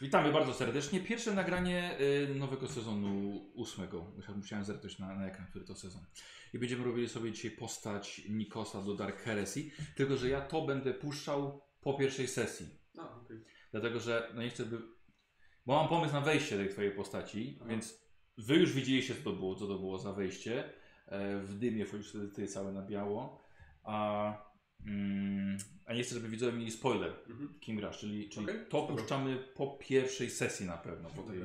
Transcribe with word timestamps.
Witamy 0.00 0.32
bardzo 0.32 0.54
serdecznie. 0.54 1.00
Pierwsze 1.00 1.34
nagranie 1.34 1.98
y, 2.00 2.34
nowego 2.34 2.68
sezonu 2.68 3.36
ósmego. 3.54 4.12
Musiałem- 4.36 4.64
zerknąć 4.64 4.98
na, 4.98 5.14
na 5.14 5.26
ekran, 5.26 5.46
który 5.46 5.64
to 5.64 5.74
sezon. 5.74 6.02
I 6.52 6.58
będziemy 6.58 6.84
robili 6.84 7.08
sobie 7.08 7.32
dzisiaj 7.32 7.50
postać 7.50 8.22
Nikosa 8.28 8.82
do 8.82 8.94
Dark 8.94 9.16
Heresy. 9.22 9.70
Tylko, 9.96 10.16
że 10.16 10.28
ja 10.28 10.40
to 10.40 10.62
będę 10.62 10.94
puszczał 10.94 11.62
po 11.80 11.94
pierwszej 11.94 12.28
sesji. 12.28 12.66
Okej. 12.98 13.44
Dlatego, 13.72 14.00
że 14.00 14.32
no 14.34 14.42
nie 14.42 14.50
chcę 14.50 14.66
by... 14.66 14.78
Bo 15.66 15.74
mam 15.74 15.88
pomysł 15.88 16.12
na 16.14 16.20
wejście 16.20 16.56
tej 16.56 16.68
twojej 16.68 16.90
postaci, 16.90 17.58
Aha. 17.60 17.70
więc 17.70 18.00
wy 18.38 18.56
już 18.56 18.72
widzieliście 18.72 19.14
co 19.14 19.22
to 19.22 19.32
było, 19.32 19.54
co 19.54 19.66
to 19.66 19.78
było 19.78 19.98
za 19.98 20.12
wejście. 20.12 20.72
E, 21.06 21.40
w 21.40 21.58
dymie 21.58 21.86
wchodzisz 21.86 22.08
wtedy 22.08 22.28
ty 22.28 22.46
całe 22.46 22.72
na 22.72 22.82
biało. 22.82 23.44
A, 23.82 24.49
mm, 24.86 25.58
a 25.86 25.94
nie 25.94 26.02
chcę, 26.02 26.14
żeby 26.14 26.28
widzowie 26.28 26.58
mieli 26.58 26.70
spoiler 26.70 27.12
Mhm. 27.30 27.54
kim 27.60 27.76
grasz, 27.76 27.98
czyli, 27.98 28.28
czyli 28.28 28.46
Okej, 28.46 28.60
to 28.68 28.82
puszczamy 28.82 29.36
po 29.54 29.66
pierwszej 29.80 30.30
sesji 30.30 30.66
na 30.66 30.76
pewno, 30.76 31.08
po 31.10 31.22
tej, 31.22 31.38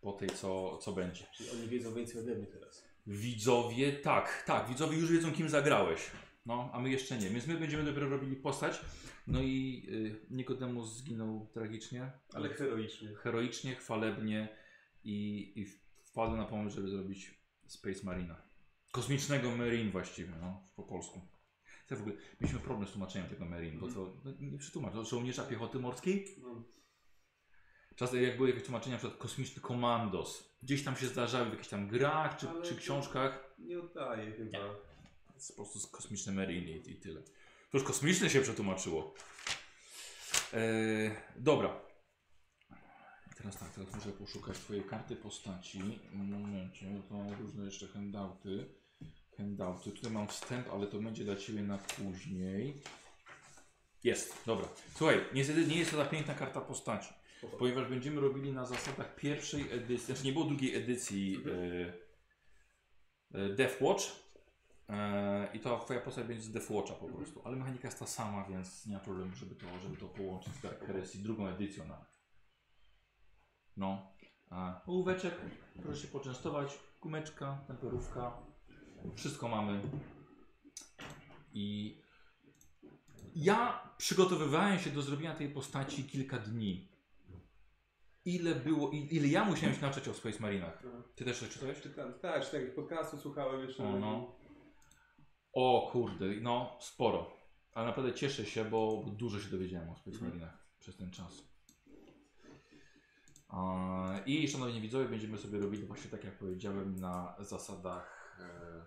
po 0.00 0.12
tej 0.12 0.28
co, 0.28 0.78
co 0.78 0.92
będzie. 0.92 1.24
Czyli 1.34 1.50
oni 1.50 1.68
wiedzą 1.68 1.94
więcej 1.94 2.20
ode 2.20 2.34
mnie 2.34 2.46
teraz. 2.46 2.84
Widzowie, 3.06 3.92
tak, 3.92 4.42
tak, 4.46 4.68
widzowie 4.68 4.98
już 4.98 5.12
wiedzą 5.12 5.32
kim 5.32 5.48
zagrałeś, 5.48 6.00
no, 6.46 6.70
a 6.72 6.80
my 6.80 6.90
jeszcze 6.90 7.18
nie, 7.18 7.30
więc 7.30 7.46
my 7.46 7.54
będziemy 7.58 7.84
dopiero 7.84 8.08
robili 8.08 8.36
postać, 8.36 8.80
no 9.26 9.42
i 9.42 9.86
y, 9.88 10.34
Nikodemus 10.34 10.96
zginął 10.96 11.46
tragicznie, 11.54 12.12
Ale 12.34 12.48
heroicznie. 12.48 13.08
heroicznie, 13.14 13.74
chwalebnie 13.74 14.48
i, 15.04 15.52
i 15.56 15.66
wpadł 16.04 16.36
na 16.36 16.44
pomysł, 16.44 16.76
żeby 16.76 16.88
zrobić 16.88 17.34
Space 17.66 18.00
Marina. 18.02 18.42
Kosmicznego 18.92 19.56
Marine 19.56 19.90
właściwie, 19.90 20.32
no, 20.40 20.68
po 20.76 20.82
polsku. 20.82 21.20
Tak 21.86 21.98
w 21.98 22.00
ogóle, 22.00 22.16
mieliśmy 22.40 22.60
problem 22.60 22.88
z 22.88 22.92
tłumaczeniem 22.92 23.28
tego 23.28 23.44
Marine, 23.44 23.78
bo 23.80 23.88
to 23.88 24.12
no, 24.24 24.30
nie 24.40 24.58
przetłumacz, 24.58 24.92
to 24.92 25.04
żołnierza 25.04 25.44
piechoty 25.44 25.78
morskiej? 25.78 26.36
No, 26.42 26.62
Czasem 27.96 28.22
jak 28.22 28.36
były 28.36 28.48
jakieś 28.48 28.64
tłumaczenia, 28.64 28.94
na 28.94 28.98
przykład 28.98 29.20
kosmiczny 29.20 29.62
komandos, 29.62 30.56
gdzieś 30.62 30.84
tam 30.84 30.96
się 30.96 31.06
zdarzały 31.06 31.46
w 31.46 31.50
jakichś 31.50 31.68
tam 31.68 31.88
grach 31.88 32.36
czy, 32.36 32.48
Ale 32.48 32.62
czy 32.62 32.74
to- 32.74 32.80
książkach. 32.80 33.54
nie 33.58 33.78
oddaję 33.80 34.32
chyba. 34.32 34.58
To 34.58 35.34
jest 35.34 35.56
po 35.56 35.64
prostu 35.64 35.88
kosmiczny 35.96 36.32
Marine 36.32 36.70
i, 36.70 36.90
i 36.90 36.96
tyle. 37.00 37.22
To 37.70 37.78
już 37.78 37.86
kosmiczne 37.86 38.30
się 38.30 38.40
przetłumaczyło. 38.40 39.14
Eee, 40.52 41.10
dobra. 41.36 41.80
Teraz 43.36 43.58
tak, 43.58 43.70
teraz 43.74 43.94
muszę 43.94 44.12
poszukać 44.12 44.58
twojej 44.58 44.84
karty 44.84 45.16
postaci. 45.16 46.00
Momencie, 46.12 47.02
to 47.08 47.14
mam 47.14 47.32
różne 47.32 47.64
jeszcze 47.64 47.88
handouty. 47.88 48.74
Handouty. 49.36 49.90
Tutaj 49.90 50.12
mam 50.12 50.28
wstęp, 50.28 50.68
ale 50.72 50.86
to 50.86 50.98
będzie 50.98 51.24
dla 51.24 51.36
Ciebie 51.36 51.62
na 51.62 51.78
później. 51.78 52.82
Jest, 54.04 54.42
dobra. 54.46 54.68
Słuchaj, 54.94 55.20
niestety 55.34 55.66
nie 55.66 55.78
jest 55.78 55.90
to 55.90 55.96
ta 55.96 56.04
piękna 56.04 56.34
karta 56.34 56.60
postaci. 56.60 57.14
Ponieważ 57.58 57.88
będziemy 57.88 58.20
robili 58.20 58.52
na 58.52 58.66
zasadach 58.66 59.16
pierwszej 59.16 59.72
edycji, 59.72 60.06
znaczy 60.06 60.24
nie 60.24 60.32
było 60.32 60.44
drugiej 60.44 60.74
edycji 60.76 61.44
e, 63.34 63.38
e, 63.38 63.48
Death 63.48 63.82
Watch. 63.82 64.04
E, 64.88 65.48
I 65.54 65.60
to 65.60 65.78
twoja 65.78 66.00
postać 66.00 66.26
będzie 66.26 66.42
z 66.42 66.52
Death 66.52 66.70
Watcha 66.70 66.94
po 66.94 67.08
prostu. 67.08 67.42
Ale 67.44 67.56
mechanika 67.56 67.88
jest 67.88 67.98
ta 67.98 68.06
sama, 68.06 68.44
więc 68.44 68.86
nie 68.86 68.94
ma 68.94 69.00
problemu, 69.00 69.34
żeby 69.34 69.54
to, 69.54 69.66
żeby 69.82 69.96
to 69.96 70.08
połączyć 70.08 70.54
z 70.54 70.60
Dark 70.60 70.86
Heresy, 70.86 71.18
drugą 71.18 71.46
edycją 71.46 71.88
nawet. 71.88 72.20
No. 73.76 74.14
A 74.50 74.80
ołóweczek, 74.86 75.34
proszę 75.82 76.02
się 76.02 76.08
poczęstować. 76.08 76.78
Gumeczka, 77.00 77.64
temperówka. 77.66 78.53
Wszystko 79.14 79.48
mamy. 79.48 79.80
I 81.52 81.96
ja 83.34 83.90
przygotowywałem 83.98 84.78
się 84.78 84.90
do 84.90 85.02
zrobienia 85.02 85.34
tej 85.34 85.48
postaci 85.48 86.04
kilka 86.04 86.38
dni. 86.38 86.88
Ile 88.24 88.54
było, 88.54 88.90
ile 88.90 89.28
ja 89.28 89.44
musiałem 89.44 89.74
się 89.74 89.82
nauczyć 89.82 90.08
o 90.08 90.14
Space 90.14 90.40
Marinach. 90.40 90.82
Ty 91.14 91.24
też 91.24 91.38
coś 91.40 91.48
czytałeś? 91.48 91.80
Czytam, 91.80 92.14
tak, 92.14 92.44
czytam 92.44 92.60
jakieś 92.60 92.74
podcasty, 92.74 93.18
słuchałem 93.18 93.60
jeszcze. 93.60 93.84
O, 93.84 93.98
no. 93.98 94.36
O 95.52 95.88
kurde, 95.92 96.26
no 96.40 96.76
sporo. 96.80 97.36
Ale 97.72 97.86
naprawdę 97.86 98.12
cieszę 98.14 98.46
się, 98.46 98.64
bo, 98.64 99.04
dużo 99.16 99.40
się 99.40 99.50
dowiedziałem 99.50 99.90
o 99.90 99.96
Space 99.96 100.10
Mhm. 100.16 100.30
Marinach 100.30 100.66
przez 100.78 100.96
ten 100.96 101.10
czas. 101.10 101.54
I 104.26 104.48
szanowni 104.48 104.80
widzowie, 104.80 105.08
będziemy 105.08 105.38
sobie 105.38 105.58
robili 105.58 105.86
właśnie 105.86 106.10
tak 106.10 106.24
jak 106.24 106.38
powiedziałem 106.38 106.96
na 106.96 107.36
zasadach 107.38 108.13
e, 108.40 108.84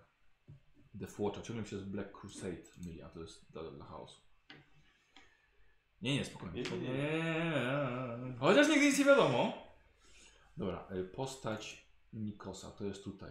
Death 0.94 1.18
Watcha. 1.18 1.42
Ciągle 1.42 1.62
mi 1.62 1.68
się 1.68 1.78
z 1.78 1.84
Black 1.84 2.12
Crusade 2.20 2.62
myli, 2.84 3.02
a 3.02 3.08
to 3.08 3.20
jest 3.20 3.52
dla, 3.52 3.70
dla 3.70 3.84
chaosu. 3.84 4.20
Nie, 6.02 6.14
nie, 6.16 6.24
spokojnie. 6.24 6.62
Nie, 6.62 6.70
nie, 6.78 6.88
nie. 6.88 8.38
Chociaż 8.40 8.68
nigdy 8.68 8.86
nic 8.86 8.98
nie 8.98 9.04
wiadomo. 9.04 9.52
Dobra, 10.56 10.86
e, 10.90 11.04
postać 11.04 11.88
Nikosa 12.12 12.70
to 12.70 12.84
jest 12.84 13.04
tutaj. 13.04 13.30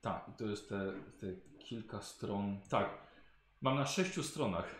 Tak, 0.00 0.28
i 0.28 0.32
to 0.32 0.44
jest 0.44 0.68
te, 0.68 0.92
te 1.20 1.26
kilka 1.58 2.02
stron. 2.02 2.60
Tak, 2.68 2.98
mam 3.60 3.76
na 3.76 3.86
sześciu 3.86 4.22
stronach. 4.22 4.74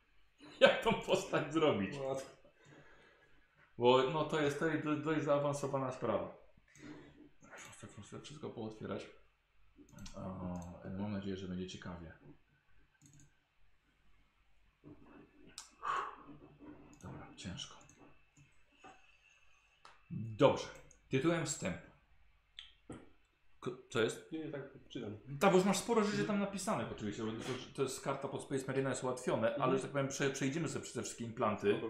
Jak 0.60 0.84
tą 0.84 0.94
postać 0.94 1.52
zrobić? 1.52 1.94
Bo 3.78 4.10
no 4.10 4.24
to 4.24 4.40
jest 4.40 4.58
to 4.58 4.66
jest 4.66 4.84
dość- 4.84 5.02
dość 5.02 5.24
zaawansowana 5.24 5.92
sprawa. 5.92 6.39
Muszę 8.12 8.22
wszystko 8.24 8.50
pootwierać. 8.50 9.06
O, 10.16 10.80
mam 10.98 11.12
nadzieję, 11.12 11.36
że 11.36 11.48
będzie 11.48 11.68
ciekawie. 11.68 12.12
Dobra, 17.02 17.26
ciężko. 17.36 17.76
Dobrze. 20.10 20.66
Tytułem 21.08 21.46
wstępu. 21.46 21.90
Co 23.90 24.02
jest? 24.02 24.32
Nie, 24.32 24.38
nie, 24.38 24.50
tak 24.50 24.62
czytam. 24.88 25.18
Tak, 25.40 25.50
bo 25.50 25.56
już 25.56 25.66
masz 25.66 25.78
sporo 25.78 26.04
rzeczy 26.04 26.24
tam 26.24 26.38
napisanych 26.38 26.92
oczywiście, 26.92 27.24
bo 27.24 27.32
to, 27.32 27.74
to 27.74 27.82
jest 27.82 28.00
karta 28.00 28.28
pod 28.28 28.42
Space 28.42 28.66
Marina 28.66 28.90
jest 28.90 29.04
ułatwione, 29.04 29.56
ale 29.56 29.76
że 29.76 29.82
tak 29.82 29.90
powiem 29.90 30.08
prze, 30.08 30.30
przejdziemy 30.30 30.68
sobie 30.68 30.82
przez 30.82 30.94
te 30.94 31.02
wszystkie 31.02 31.24
implanty. 31.24 31.80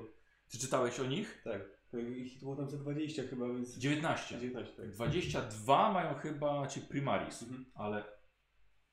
Ty 0.49 0.59
czytałeś 0.59 1.01
o 1.01 1.05
nich? 1.05 1.43
Tak. 1.45 1.80
Ich 2.17 2.39
było 2.41 2.57
tam 2.57 2.71
za 2.71 2.77
20 2.79 3.23
chyba, 3.23 3.49
więc... 3.49 3.79
19. 3.79 4.35
19, 4.35 4.77
tak. 4.77 4.91
22 4.91 5.93
mają 5.93 6.15
chyba 6.15 6.67
ci 6.67 6.81
primaris, 6.81 7.43
Mhm. 7.43 7.65
ale 7.75 8.05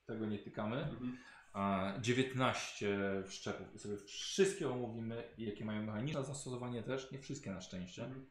tego 0.06 0.26
nie 0.26 0.38
tykamy. 0.38 0.76
Mhm. 0.76 1.16
A 1.52 1.92
19 2.00 2.98
wszczepów 3.26 3.74
i 3.74 3.78
sobie 3.78 3.96
wszystkie 3.96 4.70
omówimy, 4.70 5.24
i 5.38 5.44
jakie 5.44 5.64
mają 5.64 5.82
mechaniczne 5.82 6.24
zastosowanie 6.24 6.82
też, 6.82 7.12
nie 7.12 7.18
wszystkie 7.18 7.50
na 7.50 7.60
szczęście, 7.60 8.04
Mhm. 8.04 8.26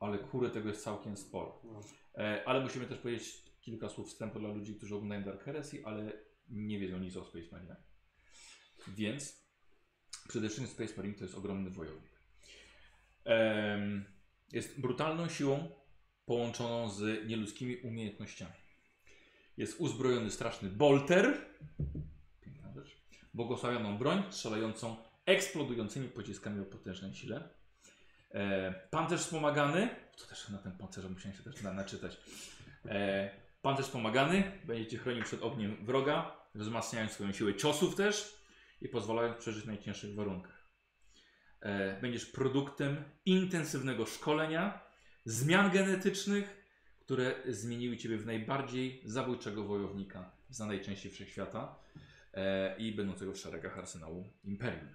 ale 0.00 0.18
kury 0.18 0.50
tego 0.50 0.68
jest 0.68 0.84
całkiem 0.84 1.16
sporo. 1.16 1.62
No. 1.64 1.80
E, 2.14 2.42
ale 2.48 2.60
musimy 2.60 2.86
też 2.86 2.98
powiedzieć 2.98 3.44
kilka 3.60 3.88
słów 3.88 4.08
wstępu 4.08 4.38
dla 4.40 4.48
ludzi, 4.48 4.74
którzy 4.74 4.94
oglądają 4.94 5.22
Dark 5.24 5.42
Heresy, 5.44 5.82
ale 5.84 6.12
nie 6.48 6.78
wiedzą 6.78 6.98
nic 6.98 7.16
o 7.16 7.24
Space 7.24 7.46
Marine. 7.52 7.76
Więc 8.88 9.48
przede 10.28 10.48
wszystkim 10.48 10.68
Space 10.74 10.96
Marine 10.96 11.14
to 11.18 11.24
jest 11.24 11.34
ogromny 11.34 11.70
wojownik. 11.70 12.17
Jest 14.52 14.80
brutalną 14.80 15.28
siłą 15.28 15.68
połączoną 16.26 16.90
z 16.90 17.28
nieludzkimi 17.28 17.76
umiejętnościami. 17.76 18.52
Jest 19.56 19.80
uzbrojony 19.80 20.30
straszny 20.30 20.68
bolter, 20.68 21.46
błogosławioną 23.34 23.98
broń 23.98 24.22
strzelającą 24.30 24.96
eksplodującymi 25.26 26.08
pociskami 26.08 26.60
o 26.60 26.64
potężnej 26.64 27.14
sile. 27.14 27.48
E, 28.30 28.72
pancerz 28.90 29.20
wspomagany, 29.20 29.88
to 30.16 30.26
też 30.26 30.48
na 30.48 30.58
tym 30.58 30.72
pancerzu 30.72 31.10
musiałem 31.10 31.36
się 31.38 31.42
też 31.42 31.62
na, 31.62 31.72
naczytać. 31.72 32.16
E, 32.84 33.30
pancerz 33.62 33.86
wspomagany 33.86 34.52
będzie 34.64 34.86
cię 34.86 34.98
chronił 34.98 35.22
przed 35.22 35.42
ogniem 35.42 35.84
wroga, 35.84 36.36
wzmacniając 36.54 37.12
swoją 37.12 37.32
siłę 37.32 37.54
ciosów 37.54 37.96
też 37.96 38.42
i 38.80 38.88
pozwalając 38.88 39.36
przeżyć 39.36 39.64
w 39.64 39.66
najcięższych 39.66 40.14
warunkach. 40.14 40.57
E, 41.60 42.00
będziesz 42.00 42.26
produktem 42.26 42.96
intensywnego 43.26 44.06
szkolenia, 44.06 44.80
zmian 45.24 45.70
genetycznych, 45.70 46.58
które 47.00 47.34
zmieniły 47.48 47.96
ciebie 47.96 48.18
w 48.18 48.26
najbardziej 48.26 49.02
zabójczego 49.04 49.64
wojownika 49.64 50.30
znanej 50.50 50.80
części 50.80 51.10
wszechświata 51.10 51.78
e, 52.34 52.76
i 52.78 52.92
będącego 52.92 53.32
w 53.32 53.38
szeregach 53.38 53.78
arsenału 53.78 54.24
Imperium. 54.44 54.88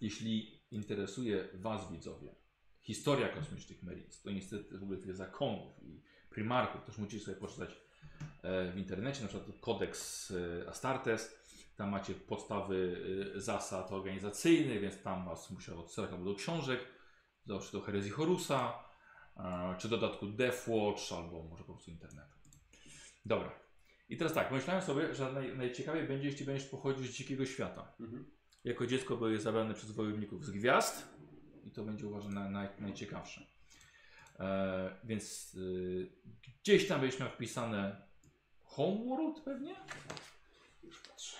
Jeśli 0.00 0.60
interesuje 0.70 1.48
Was, 1.54 1.92
widzowie, 1.92 2.34
historia 2.80 3.28
kosmicznych 3.28 3.82
Marines, 3.82 4.22
to 4.22 4.30
niestety 4.30 4.78
w 4.78 4.82
ogóle 4.82 4.98
tych 4.98 5.16
zakonów 5.16 5.82
i 5.82 6.00
primarków 6.30 6.84
też 6.84 6.98
musicie 6.98 7.24
sobie 7.24 7.36
poczytać 7.36 7.70
e, 8.42 8.72
w 8.72 8.78
internecie, 8.78 9.22
na 9.22 9.28
przykład 9.28 9.58
kodeks 9.60 10.32
Astartes. 10.68 11.41
Tam 11.76 11.90
macie 11.90 12.14
podstawy 12.14 13.02
e, 13.36 13.40
zasad 13.40 13.92
organizacyjnych, 13.92 14.80
więc 14.80 15.02
tam 15.02 15.24
Was 15.24 15.50
musiał 15.50 15.80
odsyłać 15.80 16.10
albo 16.10 16.24
do 16.24 16.34
książek, 16.34 16.80
czy 17.62 17.72
do 17.72 17.80
herezji 17.80 18.10
Horusa, 18.10 18.84
e, 19.36 19.74
czy 19.78 19.88
dodatku 19.88 20.26
Death 20.26 20.68
Watch, 20.68 21.12
albo 21.12 21.42
może 21.42 21.64
po 21.64 21.72
prostu 21.72 21.90
internetu. 21.90 22.32
Dobra. 23.26 23.52
I 24.08 24.16
teraz 24.16 24.32
tak, 24.32 24.52
myślałem 24.52 24.82
sobie, 24.82 25.14
że 25.14 25.32
naj, 25.32 25.56
najciekawiej 25.56 26.08
będzie, 26.08 26.28
jeśli 26.28 26.46
będziesz 26.46 26.68
pochodził 26.68 27.04
z 27.04 27.10
dzikiego 27.10 27.46
świata. 27.46 27.92
Mhm. 28.00 28.30
Jako 28.64 28.86
dziecko 28.86 29.16
byłeś 29.16 29.40
zabrany 29.40 29.74
przez 29.74 29.90
wojowników 29.90 30.44
z 30.44 30.50
gwiazd 30.50 31.08
i 31.64 31.70
to 31.70 31.84
będzie 31.84 32.06
uważam 32.06 32.34
na, 32.34 32.50
naj, 32.50 32.68
najciekawsze. 32.78 33.46
E, 34.38 34.96
więc 35.04 35.54
y, 35.54 36.12
gdzieś 36.62 36.88
tam 36.88 37.00
będziesz 37.00 37.20
miał 37.20 37.30
wpisane 37.30 38.02
Homeworld 38.64 39.40
pewnie? 39.44 39.76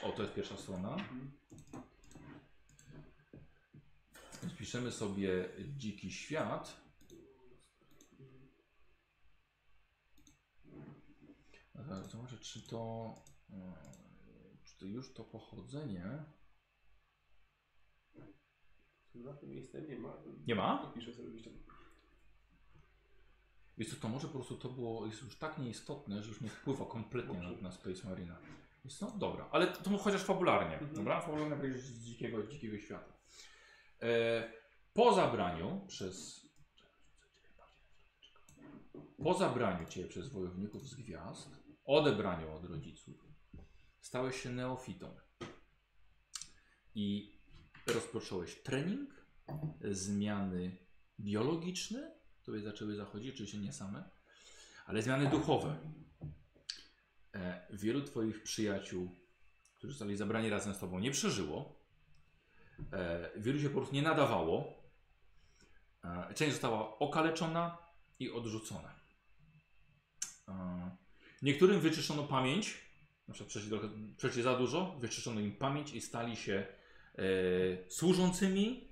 O, 0.03 0.13
to 0.13 0.23
jest 0.23 0.35
pierwsza 0.35 0.57
strona. 0.57 0.97
Więc 4.43 4.55
piszemy 4.55 4.93
sobie 4.93 5.49
Dziki 5.77 6.13
Świat. 6.13 6.83
Zobaczę, 12.11 12.39
czy 12.39 12.63
to, 12.63 13.15
e, 13.51 13.73
czy 14.65 14.79
to 14.79 14.87
już 14.87 15.13
to 15.13 15.25
pochodzenie. 15.25 16.25
Na 19.15 19.33
miejsce 19.43 19.83
nie 19.83 19.99
ma. 19.99 20.15
Nie 20.47 20.55
ma? 20.55 20.93
Piszę 20.95 21.15
sobie 21.15 21.31
gdzieś 21.31 21.45
tam. 21.45 21.53
Wiesz 23.79 23.91
co, 23.91 23.97
to 23.97 24.09
może 24.09 24.29
po 24.29 24.35
prostu 24.35 24.57
to 24.57 24.69
było, 24.69 25.07
jest 25.07 25.23
już 25.23 25.37
tak 25.37 25.59
nieistotne, 25.59 26.23
że 26.23 26.29
już 26.29 26.41
nie 26.41 26.49
wpływa 26.49 26.87
kompletnie 26.87 27.39
na, 27.39 27.51
na 27.51 27.73
Space 27.73 28.09
Marina. 28.09 28.39
Jest 28.85 29.01
no 29.01 29.11
dobra, 29.11 29.49
ale 29.53 29.67
to, 29.67 29.83
to 29.83 29.99
chociaż 29.99 30.23
fabularnie, 30.23 30.75
Mhm. 30.75 30.95
dobra? 30.95 31.21
Fabularnie 31.21 31.73
z 31.79 32.05
dzikiego, 32.05 32.47
dzikiego 32.47 32.79
świata. 32.79 33.13
E, 34.03 34.53
po 34.95 35.15
zabraniu 35.15 35.85
przez... 35.89 36.43
Po 39.25 39.35
zabraniu 39.35 39.87
Cię 39.87 40.05
przez 40.05 40.29
wojowników 40.29 40.89
z 40.89 40.95
gwiazd, 40.95 41.51
odebraniu 41.85 42.53
od 42.53 42.65
rodziców, 42.65 43.27
stałeś 44.01 44.41
się 44.41 44.51
neofitą. 44.51 45.15
I 46.95 47.39
rozpocząłeś 47.87 48.63
trening, 48.63 49.11
zmiany 49.91 50.77
biologiczne, 51.21 52.13
które 52.43 52.61
zaczęły 52.61 52.97
zachodzić, 52.97 53.35
oczywiście 53.35 53.59
nie 53.59 53.73
same, 53.73 54.11
ale 54.87 55.03
zmiany 55.03 55.31
duchowe. 55.31 55.79
E, 57.35 57.67
wielu 57.71 58.03
Twoich 58.03 58.43
przyjaciół, 58.43 59.17
którzy 59.75 59.93
zostali 59.93 60.17
zabrani 60.17 60.51
razem 60.51 60.75
z 60.75 60.79
Tobą, 60.79 60.99
nie 60.99 61.11
przeżyło. 61.11 61.83
E, 62.93 63.31
wielu 63.37 63.61
się 63.61 63.69
po 63.69 63.77
prostu 63.77 63.95
nie 63.95 64.03
nadawało. 64.03 64.83
E, 66.05 66.35
część 66.35 66.53
została 66.53 66.99
okaleczona 66.99 67.79
i 68.19 68.31
odrzucona. 68.31 69.03
Niektórym 71.43 71.81
wyczyszczono 71.81 72.23
pamięć, 72.23 72.79
na 73.29 73.35
przykład 73.35 74.35
za 74.45 74.57
dużo, 74.57 74.97
wyczyszczono 75.01 75.41
im 75.41 75.57
pamięć 75.57 75.93
i 75.93 76.01
stali 76.01 76.37
się 76.37 76.67
służącymi, 77.89 78.89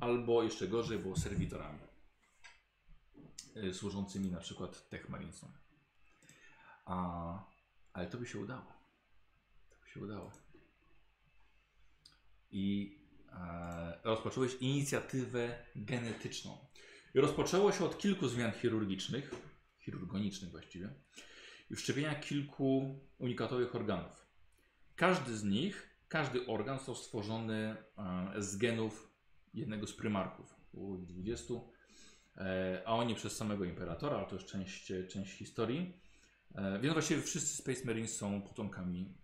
albo 0.00 0.42
jeszcze 0.42 0.68
gorzej, 0.68 0.98
było 0.98 1.16
serwitorami 1.16 1.78
służącymi 3.72 4.30
na 4.30 4.40
przykład 4.40 4.88
Tech 4.88 5.08
Marinesom. 5.08 5.52
A, 6.84 7.47
ale 7.98 8.06
to 8.06 8.18
by 8.18 8.26
się 8.26 8.38
udało. 8.38 8.72
To 9.70 9.76
by 9.84 9.88
się 9.90 10.00
udało. 10.00 10.32
I 12.50 12.96
e, 13.32 14.00
rozpocząłeś 14.04 14.54
inicjatywę 14.60 15.64
genetyczną. 15.76 16.58
I 17.14 17.20
rozpoczęło 17.20 17.72
się 17.72 17.84
od 17.84 17.98
kilku 17.98 18.28
zmian 18.28 18.52
chirurgicznych, 18.52 19.34
chirurgonicznych 19.80 20.50
właściwie, 20.50 20.88
i 21.70 21.76
wszczepienia 21.76 22.14
kilku 22.14 22.98
unikatowych 23.18 23.74
organów. 23.74 24.26
Każdy 24.96 25.36
z 25.36 25.44
nich, 25.44 25.90
każdy 26.08 26.46
organ 26.46 26.76
został 26.76 26.94
stworzony 26.94 27.76
e, 27.98 28.42
z 28.42 28.56
genów 28.56 29.10
jednego 29.54 29.86
z 29.86 29.92
prymarków. 29.92 30.54
Było 30.74 30.98
ich 30.98 31.06
20 31.06 31.54
e, 32.36 32.82
a 32.86 32.92
oni 32.92 33.14
przez 33.14 33.36
samego 33.36 33.64
imperatora, 33.64 34.16
ale 34.16 34.26
to 34.26 34.34
już 34.34 34.46
część, 34.46 34.92
część 35.08 35.32
historii. 35.32 36.07
E, 36.54 36.78
więc 36.78 36.92
właściwie 36.92 37.22
wszyscy 37.22 37.56
Space 37.56 37.84
Marines 37.84 38.16
są 38.16 38.42
potomkami 38.42 39.14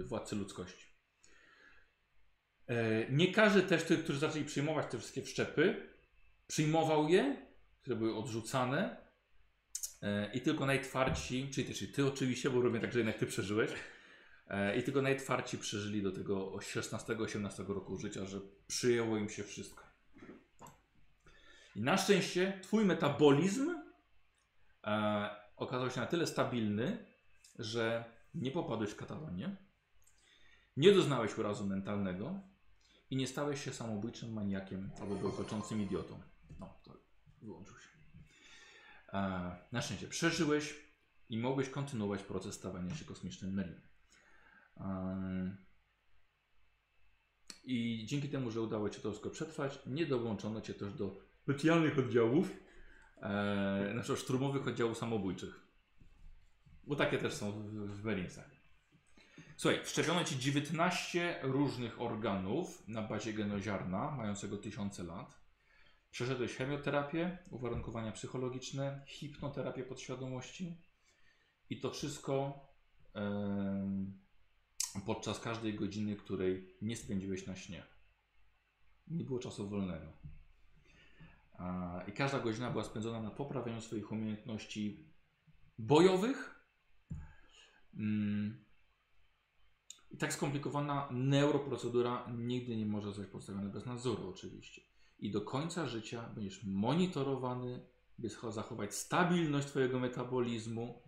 y, 0.00 0.04
władcy 0.04 0.36
ludzkości. 0.36 0.86
E, 2.66 3.10
nie 3.10 3.32
każdy 3.32 3.62
też, 3.62 3.82
tych, 3.82 4.04
którzy 4.04 4.18
zaczęli 4.18 4.44
przyjmować 4.44 4.86
te 4.90 4.98
wszystkie 4.98 5.22
wszczepy, 5.22 5.88
przyjmował 6.46 7.08
je, 7.08 7.46
które 7.80 7.96
były 7.96 8.16
odrzucane. 8.16 8.96
E, 10.02 10.32
I 10.32 10.40
tylko 10.40 10.66
najtwardsi, 10.66 11.50
czyli 11.52 11.88
ty 11.92 12.06
oczywiście, 12.06 12.50
bo 12.50 12.60
robię 12.60 12.80
tak, 12.80 12.92
że 12.92 12.98
jednak 12.98 13.18
ty 13.18 13.26
przeżyłeś. 13.26 13.70
I 14.78 14.82
tylko 14.82 15.02
najtwardsi 15.02 15.58
przeżyli 15.58 16.02
do 16.02 16.12
tego 16.12 16.50
16-18 16.50 17.68
roku 17.68 17.96
życia, 17.96 18.26
że 18.26 18.40
przyjęło 18.66 19.16
im 19.16 19.28
się 19.28 19.44
wszystko. 19.44 19.84
I 21.76 21.80
na 21.80 21.96
szczęście 21.96 22.60
twój 22.62 22.84
metabolizm 22.84 23.74
okazał 25.58 25.90
się 25.90 26.00
na 26.00 26.06
tyle 26.06 26.26
stabilny, 26.26 27.06
że 27.58 28.04
nie 28.34 28.50
popadłeś 28.50 28.90
w 28.90 28.96
katatonię, 28.96 29.56
nie 30.76 30.92
doznałeś 30.92 31.38
urazu 31.38 31.66
mentalnego 31.66 32.40
i 33.10 33.16
nie 33.16 33.26
stałeś 33.26 33.64
się 33.64 33.72
samobójczym 33.72 34.32
maniakiem 34.32 34.90
albo 35.00 35.14
bełkoczącym 35.14 35.82
idiotą. 35.82 36.20
No, 36.60 36.80
to 36.84 36.92
wyłączył 37.42 37.74
się. 37.78 37.88
E, 39.12 39.18
na 39.72 39.82
szczęście 39.82 40.08
przeżyłeś 40.08 40.74
i 41.28 41.38
mogłeś 41.38 41.68
kontynuować 41.68 42.22
proces 42.22 42.54
stawania 42.54 42.94
się 42.94 43.04
kosmicznym 43.04 43.54
Merlin. 43.54 43.80
E, 44.76 45.56
I 47.64 48.06
dzięki 48.06 48.28
temu, 48.28 48.50
że 48.50 48.60
udało 48.60 48.90
Ci 48.90 49.00
to 49.00 49.10
wszystko 49.10 49.30
przetrwać, 49.30 49.78
nie 49.86 50.06
dołączono 50.06 50.60
Cię 50.60 50.74
też 50.74 50.92
do 50.92 51.20
specjalnych 51.42 51.98
oddziałów, 51.98 52.50
e, 53.20 53.92
na 53.94 54.02
przykład 54.02 54.20
szturmowych 54.20 54.68
oddziałów 54.68 54.98
samobójczych. 54.98 55.60
Bo 56.84 56.96
takie 56.96 57.18
też 57.18 57.34
są 57.34 57.52
w, 57.52 57.64
w 57.70 58.04
Marinesach. 58.04 58.50
Słuchaj, 59.56 59.84
wszczepiono 59.84 60.24
Ci 60.24 60.38
19 60.38 61.38
różnych 61.42 62.00
organów 62.00 62.88
na 62.88 63.02
bazie 63.02 63.32
genoziarna, 63.32 64.10
mającego 64.10 64.56
tysiące 64.56 65.02
lat. 65.02 65.38
Przeszedłeś 66.10 66.56
chemioterapię, 66.56 67.38
uwarunkowania 67.50 68.12
psychologiczne, 68.12 69.04
hipnoterapię 69.06 69.82
podświadomości 69.82 70.82
i 71.70 71.80
to 71.80 71.90
wszystko 71.90 72.60
podczas 75.06 75.40
każdej 75.40 75.74
godziny, 75.74 76.16
której 76.16 76.76
nie 76.82 76.96
spędziłeś 76.96 77.46
na 77.46 77.56
śnie. 77.56 77.82
Nie 79.06 79.24
było 79.24 79.38
czasu 79.38 79.68
wolnego. 79.68 80.12
I 82.08 82.12
każda 82.12 82.40
godzina 82.40 82.70
była 82.70 82.84
spędzona 82.84 83.20
na 83.20 83.30
poprawianiu 83.30 83.80
swoich 83.80 84.12
umiejętności 84.12 85.12
bojowych. 85.78 86.64
Mm. 87.94 88.64
I 90.10 90.16
tak 90.16 90.32
skomplikowana 90.32 91.08
neuroprocedura 91.10 92.26
nigdy 92.36 92.76
nie 92.76 92.86
może 92.86 93.06
zostać 93.06 93.26
postawiona 93.26 93.68
bez 93.68 93.86
nadzoru, 93.86 94.28
oczywiście. 94.28 94.82
I 95.18 95.30
do 95.30 95.40
końca 95.40 95.86
życia 95.86 96.30
będziesz 96.34 96.64
monitorowany, 96.64 97.86
by 98.18 98.28
zachować 98.28 98.94
stabilność 98.94 99.66
Twojego 99.68 99.98
metabolizmu. 99.98 101.02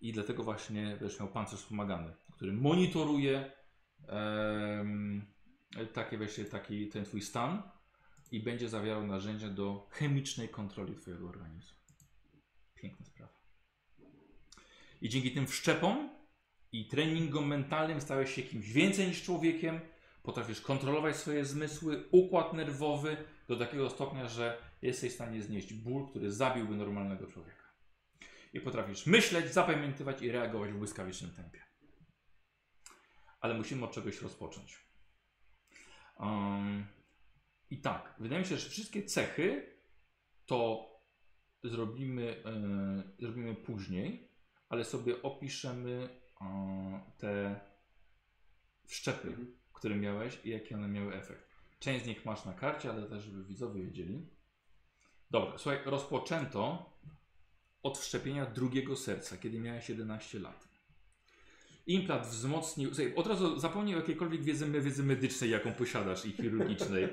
I 0.00 0.12
dlatego 0.12 0.42
właśnie 0.42 0.96
będziesz 1.00 1.20
miał 1.20 1.28
pancerz 1.28 1.60
wspomagany, 1.60 2.12
który 2.32 2.52
monitoruje 2.52 3.52
em, 4.08 5.26
taki, 5.92 6.16
właśnie, 6.16 6.44
taki 6.44 6.88
ten 6.88 7.04
Twój 7.04 7.22
stan 7.22 7.62
i 8.30 8.40
będzie 8.40 8.68
zawierał 8.68 9.06
narzędzia 9.06 9.48
do 9.48 9.88
chemicznej 9.90 10.48
kontroli 10.48 10.96
Twojego 10.96 11.28
organizmu. 11.28 11.78
Piękna 12.74 13.06
sprawa. 13.06 13.40
I 15.00 15.08
dzięki 15.08 15.32
tym 15.32 15.46
wszczepom 15.46 16.10
i 16.72 16.88
treningom 16.88 17.46
mentalnym 17.46 18.00
stałeś 18.00 18.34
się 18.34 18.42
kimś 18.42 18.72
więcej 18.72 19.08
niż 19.08 19.22
człowiekiem. 19.22 19.80
Potrafisz 20.22 20.60
kontrolować 20.60 21.16
swoje 21.16 21.44
zmysły, 21.44 22.04
układ 22.10 22.52
nerwowy 22.52 23.16
do 23.48 23.56
takiego 23.56 23.90
stopnia, 23.90 24.28
że 24.28 24.58
jesteś 24.82 25.12
w 25.12 25.14
stanie 25.14 25.42
znieść 25.42 25.72
ból, 25.72 26.08
który 26.08 26.32
zabiłby 26.32 26.76
normalnego 26.76 27.26
człowieka. 27.26 27.64
I 28.52 28.60
potrafisz 28.60 29.06
myśleć, 29.06 29.52
zapamiętywać 29.52 30.22
i 30.22 30.30
reagować 30.30 30.72
w 30.72 30.78
błyskawicznym 30.78 31.30
tempie. 31.30 31.62
Ale 33.40 33.54
musimy 33.54 33.84
od 33.84 33.92
czegoś 33.92 34.22
rozpocząć. 34.22 34.78
Um, 36.18 36.86
I 37.70 37.78
tak, 37.78 38.14
wydaje 38.18 38.40
mi 38.40 38.46
się, 38.46 38.56
że 38.56 38.70
wszystkie 38.70 39.02
cechy 39.02 39.76
to 40.46 40.90
zrobimy, 41.64 42.42
e, 42.44 43.02
zrobimy 43.18 43.54
później, 43.54 44.28
ale 44.68 44.84
sobie 44.84 45.22
opiszemy 45.22 46.08
e, 46.40 47.00
te 47.18 47.60
wszczepy, 48.86 49.36
które 49.72 49.96
miałeś 49.96 50.40
i 50.44 50.50
jaki 50.50 50.74
one 50.74 50.88
miały 50.88 51.14
efekt. 51.14 51.50
Część 51.78 52.04
z 52.04 52.08
nich 52.08 52.24
masz 52.24 52.44
na 52.44 52.52
karcie, 52.52 52.90
ale 52.90 53.08
też, 53.08 53.24
żeby 53.24 53.44
widzowie 53.44 53.82
wiedzieli. 53.82 54.26
Dobra, 55.30 55.58
słuchaj, 55.58 55.80
rozpoczęto 55.84 56.90
od 57.82 57.98
wszczepienia 57.98 58.46
drugiego 58.46 58.96
serca, 58.96 59.36
kiedy 59.36 59.60
miałeś 59.60 59.88
11 59.88 60.38
lat. 60.38 60.69
Implant 61.90 62.26
wzmocnił. 62.26 62.94
Słuchaj, 62.94 63.14
od 63.14 63.26
razu 63.26 63.58
zapomnij 63.58 63.94
o 63.94 63.98
jakiejkolwiek 63.98 64.42
wiedzy, 64.42 64.66
wiedzy 64.80 65.02
medycznej, 65.02 65.50
jaką 65.50 65.72
posiadasz 65.72 66.26
i 66.26 66.32
chirurgicznej. 66.32 67.08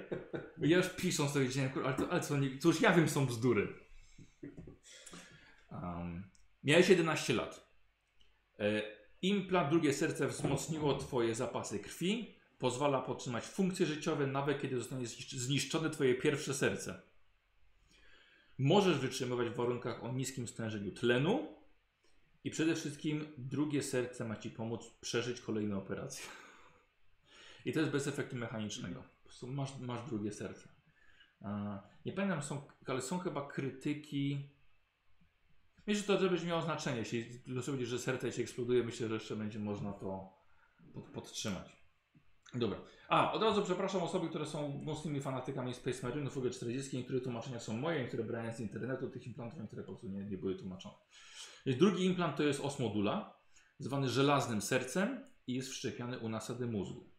Ja 0.57 0.77
już 0.77 0.89
pisząc 0.89 1.33
to 1.33 1.39
wiedziałem, 1.39 1.71
ale, 1.85 1.93
to, 1.93 2.09
ale 2.09 2.21
co, 2.21 2.37
nie, 2.37 2.57
cóż, 2.57 2.81
ja 2.81 2.93
wiem, 2.93 3.09
są 3.09 3.25
bzdury. 3.25 3.67
Um, 5.71 6.23
miałeś 6.63 6.89
11 6.89 7.33
lat. 7.33 7.71
E, 8.59 8.81
implant, 9.21 9.69
drugie 9.69 9.93
serce 9.93 10.27
wzmocniło 10.27 10.93
twoje 10.97 11.35
zapasy 11.35 11.79
krwi. 11.79 12.35
Pozwala 12.59 13.01
podtrzymać 13.01 13.43
funkcje 13.43 13.85
życiowe, 13.85 14.27
nawet 14.27 14.61
kiedy 14.61 14.77
zostanie 14.77 15.05
zniszcz- 15.05 15.37
zniszczone 15.37 15.89
twoje 15.89 16.15
pierwsze 16.15 16.53
serce. 16.53 17.01
Możesz 18.57 18.97
wytrzymywać 18.97 19.49
w 19.49 19.55
warunkach 19.55 20.03
o 20.03 20.11
niskim 20.11 20.47
stężeniu 20.47 20.91
tlenu. 20.91 21.56
I 22.43 22.51
przede 22.51 22.75
wszystkim 22.75 23.25
drugie 23.37 23.83
serce 23.83 24.25
ma 24.25 24.35
ci 24.35 24.49
pomóc 24.49 24.89
przeżyć 25.01 25.41
kolejne 25.41 25.77
operacje. 25.77 26.25
I 27.65 27.73
to 27.73 27.79
jest 27.79 27.91
bez 27.91 28.07
efektu 28.07 28.35
mechanicznego. 28.35 29.03
Po 29.03 29.23
prostu 29.23 29.47
masz, 29.47 29.79
masz 29.79 30.09
drugie 30.09 30.31
serce. 30.31 30.69
Nie 32.05 32.13
pamiętam, 32.13 32.41
są, 32.43 32.61
ale 32.85 33.01
są 33.01 33.19
chyba 33.19 33.47
krytyki. 33.47 34.49
Myślę, 35.87 36.01
że 36.01 36.07
to 36.07 36.17
też 36.17 36.29
będzie 36.29 36.47
miało 36.47 36.61
znaczenie. 36.61 36.97
Jeśli 36.97 37.39
dosłownie, 37.47 37.85
że 37.85 37.99
serce 37.99 38.31
ci 38.31 38.41
eksploduje, 38.41 38.83
myślę, 38.83 39.07
że 39.07 39.13
jeszcze 39.13 39.35
będzie 39.35 39.59
można 39.59 39.93
to 39.93 40.33
pod, 40.93 41.05
podtrzymać. 41.05 41.77
Dobra. 42.53 42.77
A, 43.09 43.31
od 43.33 43.43
razu 43.43 43.63
przepraszam 43.63 44.03
osoby, 44.03 44.29
które 44.29 44.45
są 44.45 44.81
mocnymi 44.83 45.21
fanatykami 45.21 45.73
Space 45.73 46.07
Marinów 46.07 46.33
w 46.33 46.37
ogóle 46.37 46.51
40. 46.51 46.97
Niektóre 46.97 47.21
tłumaczenia 47.21 47.59
są 47.59 47.77
moje, 47.77 48.01
niektóre 48.01 48.23
brałem 48.23 48.53
z 48.53 48.59
internetu 48.59 49.09
tych 49.09 49.27
implantów, 49.27 49.59
niektóre 49.59 49.83
po 49.83 49.91
prostu 49.91 50.07
nie, 50.07 50.25
nie 50.25 50.37
były 50.37 50.55
tłumaczone. 50.55 50.95
Drugi 51.65 52.05
implant 52.05 52.37
to 52.37 52.43
jest 52.43 52.61
osmodula, 52.61 53.39
zwany 53.79 54.09
żelaznym 54.09 54.61
sercem 54.61 55.29
i 55.47 55.53
jest 55.53 55.69
wszczepiany 55.69 56.19
u 56.19 56.29
nasady 56.29 56.67
mózgu. 56.67 57.09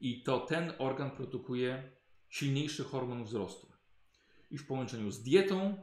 I 0.00 0.22
to 0.22 0.40
ten 0.40 0.72
organ 0.78 1.10
produkuje 1.10 1.92
silniejszy 2.28 2.84
hormon 2.84 3.24
wzrostu. 3.24 3.72
I 4.50 4.58
w 4.58 4.66
połączeniu 4.66 5.10
z 5.10 5.22
dietą 5.22 5.82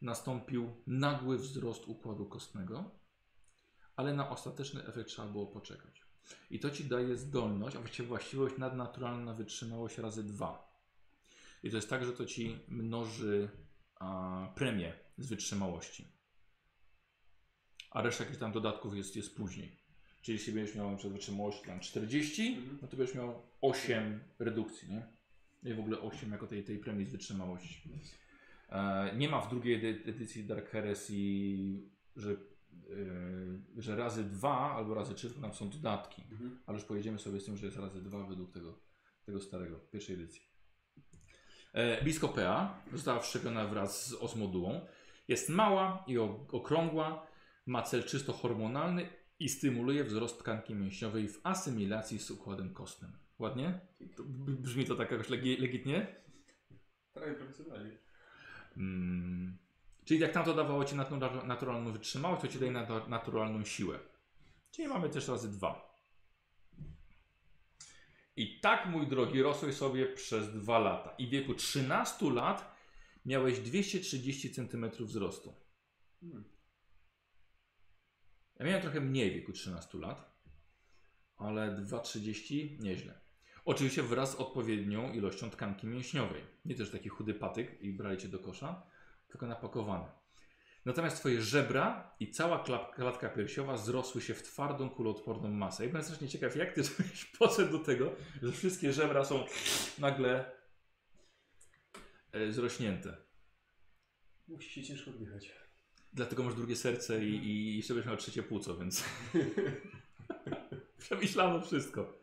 nastąpił 0.00 0.82
nagły 0.86 1.38
wzrost 1.38 1.88
układu 1.88 2.26
kostnego, 2.26 2.90
ale 3.96 4.14
na 4.14 4.30
ostateczny 4.30 4.86
efekt 4.86 5.08
trzeba 5.08 5.28
było 5.28 5.46
poczekać. 5.46 6.01
I 6.50 6.58
to 6.58 6.70
ci 6.70 6.84
daje 6.84 7.16
zdolność, 7.16 7.76
a 7.76 7.78
właściwie 7.80 8.08
właściwość 8.08 8.58
nadnaturalna 8.58 9.24
na 9.24 9.34
wytrzymałość 9.34 9.98
razy 9.98 10.24
dwa. 10.24 10.72
I 11.62 11.70
to 11.70 11.76
jest 11.76 11.90
tak, 11.90 12.04
że 12.04 12.12
to 12.12 12.24
ci 12.24 12.58
mnoży 12.68 13.48
a, 14.00 14.52
premię 14.54 14.92
z 15.18 15.26
wytrzymałości. 15.28 16.04
A 17.90 18.02
reszta 18.02 18.24
jakichś 18.24 18.40
tam 18.40 18.52
dodatków 18.52 18.96
jest, 18.96 19.16
jest 19.16 19.36
później. 19.36 19.76
Czyli 20.22 20.38
jeśli 20.38 20.52
będziesz 20.52 20.74
miał 20.76 20.96
przez 20.96 21.12
wytrzymałość 21.12 21.62
tam 21.62 21.80
40, 21.80 22.48
Mhm. 22.56 22.78
no 22.82 22.88
to 22.88 22.96
będziesz 22.96 23.14
miał 23.16 23.42
8 23.60 24.20
redukcji, 24.38 24.88
nie? 24.90 25.06
I 25.70 25.74
w 25.74 25.80
ogóle 25.80 26.00
8 26.00 26.32
jako 26.32 26.46
tej, 26.46 26.64
tej 26.64 26.78
premii 26.78 27.06
z 27.06 27.12
wytrzymałości. 27.12 27.82
E, 28.68 29.16
nie 29.16 29.28
ma 29.28 29.40
w 29.40 29.50
drugiej 29.50 29.74
edy- 29.74 30.02
edycji 30.10 30.44
Dark 30.44 30.68
Heresy, 30.70 31.12
że, 32.16 32.36
e, 33.76 33.82
że 33.82 33.96
razy 33.96 34.24
2 34.24 34.74
albo 34.76 34.94
razy 34.94 35.14
3, 35.14 35.26
tylko 35.26 35.42
tam 35.42 35.54
są 35.54 35.70
dodatki. 35.70 36.22
Mhm. 36.32 36.58
Ale 36.66 36.78
już 36.78 36.86
pojedziemy 36.86 37.18
sobie 37.18 37.40
z 37.40 37.44
tym, 37.44 37.56
że 37.56 37.66
jest 37.66 37.78
razy 37.78 38.02
2 38.02 38.26
według 38.26 38.52
tego, 38.52 38.78
tego 39.24 39.40
starego, 39.40 39.76
pierwszej 39.76 40.14
edycji. 40.14 40.42
E, 41.72 42.04
Biskopea 42.04 42.82
została 42.92 43.20
wszczepiona 43.20 43.66
wraz 43.66 44.06
z 44.06 44.14
osmodułą. 44.14 44.86
Jest 45.28 45.48
mała 45.48 46.04
i 46.06 46.18
okrągła, 46.18 47.26
ma 47.66 47.82
cel 47.82 48.04
czysto 48.04 48.32
hormonalny 48.32 49.08
i 49.38 49.48
stymuluje 49.48 50.04
wzrost 50.04 50.38
tkanki 50.38 50.74
mięśniowej 50.74 51.28
w 51.28 51.40
asymilacji 51.42 52.18
z 52.18 52.30
układem 52.30 52.74
kostnym. 52.74 53.12
Ładnie? 53.38 53.80
To 54.16 54.22
brzmi 54.46 54.84
to 54.84 54.96
tak 54.96 55.10
jakoś 55.10 55.28
legi- 55.28 55.60
legitnie? 55.60 56.06
Prawie 57.12 57.34
profesjonalnie. 57.34 57.98
Mm. 58.76 59.58
Czyli 60.04 60.20
jak 60.20 60.32
tamto 60.32 60.54
dawało 60.54 60.84
Ci 60.84 60.94
natura- 60.94 61.44
naturalną 61.44 61.92
wytrzymałość, 61.92 62.42
to 62.42 62.48
Ci 62.48 62.58
daje 62.58 62.72
natu- 62.72 63.08
naturalną 63.08 63.64
siłę. 63.64 63.98
Czyli 64.70 64.88
mamy 64.88 65.08
też 65.08 65.28
razy 65.28 65.50
dwa. 65.50 65.92
I 68.36 68.60
tak, 68.60 68.86
mój 68.86 69.06
drogi, 69.06 69.42
rosłeś 69.42 69.74
sobie 69.76 70.06
przez 70.06 70.52
dwa 70.52 70.78
lata. 70.78 71.14
I 71.18 71.26
w 71.26 71.30
wieku 71.30 71.54
13 71.54 72.30
lat 72.30 72.76
miałeś 73.26 73.58
230 73.58 74.54
cm 74.54 74.90
wzrostu. 75.00 75.54
Hmm. 76.20 76.44
Ja 78.58 78.66
miałem 78.66 78.82
trochę 78.82 79.00
mniej 79.00 79.30
w 79.30 79.34
wieku 79.34 79.52
13 79.52 79.98
lat, 79.98 80.32
ale 81.36 81.76
2,30 81.76 82.80
nieźle. 82.80 83.20
Oczywiście 83.64 84.02
wraz 84.02 84.32
z 84.32 84.34
odpowiednią 84.34 85.12
ilością 85.12 85.50
tkanki 85.50 85.86
mięśniowej. 85.86 86.42
Nie 86.64 86.74
też 86.74 86.90
taki 86.90 87.08
chudy 87.08 87.34
patyk 87.34 87.80
i 87.80 87.92
brali 87.92 88.18
cię 88.18 88.28
do 88.28 88.38
kosza, 88.38 88.86
tylko 89.32 89.46
napakowane. 89.46 90.22
Natomiast 90.84 91.16
twoje 91.16 91.42
żebra 91.42 92.14
i 92.20 92.30
cała 92.30 92.64
klatka 92.94 93.28
piersiowa 93.28 93.76
zrosły 93.76 94.20
się 94.20 94.34
w 94.34 94.42
twardą, 94.42 94.90
kuloodporną 94.90 95.50
masę. 95.50 95.84
Ja 95.84 95.90
byłem 95.90 96.04
strasznie 96.04 96.28
ciekaw, 96.28 96.56
jak 96.56 96.72
ty 96.72 96.82
żebyś 96.98 97.24
podszedł 97.24 97.78
do 97.78 97.84
tego, 97.84 98.12
że 98.42 98.52
wszystkie 98.52 98.92
żebra 98.92 99.24
są 99.24 99.44
nagle 99.98 100.52
e, 102.32 102.52
zrośnięte. 102.52 103.16
Musi 104.48 104.70
się 104.70 104.82
ciężko 104.82 105.10
oddychać. 105.10 105.52
Dlatego 106.12 106.42
masz 106.42 106.54
drugie 106.54 106.76
serce 106.76 107.24
i, 107.24 107.34
i 107.34 107.76
jeszcze 107.76 107.94
będziesz 107.94 108.08
miał 108.08 108.16
trzecie 108.16 108.42
płuco, 108.42 108.76
więc 108.76 109.04
przemyślano 110.98 111.60
wszystko. 111.60 112.21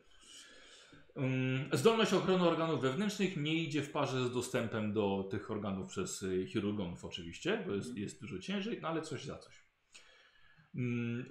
Zdolność 1.73 2.13
ochrony 2.13 2.43
organów 2.43 2.81
wewnętrznych 2.81 3.37
nie 3.37 3.53
idzie 3.55 3.81
w 3.81 3.91
parze 3.91 4.27
z 4.27 4.33
dostępem 4.33 4.93
do 4.93 5.27
tych 5.31 5.51
organów 5.51 5.87
przez 5.87 6.23
y, 6.23 6.47
chirurgonów 6.47 7.05
oczywiście, 7.05 7.63
bo 7.67 7.73
jest, 7.73 7.97
jest 7.97 8.21
dużo 8.21 8.39
ciężej, 8.39 8.79
no 8.81 8.87
ale 8.87 9.01
coś 9.01 9.25
za 9.25 9.37
coś. 9.37 9.63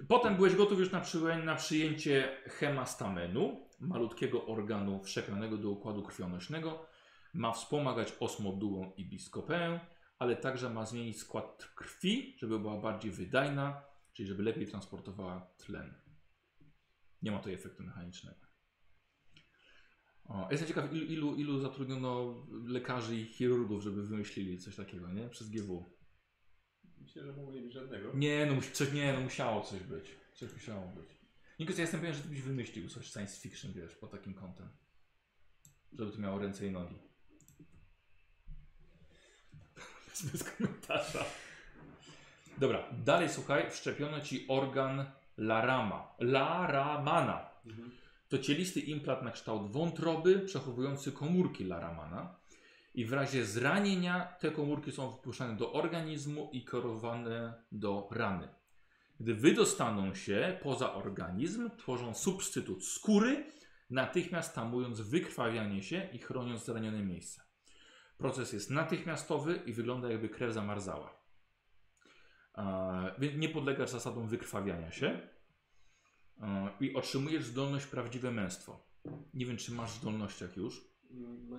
Potem 0.07 0.35
byłeś 0.35 0.55
gotów 0.55 0.79
już 0.79 0.91
na, 0.91 1.01
przyję- 1.01 1.43
na 1.43 1.55
przyjęcie 1.55 2.37
hemastamenu, 2.45 3.69
malutkiego 3.79 4.45
organu 4.45 5.03
wszczepionego 5.03 5.57
do 5.57 5.69
układu 5.69 6.03
krwionośnego. 6.03 6.85
Ma 7.33 7.51
wspomagać 7.51 8.13
osmodułą 8.19 8.93
i 8.97 9.05
biskopę, 9.05 9.79
ale 10.19 10.35
także 10.35 10.69
ma 10.69 10.85
zmienić 10.85 11.19
skład 11.19 11.71
krwi, 11.75 12.35
żeby 12.39 12.59
była 12.59 12.77
bardziej 12.81 13.11
wydajna, 13.11 13.81
czyli 14.13 14.27
żeby 14.27 14.43
lepiej 14.43 14.67
transportowała 14.67 15.47
tlen. 15.57 15.93
Nie 17.21 17.31
ma 17.31 17.37
tutaj 17.37 17.53
efektu 17.53 17.83
mechanicznego. 17.83 18.48
O, 20.29 20.47
jestem 20.51 20.67
ciekaw, 20.67 20.93
ilu, 20.93 21.05
ilu, 21.05 21.35
ilu 21.35 21.59
zatrudniono 21.59 22.35
lekarzy 22.65 23.15
i 23.15 23.25
chirurgów, 23.25 23.83
żeby 23.83 24.03
wymyślili 24.03 24.57
coś 24.57 24.75
takiego, 24.75 25.13
nie? 25.13 25.29
Przez 25.29 25.49
GW. 25.49 25.85
Myślę, 27.01 27.23
że 27.23 27.33
mogło 27.33 27.53
nie 27.53 27.61
być 27.61 27.73
żadnego. 27.73 28.11
Nie, 28.13 28.45
no, 28.45 28.61
coś, 28.73 28.93
nie, 28.93 29.13
no 29.13 29.21
musiało 29.21 29.61
coś 29.61 29.83
być. 29.83 30.15
Coś 30.33 30.53
musiało 30.53 30.87
być. 30.87 31.09
Nikos, 31.59 31.77
ja 31.77 31.81
jestem 31.81 31.99
pewien, 31.99 32.15
że 32.15 32.21
ty 32.21 32.29
byś 32.29 32.41
wymyślił 32.41 32.89
coś 32.89 33.11
science 33.11 33.41
fiction, 33.41 33.73
wiesz, 33.73 33.95
pod 33.95 34.11
takim 34.11 34.33
kątem. 34.33 34.69
Żeby 35.93 36.11
to 36.11 36.17
miało 36.17 36.39
ręce 36.39 36.67
i 36.67 36.71
nogi. 36.71 36.95
Bez, 40.09 40.25
bez 40.31 40.43
komentarza. 40.43 41.25
Dobra, 42.57 42.89
dalej 43.05 43.29
słuchaj, 43.29 43.71
wszczepiono 43.71 44.21
ci 44.21 44.45
organ 44.47 45.05
Larama. 45.37 46.15
Laramana. 46.19 47.49
Mhm. 47.65 47.91
To 48.29 48.37
cielisty 48.37 48.79
implant 48.79 49.21
na 49.21 49.31
kształt 49.31 49.71
wątroby, 49.71 50.39
przechowujący 50.39 51.11
komórki 51.11 51.63
Laramana. 51.63 52.35
I 52.93 53.05
w 53.05 53.13
razie 53.13 53.45
zranienia 53.45 54.25
te 54.39 54.51
komórki 54.51 54.91
są 54.91 55.11
wpuszczane 55.11 55.55
do 55.55 55.73
organizmu 55.73 56.49
i 56.53 56.65
kierowane 56.65 57.63
do 57.71 58.07
rany. 58.11 58.47
Gdy 59.19 59.35
wydostaną 59.35 60.15
się 60.15 60.59
poza 60.63 60.93
organizm, 60.93 61.69
tworzą 61.77 62.13
substytut 62.13 62.85
skóry, 62.85 63.45
natychmiast 63.89 64.55
tamując 64.55 65.01
wykrwawianie 65.01 65.83
się 65.83 66.09
i 66.13 66.19
chroniąc 66.19 66.65
zranione 66.65 67.03
miejsca. 67.03 67.43
Proces 68.17 68.53
jest 68.53 68.69
natychmiastowy 68.69 69.61
i 69.65 69.73
wygląda 69.73 70.11
jakby 70.11 70.29
krew 70.29 70.53
zamarzała. 70.53 71.19
Więc 73.19 73.37
nie 73.37 73.49
podlegasz 73.49 73.89
zasadom 73.89 74.27
wykrwawiania 74.27 74.91
się 74.91 75.21
i 76.79 76.95
otrzymujesz 76.95 77.45
zdolność 77.45 77.85
prawdziwe 77.85 78.31
męstwo. 78.31 78.79
Nie 79.33 79.45
wiem, 79.45 79.57
czy 79.57 79.71
masz 79.71 79.91
w 79.91 80.01
zdolnościach 80.01 80.57
już. 80.57 80.89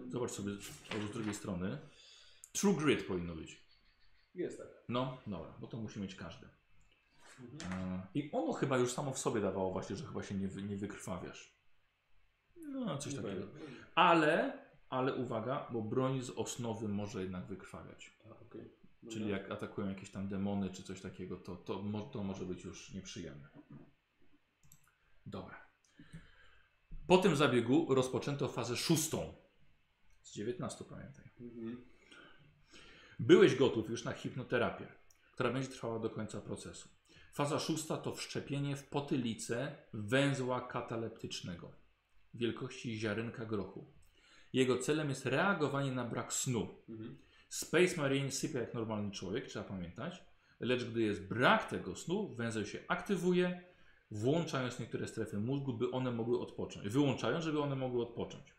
Zobacz 0.08 0.30
sobie 0.30 0.52
z, 0.52 1.12
drugiej 1.12 1.34
strony. 1.34 1.78
True 2.52 2.74
Grit 2.74 3.06
powinno 3.06 3.34
być. 3.34 3.64
Jest 4.34 4.58
tak. 4.58 4.68
No, 4.88 5.18
dobra, 5.26 5.54
bo 5.60 5.66
to 5.66 5.76
musi 5.76 6.00
mieć 6.00 6.14
każdy. 6.14 6.46
Mhm. 7.40 7.82
E, 7.82 8.06
I 8.14 8.30
ono 8.32 8.52
chyba 8.52 8.78
już 8.78 8.92
samo 8.92 9.12
w 9.12 9.18
sobie 9.18 9.40
dawało 9.40 9.72
właśnie, 9.72 9.96
że 9.96 10.06
chyba 10.06 10.22
się 10.22 10.34
nie, 10.34 10.48
nie 10.62 10.76
wykrwawiasz. 10.76 11.54
No, 12.56 12.98
coś 12.98 13.14
Nie 13.14 13.22
takiego. 13.22 13.46
Ale, 13.94 14.58
ale 14.88 15.14
uwaga, 15.14 15.68
bo 15.72 15.82
broń 15.82 16.22
z 16.22 16.30
osnowy 16.30 16.88
może 16.88 17.22
jednak 17.22 17.46
wykrwawiać. 17.46 18.18
A. 18.24 18.28
No 19.02 19.10
Czyli 19.10 19.30
jak 19.30 19.50
atakują 19.50 19.88
jakieś 19.88 20.10
tam 20.10 20.28
demony 20.28 20.70
czy 20.70 20.82
coś 20.82 21.00
takiego, 21.00 21.36
to, 21.36 21.56
to, 21.56 21.84
to 22.12 22.24
może 22.24 22.46
być 22.46 22.64
już 22.64 22.94
nieprzyjemne. 22.94 23.48
Dobra. 25.30 25.56
Po 27.06 27.18
tym 27.18 27.36
zabiegu 27.36 27.94
rozpoczęto 27.94 28.48
fazę 28.48 28.76
szóstą. 28.76 29.34
Z 30.22 30.32
19 30.32 30.84
pamiętaj. 30.84 31.24
Mhm. 31.40 31.84
Byłeś 33.18 33.54
gotów 33.54 33.90
już 33.90 34.04
na 34.04 34.12
hipnoterapię, 34.12 34.86
która 35.32 35.52
będzie 35.52 35.68
trwała 35.68 35.98
do 35.98 36.10
końca 36.10 36.40
procesu. 36.40 36.88
Faza 37.32 37.58
szósta 37.58 37.96
to 37.96 38.14
wszczepienie 38.14 38.76
w 38.76 38.88
potylicę 38.88 39.76
węzła 39.92 40.60
kataleptycznego 40.60 41.72
wielkości 42.34 42.98
ziarenka 42.98 43.46
grochu. 43.46 43.92
Jego 44.52 44.78
celem 44.78 45.08
jest 45.08 45.26
reagowanie 45.26 45.92
na 45.92 46.04
brak 46.04 46.32
snu. 46.32 46.68
Mhm. 46.88 47.18
Space 47.48 47.96
Marine 47.96 48.30
sypia 48.30 48.60
jak 48.60 48.74
normalny 48.74 49.10
człowiek, 49.10 49.46
trzeba 49.46 49.64
pamiętać, 49.64 50.24
lecz 50.60 50.84
gdy 50.84 51.02
jest 51.02 51.28
brak 51.28 51.70
tego 51.70 51.96
snu, 51.96 52.34
węzeł 52.34 52.66
się 52.66 52.78
aktywuje, 52.88 53.69
włączając 54.10 54.78
niektóre 54.78 55.08
strefy 55.08 55.38
mózgu, 55.38 55.72
by 55.72 55.90
one 55.90 56.10
mogły 56.10 56.40
odpocząć. 56.40 56.88
Wyłączając, 56.88 57.44
żeby 57.44 57.60
one 57.60 57.76
mogły 57.76 58.02
odpocząć. 58.02 58.54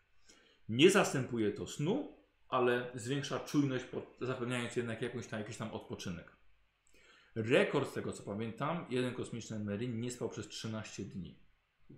Nie 0.68 0.90
zastępuje 0.90 1.52
to 1.52 1.66
snu, 1.66 2.16
ale 2.48 2.90
zwiększa 2.94 3.40
czujność, 3.40 3.84
zapewniając 4.20 4.76
jednak 4.76 5.02
jakąś 5.02 5.26
tam, 5.26 5.40
jakiś 5.40 5.56
tam 5.56 5.70
odpoczynek. 5.70 6.36
Rekord 7.34 7.90
z 7.90 7.92
tego 7.92 8.12
co 8.12 8.22
pamiętam, 8.22 8.86
jeden 8.90 9.14
kosmiczny 9.14 9.58
Marine 9.58 10.00
nie 10.00 10.10
spał 10.10 10.28
przez 10.28 10.48
13 10.48 11.04
dni 11.04 11.38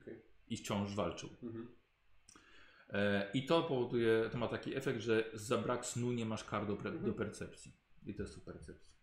Okej. 0.00 0.22
i 0.48 0.56
wciąż 0.56 0.94
walczył. 0.94 1.30
Mhm. 1.42 1.68
E, 2.90 3.30
I 3.34 3.46
to 3.46 3.62
powoduje, 3.62 4.28
to 4.32 4.38
ma 4.38 4.48
taki 4.48 4.76
efekt, 4.76 5.00
że 5.00 5.30
za 5.32 5.58
brak 5.58 5.86
snu 5.86 6.12
nie 6.12 6.26
masz 6.26 6.44
kar 6.44 6.66
do, 6.66 6.76
pre, 6.76 6.92
do 6.92 7.12
percepcji 7.12 7.72
i 8.06 8.14
testu 8.14 8.40
percepcji. 8.40 8.93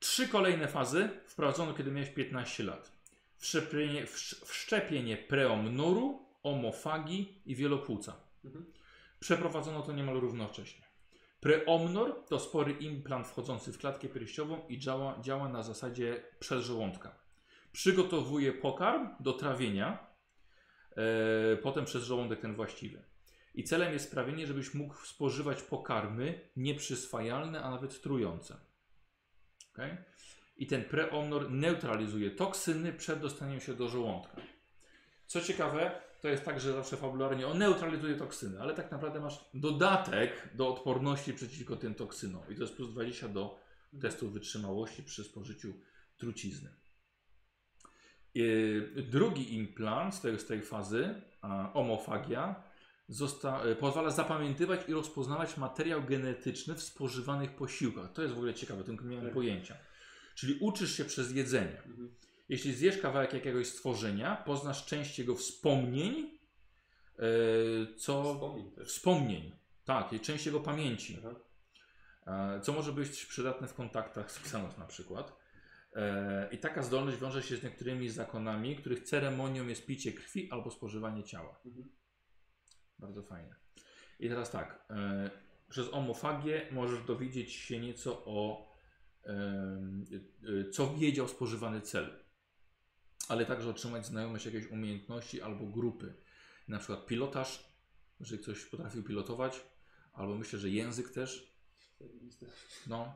Trzy 0.00 0.28
kolejne 0.28 0.68
fazy 0.68 1.08
wprowadzono, 1.26 1.74
kiedy 1.74 1.90
miałeś 1.90 2.10
15 2.10 2.64
lat. 2.64 2.92
Wszczepienie, 3.36 4.04
wsz- 4.06 4.44
wszczepienie 4.44 5.16
preomnoru, 5.16 6.26
omofagii 6.42 7.42
i 7.46 7.54
wielopłuca. 7.54 8.16
Mhm. 8.44 8.72
Przeprowadzono 9.20 9.82
to 9.82 9.92
niemal 9.92 10.20
równocześnie. 10.20 10.84
Preomnor 11.40 12.24
to 12.28 12.40
spory 12.40 12.72
implant 12.72 13.26
wchodzący 13.28 13.72
w 13.72 13.78
klatkę 13.78 14.08
pierściową 14.08 14.66
i 14.68 14.78
działa, 14.78 15.20
działa 15.20 15.48
na 15.48 15.62
zasadzie 15.62 16.22
przedżołądka. 16.38 17.14
Przygotowuje 17.72 18.52
pokarm 18.52 19.08
do 19.20 19.32
trawienia, 19.32 20.06
e, 20.96 21.56
potem 21.56 21.84
przez 21.84 22.04
żołądek 22.04 22.40
ten 22.40 22.54
właściwy. 22.54 23.02
I 23.54 23.64
celem 23.64 23.92
jest 23.92 24.08
sprawienie, 24.08 24.46
żebyś 24.46 24.74
mógł 24.74 24.94
spożywać 25.06 25.62
pokarmy 25.62 26.50
nieprzyswajalne, 26.56 27.62
a 27.62 27.70
nawet 27.70 28.02
trujące. 28.02 28.69
Okay? 29.80 29.96
I 30.56 30.66
ten 30.66 30.84
preomnor 30.84 31.50
neutralizuje 31.50 32.30
toksyny 32.30 32.92
przed 32.92 33.20
dostaniem 33.20 33.60
się 33.60 33.74
do 33.74 33.88
żołądka. 33.88 34.36
Co 35.26 35.40
ciekawe, 35.40 36.00
to 36.20 36.28
jest 36.28 36.44
tak, 36.44 36.60
że 36.60 36.72
zawsze 36.72 36.96
fabularnie 36.96 37.46
on 37.46 37.58
neutralizuje 37.58 38.14
toksyny, 38.14 38.60
ale 38.60 38.74
tak 38.74 38.90
naprawdę 38.90 39.20
masz 39.20 39.44
dodatek 39.54 40.48
do 40.54 40.68
odporności 40.68 41.34
przeciwko 41.34 41.76
tym 41.76 41.94
toksynom. 41.94 42.42
I 42.50 42.54
to 42.54 42.62
jest 42.62 42.76
plus 42.76 42.90
20 42.90 43.28
do 43.28 43.58
testu 44.00 44.30
wytrzymałości 44.30 45.02
przy 45.02 45.24
spożyciu 45.24 45.74
trucizny. 46.16 46.70
Yy, 48.34 49.04
drugi 49.10 49.54
implant 49.54 50.14
z 50.14 50.20
tej, 50.20 50.38
z 50.38 50.46
tej 50.46 50.62
fazy, 50.62 51.22
a, 51.40 51.72
omofagia, 51.72 52.62
zosta, 53.10 53.66
y, 53.66 53.76
pozwala 53.76 54.10
zapamiętywać 54.10 54.80
i 54.88 54.92
rozpoznawać 54.92 55.56
materiał 55.56 56.02
genetyczny 56.04 56.74
w 56.74 56.82
spożywanych 56.82 57.56
posiłkach. 57.56 58.12
To 58.12 58.22
jest 58.22 58.34
w 58.34 58.36
ogóle 58.36 58.54
ciekawe, 58.54 58.84
tym 58.84 58.96
nie 59.02 59.06
miałem 59.06 59.24
Tak. 59.24 59.34
pojęcia. 59.34 59.76
Czyli 60.34 60.58
uczysz 60.60 60.96
się 60.96 61.04
przez 61.04 61.32
jedzenie. 61.32 61.82
Mhm. 61.86 62.14
Jeśli 62.48 62.74
zjesz 62.74 62.98
kawałek 62.98 63.32
jakiegoś 63.32 63.66
stworzenia, 63.66 64.36
poznasz 64.36 64.86
część 64.86 65.18
jego 65.18 65.34
wspomnień, 65.34 66.38
e, 67.18 67.96
co... 67.96 68.34
Wspomnij 68.34 68.70
też. 68.70 68.88
Wspomnień, 68.88 69.52
tak, 69.84 70.12
i 70.12 70.20
część 70.20 70.46
jego 70.46 70.60
pamięci, 70.60 71.18
Aha. 71.18 71.34
e, 72.56 72.60
co 72.60 72.72
może 72.72 72.92
być 72.92 73.26
przydatne 73.26 73.68
w 73.68 73.74
kontaktach 73.74 74.32
z 74.32 74.38
Xenos 74.40 74.78
na 74.78 74.86
przykład. 74.86 75.36
E, 75.92 76.48
I 76.52 76.58
taka 76.58 76.82
zdolność 76.82 77.18
wiąże 77.18 77.42
się 77.42 77.56
z 77.56 77.62
niektórymi 77.62 78.08
zakonami, 78.08 78.76
których 78.76 79.02
ceremonią 79.02 79.66
jest 79.66 79.86
picie 79.86 80.12
krwi 80.12 80.50
albo 80.50 80.70
spożywanie 80.70 81.24
ciała. 81.24 81.60
Mhm. 81.66 81.99
Bardzo 83.00 83.22
fajne. 83.22 83.56
I 84.20 84.28
teraz 84.28 84.50
tak, 84.50 84.86
e, 84.90 85.30
przez 85.70 85.92
omofagię 85.92 86.66
możesz 86.72 87.04
dowiedzieć 87.04 87.52
się 87.52 87.80
nieco 87.80 88.24
o 88.24 88.70
y, 89.26 90.48
y, 90.48 90.70
co 90.70 90.94
wiedział 90.94 91.28
spożywany 91.28 91.80
cel, 91.80 92.24
ale 93.28 93.46
także 93.46 93.70
otrzymać 93.70 94.06
znajomość 94.06 94.46
jakiejś 94.46 94.66
umiejętności 94.66 95.42
albo 95.42 95.66
grupy. 95.66 96.14
Na 96.68 96.78
przykład 96.78 97.06
pilotaż, 97.06 97.72
że 98.20 98.38
ktoś 98.38 98.64
potrafił 98.64 99.02
pilotować, 99.02 99.60
albo 100.12 100.34
myślę, 100.34 100.58
że 100.58 100.70
język 100.70 101.10
też. 101.10 101.56
No. 102.86 103.14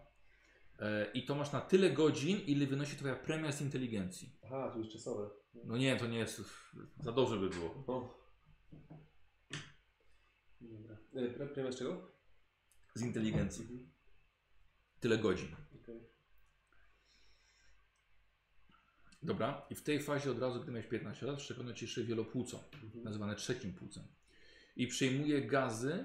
E, 0.78 1.10
I 1.14 1.24
to 1.24 1.34
masz 1.34 1.52
na 1.52 1.60
tyle 1.60 1.90
godzin, 1.90 2.40
ile 2.46 2.66
wynosi 2.66 2.96
twoja 2.96 3.16
premia 3.16 3.52
z 3.52 3.60
inteligencji. 3.60 4.36
Aha, 4.44 4.70
to 4.72 4.78
już 4.78 4.88
czasowe. 4.88 5.30
No 5.64 5.76
nie, 5.76 5.96
to 5.96 6.06
nie 6.06 6.18
jest. 6.18 6.42
Za 7.00 7.12
dobrze 7.12 7.36
by 7.36 7.50
było. 7.50 7.84
O. 7.86 8.24
Dobra. 10.60 10.96
Pre- 11.14 11.48
Premia 11.48 11.72
z 11.72 11.76
czego? 11.76 12.12
Z 12.94 13.02
inteligencji. 13.02 13.62
Mhm. 13.62 13.90
Tyle 15.00 15.18
godzin. 15.18 15.48
Okej. 15.82 16.00
Dobra, 19.22 19.66
i 19.70 19.74
w 19.74 19.82
tej 19.82 20.02
fazie 20.02 20.30
od 20.30 20.38
razu, 20.38 20.60
gdy 20.60 20.72
miałeś 20.72 20.86
15 20.88 21.26
lat, 21.26 21.42
szczepiono 21.42 21.72
ci 21.72 21.84
jeszcze 21.84 22.04
wielopłuco, 22.04 22.64
Mhm. 22.82 23.04
nazwane 23.04 23.36
trzecim 23.36 23.72
płucem. 23.72 24.04
I 24.76 24.86
przyjmuje 24.86 25.46
gazy, 25.46 26.04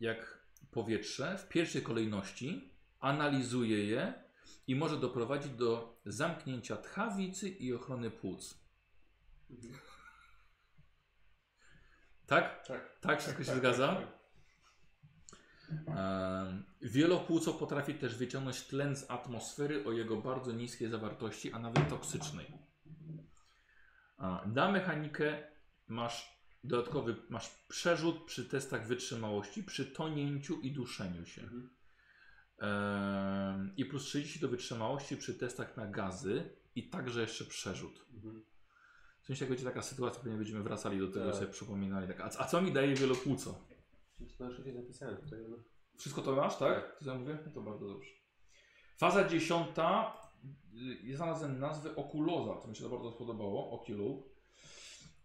jak 0.00 0.46
powietrze, 0.70 1.38
w 1.38 1.48
pierwszej 1.48 1.82
kolejności, 1.82 2.70
analizuje 3.00 3.84
je 3.84 4.24
i 4.66 4.74
może 4.74 5.00
doprowadzić 5.00 5.52
do 5.52 6.00
zamknięcia 6.06 6.76
tchawicy 6.76 7.48
i 7.48 7.72
ochrony 7.72 8.10
płuc. 8.10 8.54
Mhm. 9.50 9.74
Tak? 12.32 12.66
Tak. 12.66 12.98
Tak, 13.00 13.20
wszystko 13.20 13.44
się 13.44 13.50
tak, 13.50 13.58
zgadza? 13.58 13.88
tak, 13.88 14.06
tak. 15.86 15.96
Wielopłuco 16.82 17.54
potrafi 17.54 17.94
też 17.94 18.16
wyciągnąć 18.16 18.60
tlen 18.60 18.96
z 18.96 19.10
atmosfery 19.10 19.84
o 19.84 19.92
jego 19.92 20.16
bardzo 20.16 20.52
niskiej 20.52 20.88
zawartości, 20.88 21.52
a 21.52 21.58
nawet 21.58 21.88
toksycznej. 21.88 22.46
Na 24.46 24.70
mechanikę 24.70 25.42
masz 25.88 26.42
dodatkowy 26.64 27.16
masz 27.28 27.50
przerzut 27.68 28.24
przy 28.24 28.44
testach 28.44 28.86
wytrzymałości, 28.86 29.64
przy 29.64 29.86
tonięciu 29.86 30.60
i 30.60 30.72
duszeniu 30.72 31.26
się. 31.26 31.42
Mhm. 31.42 31.70
I 33.76 33.84
plus 33.84 34.04
30 34.04 34.40
do 34.40 34.48
wytrzymałości 34.48 35.16
przy 35.16 35.34
testach 35.34 35.76
na 35.76 35.86
gazy 35.86 36.56
i 36.74 36.90
także 36.90 37.20
jeszcze 37.20 37.44
przerzut. 37.44 38.06
Mhm. 38.14 38.51
W 39.22 39.26
sensie 39.26 39.44
jak 39.44 39.50
będzie 39.50 39.64
taka 39.64 39.82
sytuacja, 39.82 40.20
pewnie 40.22 40.38
będziemy 40.38 40.62
wracali 40.62 40.98
do 40.98 41.08
tego, 41.08 41.26
Tak. 41.26 41.34
sobie 41.34 41.46
przypominali. 41.52 42.08
Tak, 42.08 42.20
a, 42.20 42.24
a 42.38 42.44
co 42.46 42.62
mi 42.62 42.72
daje 42.72 42.94
wielopłuco? 42.94 43.54
To 44.38 44.44
zapisałem 44.72 45.16
tutaj. 45.16 45.38
No. 45.50 45.56
Wszystko 45.96 46.22
to 46.22 46.36
masz, 46.36 46.56
tak? 46.56 46.98
To 46.98 47.04
zamówię? 47.04 47.38
No 47.46 47.52
to 47.52 47.60
bardzo 47.60 47.88
dobrze. 47.88 48.10
Faza 48.96 49.28
dziesiąta. 49.28 50.16
y, 50.74 51.06
Ja 51.06 51.16
znalazłem 51.16 51.58
nazwę 51.60 51.96
okuloza, 51.96 52.60
co 52.62 52.68
mi 52.68 52.76
się 52.76 52.82
to 52.82 52.90
bardzo 52.90 53.10
spodobało. 53.12 53.80
Oculub. 53.82 54.32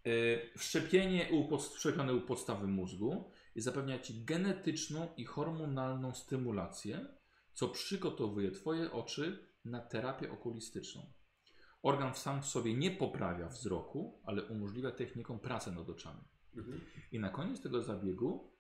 Yy, 0.05 0.49
wszczepienie 0.57 1.29
u 1.31 1.47
pod, 1.47 1.63
wszczepione 1.63 2.13
u 2.13 2.21
podstawy 2.21 2.67
mózgu 2.67 3.31
i 3.55 3.61
zapewnia 3.61 3.99
Ci 3.99 4.25
genetyczną 4.25 5.07
i 5.17 5.25
hormonalną 5.25 6.13
stymulację, 6.15 7.05
co 7.53 7.67
przygotowuje 7.69 8.51
Twoje 8.51 8.91
oczy 8.91 9.47
na 9.65 9.79
terapię 9.79 10.31
okulistyczną. 10.31 11.01
Organ 11.87 12.13
sam 12.13 12.41
w 12.41 12.45
sobie 12.45 12.73
nie 12.73 12.91
poprawia 12.91 13.47
wzroku, 13.47 14.21
ale 14.23 14.43
umożliwia 14.43 14.91
techniką 14.91 15.39
pracę 15.39 15.71
nad 15.71 15.89
oczami. 15.89 16.21
Mhm. 16.55 16.81
I 17.11 17.19
na 17.19 17.29
koniec 17.29 17.61
tego 17.61 17.83
zabiegu 17.83 18.51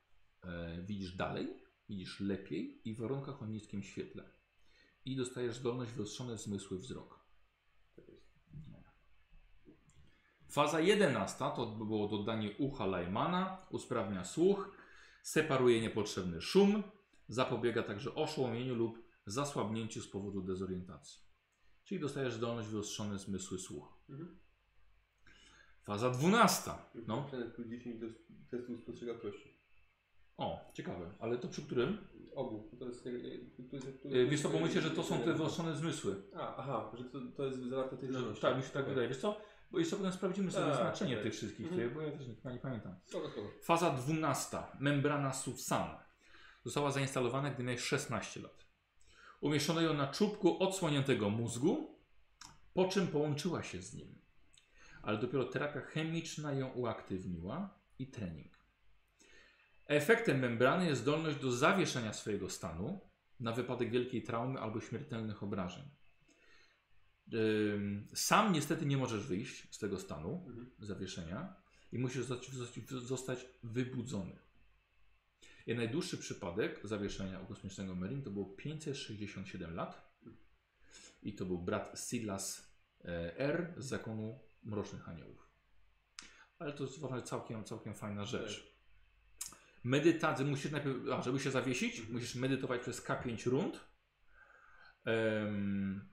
e, 0.43 0.81
widzisz 0.81 1.15
dalej, 1.15 1.47
widzisz 1.89 2.19
lepiej 2.19 2.89
i 2.89 2.93
w 2.93 2.99
warunkach 2.99 3.41
o 3.41 3.45
niskim 3.45 3.83
świetle. 3.83 4.23
I 5.05 5.15
dostajesz 5.15 5.55
zdolność 5.55 5.91
wyostrzone 5.91 6.37
zmysły 6.37 6.79
wzrok. 6.79 7.25
Faza 10.49 10.79
11 10.79 11.45
to 11.55 11.65
by 11.65 11.85
było 11.85 12.07
dodanie 12.07 12.51
ucha 12.57 12.85
Lajmana, 12.85 13.57
usprawnia 13.69 14.23
słuch, 14.23 14.71
separuje 15.23 15.81
niepotrzebny 15.81 16.41
szum, 16.41 16.83
zapobiega 17.27 17.83
także 17.83 18.15
oszołomieniu 18.15 18.75
lub 18.75 19.03
zasłabnięciu 19.25 20.01
z 20.01 20.07
powodu 20.07 20.41
dezorientacji. 20.41 21.26
Czyli 21.87 21.99
dostajesz 22.01 22.33
zdolność 22.33 22.67
wyostrzone 22.69 23.19
zmysły 23.19 23.59
słuch. 23.59 23.93
Mhm. 24.09 24.37
Faza 25.83 26.09
12. 26.09 26.71
No. 27.07 27.29
Plus 27.55 27.67
10 27.67 27.99
do 27.99 28.07
testu 28.51 28.77
spostrzegawczości. 28.77 29.57
O, 30.37 30.71
ciekawe. 30.73 31.11
Ale 31.19 31.37
to 31.37 31.47
przy 31.47 31.61
którym? 31.61 31.97
Obu. 32.35 32.71
To 32.79 32.85
jest, 32.85 33.03
to 33.03 33.09
jest, 33.09 34.03
to 34.03 34.09
E, 34.09 34.25
Wiesz 34.25 34.41
co, 34.41 34.49
bo 34.49 34.59
myślę, 34.59 34.81
że 34.81 34.91
to 34.91 35.03
są 35.03 35.19
te 35.19 35.33
wyostrzone 35.33 35.75
zmysły. 35.75 36.15
A, 36.35 36.55
aha, 36.57 36.91
że 36.97 37.03
to, 37.03 37.19
to 37.37 37.45
jest 37.45 37.59
zawarte 37.69 37.95
w 37.95 37.99
tej 37.99 38.09
zdolności. 38.09 38.41
Tak, 38.41 38.57
mi 38.57 38.63
się 38.63 38.69
tak 38.69 38.81
Okej. 38.81 38.89
wydaje. 38.89 39.07
Wiesz 39.07 39.17
co? 39.17 39.41
Bo 39.71 39.79
jeszcze 39.79 39.95
potem 39.95 40.11
sprawdzimy 40.11 40.51
sobie 40.51 40.65
Tak, 40.65 40.75
znaczenie 40.75 41.13
tak. 41.15 41.23
tych 41.23 41.33
wszystkich, 41.33 41.67
Mhm. 41.71 41.93
bo 41.93 42.01
ja 42.01 42.11
też 42.11 42.27
nie, 42.27 42.51
nie 42.53 42.59
pamiętam. 42.59 42.95
Spoko, 43.05 43.29
spoko. 43.29 43.47
Faza 43.63 43.89
12. 43.91 44.57
Membrana 44.79 45.33
Susan. 45.33 45.89
Została 46.65 46.91
zainstalowana, 46.91 47.49
gdy 47.51 47.63
miałeś 47.63 47.81
16 47.81 48.39
lat. 48.41 48.66
Umieszczono 49.41 49.81
ją 49.81 49.93
na 49.93 50.07
czubku 50.07 50.63
odsłoniętego 50.63 51.29
mózgu, 51.29 51.99
po 52.73 52.85
czym 52.87 53.07
połączyła 53.07 53.63
się 53.63 53.81
z 53.81 53.93
nim. 53.93 54.21
Ale 55.01 55.17
dopiero 55.17 55.43
terapia 55.43 55.81
chemiczna 55.81 56.53
ją 56.53 56.67
uaktywniła 56.67 57.79
i 57.99 58.07
trening. 58.07 58.57
Efektem 59.85 60.39
membrany 60.39 60.85
jest 60.85 61.01
zdolność 61.01 61.37
do 61.37 61.51
zawieszenia 61.51 62.13
swojego 62.13 62.49
stanu 62.49 63.01
na 63.39 63.51
wypadek 63.51 63.91
wielkiej 63.91 64.23
traumy 64.23 64.59
albo 64.59 64.81
śmiertelnych 64.81 65.43
obrażeń. 65.43 65.83
Sam 68.13 68.53
niestety 68.53 68.85
nie 68.85 68.97
możesz 68.97 69.27
wyjść 69.27 69.75
z 69.75 69.77
tego 69.77 69.99
stanu 69.99 70.43
Mhm. 70.47 70.71
zawieszenia 70.79 71.55
i 71.91 71.99
musisz 71.99 72.25
zostać, 72.25 72.51
zostać 72.89 73.45
wybudzony. 73.63 74.46
Najdłuższy 75.75 76.17
przypadek 76.17 76.79
zawieszenia 76.83 77.39
u 77.39 77.45
kosmicznego 77.45 77.95
Merin 77.95 78.23
to 78.23 78.31
było 78.31 78.45
567 78.45 79.75
lat 79.75 80.17
i 81.23 81.35
to 81.35 81.45
był 81.45 81.57
brat 81.57 81.99
Silas 81.99 82.75
e, 83.05 83.37
R 83.37 83.73
z 83.77 83.85
zakonu 83.85 84.39
Mrocznych 84.63 85.09
Aniołów. 85.09 85.51
Ale 86.59 86.73
to 86.73 86.83
jest 86.83 86.97
uważam, 86.97 87.23
całkiem, 87.23 87.63
całkiem 87.63 87.95
fajna 87.95 88.25
rzecz. 88.25 88.77
Medytację 89.83 90.45
musisz 90.45 90.71
najpierw, 90.71 90.97
a 91.13 91.21
żeby 91.21 91.39
się 91.39 91.51
zawiesić, 91.51 92.09
musisz 92.09 92.35
medytować 92.35 92.81
przez 92.81 93.05
K5 93.05 93.49
rund. 93.49 93.79
Em, 95.05 96.09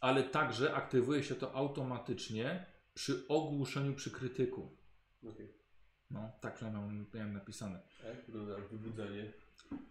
ale 0.00 0.22
także 0.22 0.74
aktywuje 0.74 1.22
się 1.22 1.34
to 1.34 1.54
automatycznie 1.54 2.66
przy 2.94 3.28
ogłuszeniu 3.28 3.94
przy 3.94 4.10
krytyku. 4.10 4.78
Okej. 5.22 5.63
No, 6.10 6.32
tak 6.40 6.54
przynajmniej 6.54 6.84
mam, 6.84 7.06
miałem 7.14 7.32
napisane. 7.32 7.80
Jak 8.04 8.26
wygląda 8.26 8.56
wybudzanie? 8.70 9.32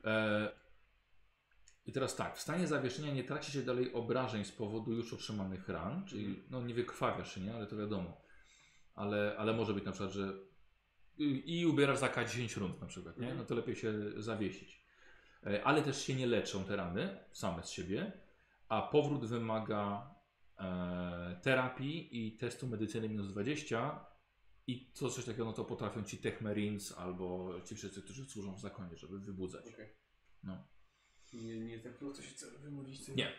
E, 0.04 0.52
I 1.86 1.92
teraz 1.92 2.16
tak, 2.16 2.38
w 2.38 2.42
stanie 2.42 2.68
zawieszenia 2.68 3.14
nie 3.14 3.24
traci 3.24 3.52
się 3.52 3.62
dalej 3.62 3.94
obrażeń 3.94 4.46
z 4.46 4.52
powodu 4.52 4.94
już 4.94 5.14
otrzymanych 5.14 5.70
ran, 5.70 6.06
czyli 6.06 6.44
no 6.50 6.62
nie 6.62 6.74
wykrwawiasz 6.74 7.36
się, 7.36 7.42
nie? 7.42 7.54
Ale 7.54 7.68
to 7.68 7.78
wiadomo. 7.78 8.22
Ale, 8.96 9.36
ale 9.38 9.54
może 9.54 9.74
być 9.74 9.86
na 9.86 9.92
przykład, 9.92 10.12
że 10.12 10.34
i, 11.18 11.60
i 11.60 11.66
ubierasz 11.66 11.98
za 11.98 12.08
K10 12.08 12.60
rund 12.60 12.82
na 12.82 12.88
przykład, 12.88 13.18
nie? 13.18 13.34
No 13.34 13.46
to 13.46 13.56
lepiej 13.56 13.76
się 13.76 13.94
zawiesić. 14.18 14.84
E, 15.46 15.64
ale 15.64 15.82
też 15.82 16.06
się 16.06 16.16
nie 16.16 16.28
leczą 16.28 16.64
te 16.64 16.76
rany 16.76 17.18
same 17.32 17.64
z 17.64 17.70
siebie, 17.70 18.12
a 18.70 18.82
powrót 18.82 19.26
wymaga 19.26 20.16
e, 20.60 21.40
terapii 21.42 22.28
i 22.28 22.38
testu 22.38 22.68
medycyny 22.68 23.10
minus 23.10 23.28
20 23.28 24.06
i 24.68 24.92
to 24.92 25.10
coś 25.10 25.26
takiego, 25.26 25.46
no 25.46 25.54
to 25.54 25.66
potrafią 25.66 26.04
ci 26.04 26.18
Techmarines 26.18 26.92
albo 26.92 27.54
ci 27.66 27.76
wszyscy, 27.76 28.02
którzy 28.02 28.26
służą 28.26 28.56
w 28.56 28.60
zakonie, 28.60 28.98
żeby 28.98 29.20
wybudzać. 29.20 29.68
Okej. 29.74 29.90
No. 30.44 30.68
Nie, 31.34 31.60
nie 31.60 31.80
tak 31.80 31.98
prosto 31.98 32.24
się 32.24 32.36
cel 32.36 32.50
wymudzić. 32.60 33.06
co? 33.06 33.14
Nie. 33.14 33.32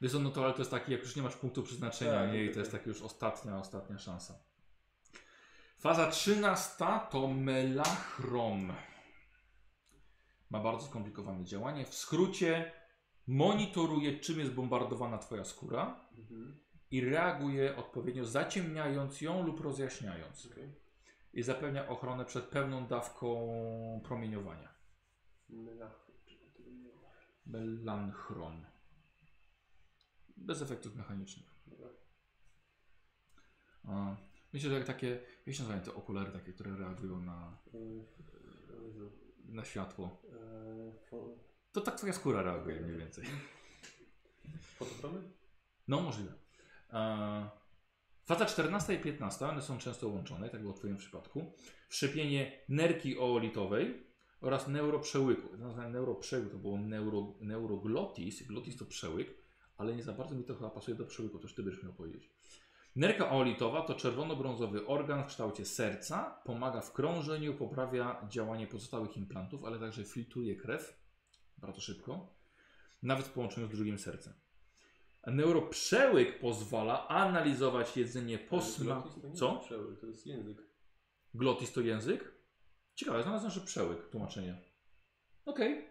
Wiesz, 0.00 0.12
co, 0.12 0.18
no 0.18 0.30
to 0.30 0.44
ale 0.44 0.52
to 0.52 0.58
jest 0.58 0.70
taki, 0.70 0.92
jak 0.92 1.00
już 1.00 1.16
nie 1.16 1.22
masz 1.22 1.36
punktu 1.36 1.62
przeznaczenia, 1.62 2.12
Tak, 2.12 2.32
nie? 2.32 2.44
I 2.44 2.52
to 2.52 2.58
jest 2.58 2.70
tak. 2.70 2.80
taka 2.80 2.90
już 2.90 3.02
ostatnia, 3.02 3.58
ostatnia 3.58 3.98
szansa. 3.98 4.38
Faza 5.78 6.10
13 6.10 6.74
to 7.10 7.28
melachrom. 7.28 8.72
Ma 10.50 10.60
bardzo 10.60 10.86
skomplikowane 10.86 11.44
działanie. 11.44 11.84
W 11.84 11.94
skrócie 11.94 12.72
monitoruje, 13.26 14.20
czym 14.20 14.38
jest 14.38 14.52
bombardowana 14.52 15.18
Twoja 15.18 15.44
skóra 15.44 16.08
Mhm. 16.18 16.60
I 16.90 17.00
reaguje 17.00 17.76
odpowiednio, 17.76 18.24
zaciemniając 18.24 19.20
ją 19.20 19.46
lub 19.46 19.60
rozjaśniając. 19.60 20.46
Okej. 20.46 20.74
I 21.32 21.42
zapewnia 21.42 21.88
ochronę 21.88 22.24
przed 22.24 22.44
pełną 22.44 22.86
dawką 22.86 24.00
promieniowania. 24.04 24.74
Melanchron. 27.46 28.66
Bez 30.36 30.62
efektów 30.62 30.96
mechanicznych. 30.96 31.58
A, 33.84 34.16
myślę, 34.52 34.70
że 34.70 34.76
jak 34.76 34.86
takie, 34.86 35.20
jak 35.46 35.56
się 35.56 35.62
nazywają 35.62 35.84
te 35.84 35.94
okulary 35.94 36.32
takie, 36.32 36.52
które 36.52 36.76
reagują 36.76 37.20
na, 37.20 37.58
na 39.44 39.64
światło. 39.64 40.22
To 41.72 41.80
tak 41.80 41.96
twoja 41.96 42.12
skóra 42.12 42.42
reaguje 42.42 42.80
mniej 42.80 42.96
więcej. 42.96 43.24
Fotochromy? 44.60 45.22
No 45.88 46.00
możliwe. 46.00 46.47
Faza 48.24 48.46
14 48.46 48.94
i 48.94 48.98
15, 48.98 49.46
one 49.46 49.62
są 49.62 49.78
często 49.78 50.08
łączone, 50.08 50.50
tak 50.50 50.60
było 50.60 50.72
w 50.72 50.78
twoim 50.78 50.96
przypadku. 50.96 51.52
Wszczepienie 51.88 52.60
nerki 52.68 53.18
oolitowej 53.18 54.06
oraz 54.40 54.68
neuroprzełyku. 54.68 55.56
Nazwane 55.56 55.90
neuroprzełyk 55.90 56.50
to 56.50 56.58
było 56.58 56.78
neuro, 56.78 57.34
neuroglotis. 57.40 58.46
Glotis 58.46 58.76
to 58.76 58.84
przełyk, 58.84 59.28
ale 59.76 59.96
nie 59.96 60.02
za 60.02 60.12
bardzo 60.12 60.34
mi 60.34 60.44
to 60.44 60.54
chyba 60.54 60.70
pasuje 60.70 60.96
do 60.96 61.04
przełyku, 61.04 61.38
to 61.38 61.42
już 61.42 61.54
ty 61.54 61.62
byś 61.62 61.82
miał 61.82 61.92
powiedzieć. 61.92 62.30
Nerka 62.96 63.30
oolitowa 63.30 63.82
to 63.82 63.94
czerwono-brązowy 63.94 64.86
organ 64.86 65.24
w 65.24 65.26
kształcie 65.26 65.64
serca, 65.64 66.40
pomaga 66.44 66.80
w 66.80 66.92
krążeniu, 66.92 67.54
poprawia 67.54 68.26
działanie 68.28 68.66
pozostałych 68.66 69.16
implantów, 69.16 69.64
ale 69.64 69.78
także 69.78 70.04
filtruje 70.04 70.56
krew 70.56 71.00
bardzo 71.58 71.80
szybko, 71.80 72.34
nawet 73.02 73.26
w 73.26 73.32
połączeniu 73.32 73.66
z 73.66 73.70
drugim 73.70 73.98
sercem. 73.98 74.34
Neuroprzełyk 75.30 76.40
pozwala 76.40 77.08
analizować 77.08 77.96
jedzenie 77.96 78.38
po 78.38 78.62
smaku. 78.62 79.32
Co? 79.34 79.56
przełyk, 79.56 80.00
to 80.00 80.06
jest 80.06 80.26
język. 80.26 80.58
Glotis 81.34 81.72
to 81.72 81.80
język? 81.80 82.34
Ciekawe, 82.94 83.22
znalazłem, 83.22 83.52
że 83.52 83.60
przełyk, 83.60 84.08
tłumaczenie. 84.08 84.62
Okej, 85.44 85.88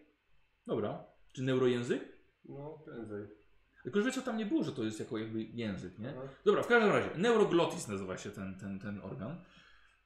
dobra. 0.67 1.05
Czy 1.31 1.43
neurojęzyk? 1.43 2.17
No, 2.45 2.81
prędzej. 2.85 3.27
Tylko, 3.83 3.99
że 3.99 4.05
wiecie, 4.05 4.21
tam 4.21 4.37
nie 4.37 4.45
było, 4.45 4.63
że 4.63 4.71
to 4.71 4.83
jest 4.83 4.99
jako 4.99 5.17
jakby 5.17 5.43
język, 5.43 5.99
nie? 5.99 6.09
Aha. 6.09 6.29
Dobra, 6.45 6.63
w 6.63 6.67
każdym 6.67 6.91
razie, 6.91 7.09
neuroglotis 7.17 7.87
nazywa 7.87 8.17
się 8.17 8.29
ten, 8.29 8.59
ten, 8.59 8.79
ten 8.79 9.01
organ. 9.01 9.43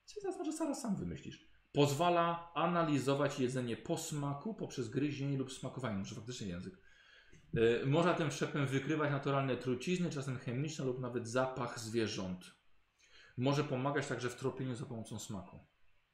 Czy 0.05 0.21
teraz 0.21 0.37
może 0.37 0.51
zaraz 0.51 0.81
sam 0.81 0.95
wymyślisz. 0.95 1.51
Pozwala 1.73 2.51
analizować 2.53 3.39
jedzenie 3.39 3.77
po 3.77 3.97
smaku 3.97 4.53
poprzez 4.53 4.89
gryzienie 4.89 5.37
lub 5.37 5.51
smakowanie. 5.51 5.97
Może 5.97 6.15
faktycznie 6.15 6.47
język. 6.47 6.73
Yy, 7.53 7.83
można 7.85 8.13
tym 8.13 8.31
wszczepem 8.31 8.65
wykrywać 8.67 9.11
naturalne 9.11 9.57
trucizny, 9.57 10.09
czasem 10.09 10.37
chemiczne 10.37 10.85
lub 10.85 10.99
nawet 10.99 11.27
zapach 11.27 11.79
zwierząt. 11.79 12.51
Może 13.37 13.63
pomagać 13.63 14.07
także 14.07 14.29
w 14.29 14.35
tropieniu 14.35 14.75
za 14.75 14.85
pomocą 14.85 15.19
smaku. 15.19 15.59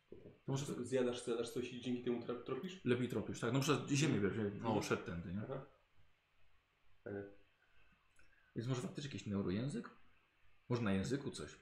To 0.09 0.15
może 0.47 0.65
Zjadasz, 0.85 1.23
zjadasz 1.25 1.49
coś 1.49 1.73
i 1.73 1.81
dzięki 1.81 2.03
temu 2.03 2.23
tropisz? 2.45 2.81
lepiej 2.85 3.09
tropisz, 3.09 3.39
tak? 3.39 3.53
No 3.53 3.59
przez 3.59 3.79
ziemię 3.89 4.19
jak- 4.23 4.61
no 4.63 4.81
szedł 4.81 5.03
tędy, 5.05 5.33
nie? 5.33 5.41
Aha. 5.43 5.65
Więc 8.55 8.67
może 8.67 8.81
faktycznie 8.81 9.09
jakiś 9.11 9.27
neurojęzyk? 9.27 9.89
Może 10.69 10.81
na 10.81 10.93
języku 10.93 11.31
coś. 11.31 11.55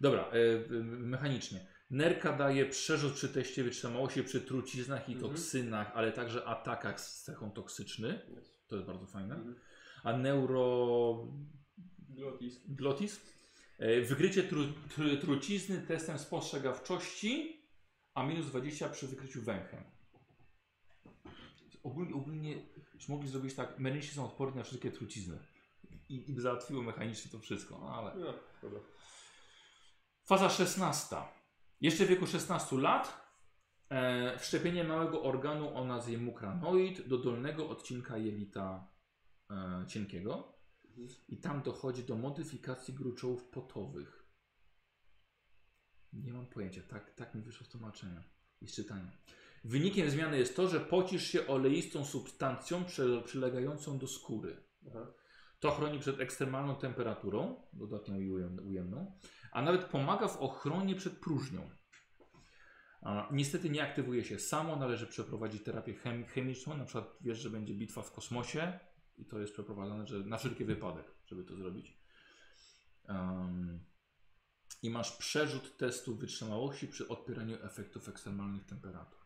Dobra, 0.00 0.22
e, 0.30 0.58
mechanicznie. 0.84 1.66
Nerka 1.90 2.32
daje 2.36 2.66
przerzut 2.66 3.12
przy 3.12 3.28
teście 3.28 3.64
wytrzymałości 3.64 4.22
przy 4.24 4.40
truciznach 4.40 5.08
i 5.08 5.12
Mhm. 5.12 5.32
toksynach, 5.32 5.90
ale 5.94 6.12
także 6.12 6.44
atakach 6.44 7.00
z 7.00 7.22
cechą 7.22 7.50
toksyczny. 7.50 8.20
Jest. 8.36 8.51
To 8.72 8.76
jest 8.76 8.86
bardzo 8.88 9.06
fajne. 9.06 9.34
Mhm. 9.34 9.54
A 10.04 10.16
neuro... 10.16 11.28
Glotis. 12.08 12.60
glotis? 12.68 13.20
E, 13.78 14.00
wykrycie 14.00 14.42
tru, 14.42 14.64
tru, 14.94 15.16
trucizny 15.16 15.78
testem 15.78 16.18
spostrzegawczości, 16.18 17.62
a 18.14 18.26
minus 18.26 18.46
20 18.46 18.88
przy 18.88 19.08
wykryciu 19.08 19.42
węchem. 19.42 19.84
Ogólnie, 21.82 22.14
ogólnie 22.14 22.56
mogli 23.08 23.28
zrobić 23.28 23.54
tak, 23.54 23.78
merysi 23.78 24.14
są 24.14 24.24
odporni 24.24 24.56
na 24.56 24.62
wszystkie 24.62 24.90
trucizny. 24.90 25.38
I, 26.08 26.30
i 26.30 26.40
załatwiło 26.40 26.82
mechanicznie 26.82 27.30
to 27.30 27.38
wszystko, 27.38 27.78
no 27.78 27.88
ale... 27.88 28.14
No. 28.24 28.34
Faza 30.24 30.50
16. 30.50 31.16
Jeszcze 31.80 32.04
w 32.04 32.08
wieku 32.08 32.26
16 32.26 32.76
lat 32.76 33.21
e, 33.92 34.38
wszczepienie 34.38 34.84
małego 34.84 35.22
organu 35.22 35.76
o 35.76 35.84
nazwie 35.84 36.18
mukranoid 36.18 37.08
do 37.08 37.18
dolnego 37.18 37.68
odcinka 37.68 38.16
jelita 38.18 38.88
e, 39.50 39.84
cienkiego 39.88 40.52
i 41.28 41.36
tam 41.36 41.62
dochodzi 41.62 42.04
do 42.04 42.16
modyfikacji 42.16 42.94
gruczołów 42.94 43.44
potowych. 43.44 44.26
Nie 46.12 46.32
mam 46.32 46.46
pojęcia, 46.46 46.82
tak, 46.88 47.14
tak 47.14 47.34
mi 47.34 47.42
wyszło 47.42 47.66
z 47.66 47.68
tłumaczenia 47.68 48.24
i 48.60 48.68
z 48.68 48.74
czytania. 48.74 49.10
Wynikiem 49.64 50.10
zmiany 50.10 50.38
jest 50.38 50.56
to, 50.56 50.68
że 50.68 50.80
pocisz 50.80 51.26
się 51.26 51.46
oleistą 51.46 52.04
substancją 52.04 52.84
przy, 52.84 53.22
przylegającą 53.24 53.98
do 53.98 54.06
skóry. 54.06 54.62
Aha. 54.88 55.12
To 55.60 55.70
chroni 55.70 55.98
przed 55.98 56.20
ekstremalną 56.20 56.76
temperaturą, 56.76 57.66
dodatnią 57.72 58.20
i 58.20 58.30
ujem- 58.30 58.66
ujemną, 58.66 59.18
a 59.52 59.62
nawet 59.62 59.84
pomaga 59.84 60.28
w 60.28 60.36
ochronie 60.36 60.94
przed 60.94 61.18
próżnią. 61.18 61.70
Niestety 63.30 63.70
nie 63.70 63.82
aktywuje 63.82 64.24
się 64.24 64.38
samo, 64.38 64.76
należy 64.76 65.06
przeprowadzić 65.06 65.62
terapię 65.62 65.94
chem 65.94 66.24
chemiczną, 66.24 66.76
na 66.76 66.84
przykład 66.84 67.16
wiesz, 67.20 67.38
że 67.38 67.50
będzie 67.50 67.74
bitwa 67.74 68.02
w 68.02 68.12
kosmosie 68.12 68.78
i 69.18 69.24
to 69.24 69.38
jest 69.38 69.52
przeprowadzane 69.52 70.06
że 70.06 70.18
na 70.18 70.38
wszelki 70.38 70.64
wypadek, 70.64 71.06
żeby 71.26 71.44
to 71.44 71.56
zrobić. 71.56 71.98
Em, 73.08 73.84
I 74.82 74.90
masz 74.90 75.16
przerzut 75.16 75.76
testu 75.76 76.16
wytrzymałości 76.16 76.88
przy 76.88 77.08
odpieraniu 77.08 77.56
efektów 77.62 78.08
ekstremalnych 78.08 78.64
temperatur. 78.64 79.18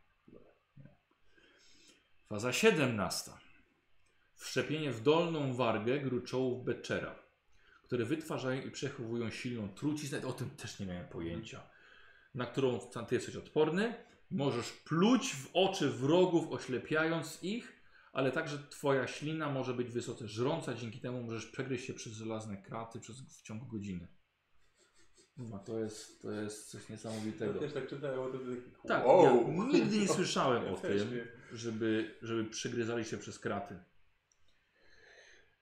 Faza 2.28 2.52
17. 2.52 3.30
Wszczepienie 4.34 4.92
w 4.92 5.02
dolną 5.02 5.54
wargę 5.54 6.00
gruczołów 6.00 6.64
Betchera, 6.64 7.14
które 7.82 8.04
wytwarzają 8.04 8.62
i 8.62 8.70
przechowują 8.70 9.30
silną 9.30 9.68
truciznę. 9.68 10.26
O 10.26 10.32
tym 10.32 10.50
też 10.50 10.80
nie 10.80 10.86
miałem 10.86 11.08
pojęcia. 11.08 11.75
Na 12.36 12.46
którą 12.46 12.78
ty 13.08 13.14
jesteś 13.14 13.36
odporny. 13.36 13.94
Możesz 14.30 14.72
pluć 14.72 15.34
w 15.34 15.50
oczy 15.54 15.90
wrogów, 15.90 16.52
oślepiając 16.52 17.42
ich, 17.42 17.82
ale 18.12 18.32
także 18.32 18.58
twoja 18.70 19.06
ślina 19.06 19.50
może 19.50 19.74
być 19.74 19.88
wysoce 19.88 20.28
żrąca, 20.28 20.74
dzięki 20.74 21.00
temu 21.00 21.22
możesz 21.22 21.46
przegryźć 21.46 21.86
się 21.86 21.94
przez 21.94 22.12
żelazne 22.12 22.56
kraty 22.56 23.00
przez, 23.00 23.20
w 23.20 23.42
ciągu 23.42 23.66
godziny. 23.66 24.08
No, 25.36 25.58
to, 25.58 25.78
jest, 25.78 26.22
to 26.22 26.30
jest 26.30 26.70
coś 26.70 26.88
Ja 26.88 26.94
niesamowitego. 26.94 27.60
też 27.60 27.72
tak 27.72 27.88
czytałem 27.88 28.20
o 28.20 28.28
tym. 28.28 28.62
Tak, 28.88 29.06
wow. 29.06 29.24
ja 29.24 29.64
nigdy 29.64 29.98
nie 29.98 30.08
słyszałem 30.08 30.64
Ja 30.64 30.70
o 30.70 30.76
tym, 30.76 30.98
żeby, 31.52 32.14
żeby 32.22 32.44
przygryzali 32.44 33.04
się 33.04 33.18
przez 33.18 33.38
kraty. 33.38 33.78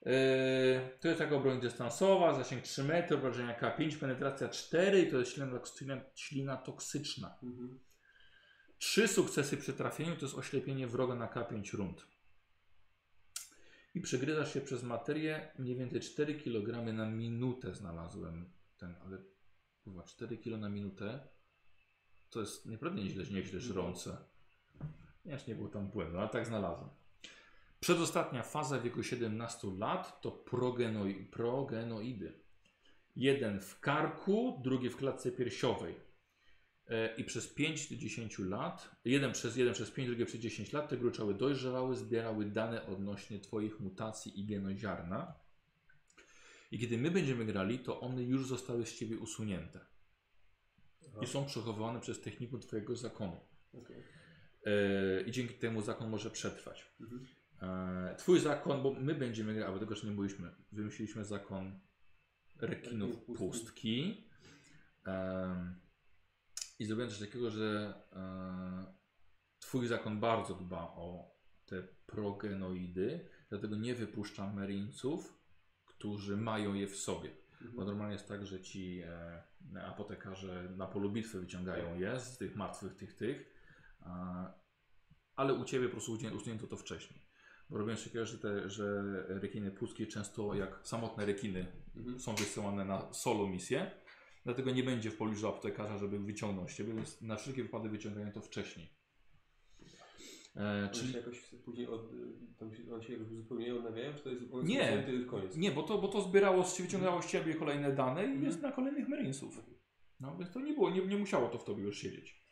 Eee, 0.05 0.79
to 0.99 1.07
jest 1.07 1.19
taka 1.19 1.39
broń 1.39 1.61
dystansowa, 1.61 2.33
zasięg 2.33 2.63
3 2.63 2.83
metry, 2.83 3.17
obrażenia 3.17 3.59
K5, 3.59 3.97
penetracja 3.97 4.49
4 4.49 5.01
i 5.01 5.11
to 5.11 5.19
jest 5.19 5.31
ślina, 5.31 5.59
ślina, 5.77 6.01
ślina 6.15 6.57
toksyczna. 6.57 7.37
Mhm. 7.43 7.79
Trzy 8.77 9.07
sukcesy 9.07 9.57
przy 9.57 9.73
trafieniu 9.73 10.15
to 10.15 10.25
jest 10.25 10.37
oślepienie 10.37 10.87
wroga 10.87 11.15
na 11.15 11.27
K5 11.27 11.73
rund. 11.73 12.07
I 13.95 14.01
przegryzasz 14.01 14.53
się 14.53 14.61
przez 14.61 14.83
materię 14.83 15.51
mniej 15.59 15.75
więcej 15.75 16.01
4 16.01 16.35
kg 16.35 16.93
na 16.93 17.09
minutę 17.09 17.73
znalazłem 17.75 18.49
ten, 18.77 18.95
ale 19.05 19.17
chyba 19.83 20.03
4 20.03 20.37
kg 20.37 20.61
na 20.61 20.69
minutę 20.69 21.27
to 22.29 22.39
jest 22.39 22.65
naprawdę 22.65 23.01
nieźle, 23.01 23.23
nieźle 23.23 23.59
żrące. 23.59 24.17
Nie, 25.25 25.35
aż 25.35 25.47
nie 25.47 25.55
było 25.55 25.69
tam 25.69 25.87
błędu, 25.87 26.19
ale 26.19 26.29
tak 26.29 26.45
znalazłem. 26.45 26.89
Przedostatnia 27.85 28.43
faza 28.43 28.79
w 28.79 28.83
wieku 28.83 29.03
17 29.03 29.67
lat 29.77 30.21
to 30.21 30.31
progenoi, 30.31 31.25
progenoidy. 31.25 32.33
Jeden 33.15 33.61
w 33.61 33.79
karku, 33.79 34.61
drugi 34.63 34.89
w 34.89 34.97
klatce 34.97 35.31
piersiowej. 35.31 35.95
E, 36.87 37.15
I 37.15 37.23
przez 37.23 37.47
5 37.47 37.89
do 37.89 37.95
10 37.95 38.39
lat, 38.39 38.95
jeden 39.05 39.31
przez 39.31 39.55
jeden 39.55 39.73
przez 39.73 39.91
5, 39.91 40.07
drugi 40.07 40.25
przez 40.25 40.41
10 40.41 40.73
lat, 40.73 40.89
te 40.89 40.97
gruczoły 40.97 41.33
dojrzewały, 41.33 41.95
zbierały 41.95 42.45
dane 42.45 42.85
odnośnie 42.85 43.39
Twoich 43.39 43.79
mutacji 43.79 44.39
i 44.39 44.45
genoziarna. 44.45 45.33
I 46.71 46.79
kiedy 46.79 46.97
my 46.97 47.11
będziemy 47.11 47.45
grali, 47.45 47.79
to 47.79 47.99
one 47.99 48.23
już 48.23 48.47
zostały 48.47 48.85
z 48.85 48.99
Ciebie 48.99 49.17
usunięte. 49.17 49.79
I 51.21 51.27
są 51.27 51.45
przechowywane 51.45 51.99
przez 51.99 52.21
technikum 52.21 52.59
Twojego 52.59 52.95
zakonu. 52.95 53.39
Okej. 53.73 54.03
E, 54.65 55.21
I 55.21 55.31
dzięki 55.31 55.53
temu 55.53 55.81
zakon 55.81 56.09
może 56.09 56.31
przetrwać. 56.31 56.93
Mhm. 57.01 57.25
E, 57.61 58.15
twój 58.17 58.39
zakon, 58.39 58.83
bo 58.83 58.93
my 58.93 59.15
będziemy 59.15 59.65
bo 59.71 59.79
tego 59.79 59.91
jeszcze 59.91 60.07
nie 60.07 60.13
mówiliśmy, 60.13 60.55
wymyśliliśmy 60.71 61.25
zakon 61.25 61.79
rekinów 62.57 63.25
pustki. 63.37 64.27
I 66.79 66.85
zrobiłem 66.85 67.09
coś 67.09 67.19
takiego, 67.19 67.51
że 67.51 67.93
e, 68.13 68.95
twój 69.59 69.87
zakon 69.87 70.19
bardzo 70.19 70.55
dba 70.55 70.81
o 70.81 71.35
te 71.65 71.83
progenoidy, 72.05 73.29
dlatego 73.49 73.75
nie 73.75 73.95
wypuszcza 73.95 74.53
merinców, 74.53 75.39
którzy 75.85 76.37
mają 76.37 76.73
je 76.73 76.87
w 76.87 76.95
sobie. 76.95 77.29
Bo 77.61 77.67
Mhm. 77.67 77.87
normalnie 77.87 78.13
jest 78.13 78.27
tak, 78.27 78.45
że 78.45 78.61
ci 78.61 79.01
e, 79.01 79.43
apotekarze 79.85 80.69
na 80.77 80.87
polu 80.87 81.11
bitwy 81.11 81.39
wyciągają 81.39 81.99
je 81.99 82.19
z 82.19 82.37
tych 82.37 82.55
martwych, 82.55 82.95
tych, 82.95 83.13
tych. 83.13 83.55
A, 83.99 84.53
ale 85.35 85.53
u 85.53 85.65
Ciebie 85.65 85.85
po 85.85 85.91
prostu 85.91 86.11
usunięto 86.11 86.67
to 86.67 86.77
wcześniej. 86.77 87.24
Robią 87.69 87.95
się 87.95 88.03
takiego, 88.05 88.25
że, 88.25 88.37
te, 88.37 88.69
że 88.69 89.03
rekiny 89.27 89.71
pustkie 89.71 90.07
często 90.07 90.55
jak 90.55 90.79
samotne 90.83 91.25
rekiny 91.25 91.65
Mhm. 91.97 92.19
są 92.19 92.35
wysyłane 92.35 92.85
na 92.85 93.13
solo 93.13 93.47
misje. 93.47 93.91
Dlatego 94.43 94.71
nie 94.71 94.83
będzie 94.83 95.11
w 95.11 95.17
pobliżu 95.17 95.47
aptekarza, 95.47 95.97
żeby 95.97 96.19
wyciągnąć 96.19 96.73
Ciebie, 96.73 96.93
więc 96.93 97.21
na 97.21 97.35
wszelki 97.35 97.63
wypadek 97.63 97.91
wyciągają 97.91 98.31
to 98.31 98.41
wcześniej. 98.41 98.89
E, 100.55 100.89
czyli 100.93 101.11
się 101.11 101.17
jakoś 101.17 101.39
później 101.65 101.87
od, 101.87 102.11
się, 102.75 102.93
one 102.93 103.03
się 103.03 103.25
zupełnie 103.25 103.75
odnawiają, 103.75 104.13
czy 104.13 104.23
to 104.23 104.29
jest 104.29 104.43
Nie. 104.63 105.03
koniec? 105.27 105.57
Nie, 105.57 105.71
bo 105.71 105.83
to, 105.83 105.97
bo 105.97 106.07
to 106.07 106.21
zbierało, 106.21 106.63
z- 106.63 106.81
wyciągało 106.81 107.21
z 107.21 107.27
ciebie 107.31 107.53
kolejne 107.53 107.91
dane 107.91 108.21
i 108.21 108.25
Mhm. 108.25 108.45
jest 108.45 108.61
na 108.61 108.71
kolejnych 108.71 109.07
Marinesów. 109.09 109.61
No 110.19 110.37
więc 110.37 110.51
to 110.51 110.59
nie 110.59 110.73
było, 110.73 110.89
nie, 110.89 111.05
nie 111.05 111.17
musiało 111.17 111.49
to 111.49 111.57
w 111.57 111.63
tobie 111.65 111.83
już 111.83 111.97
siedzieć. 111.97 112.45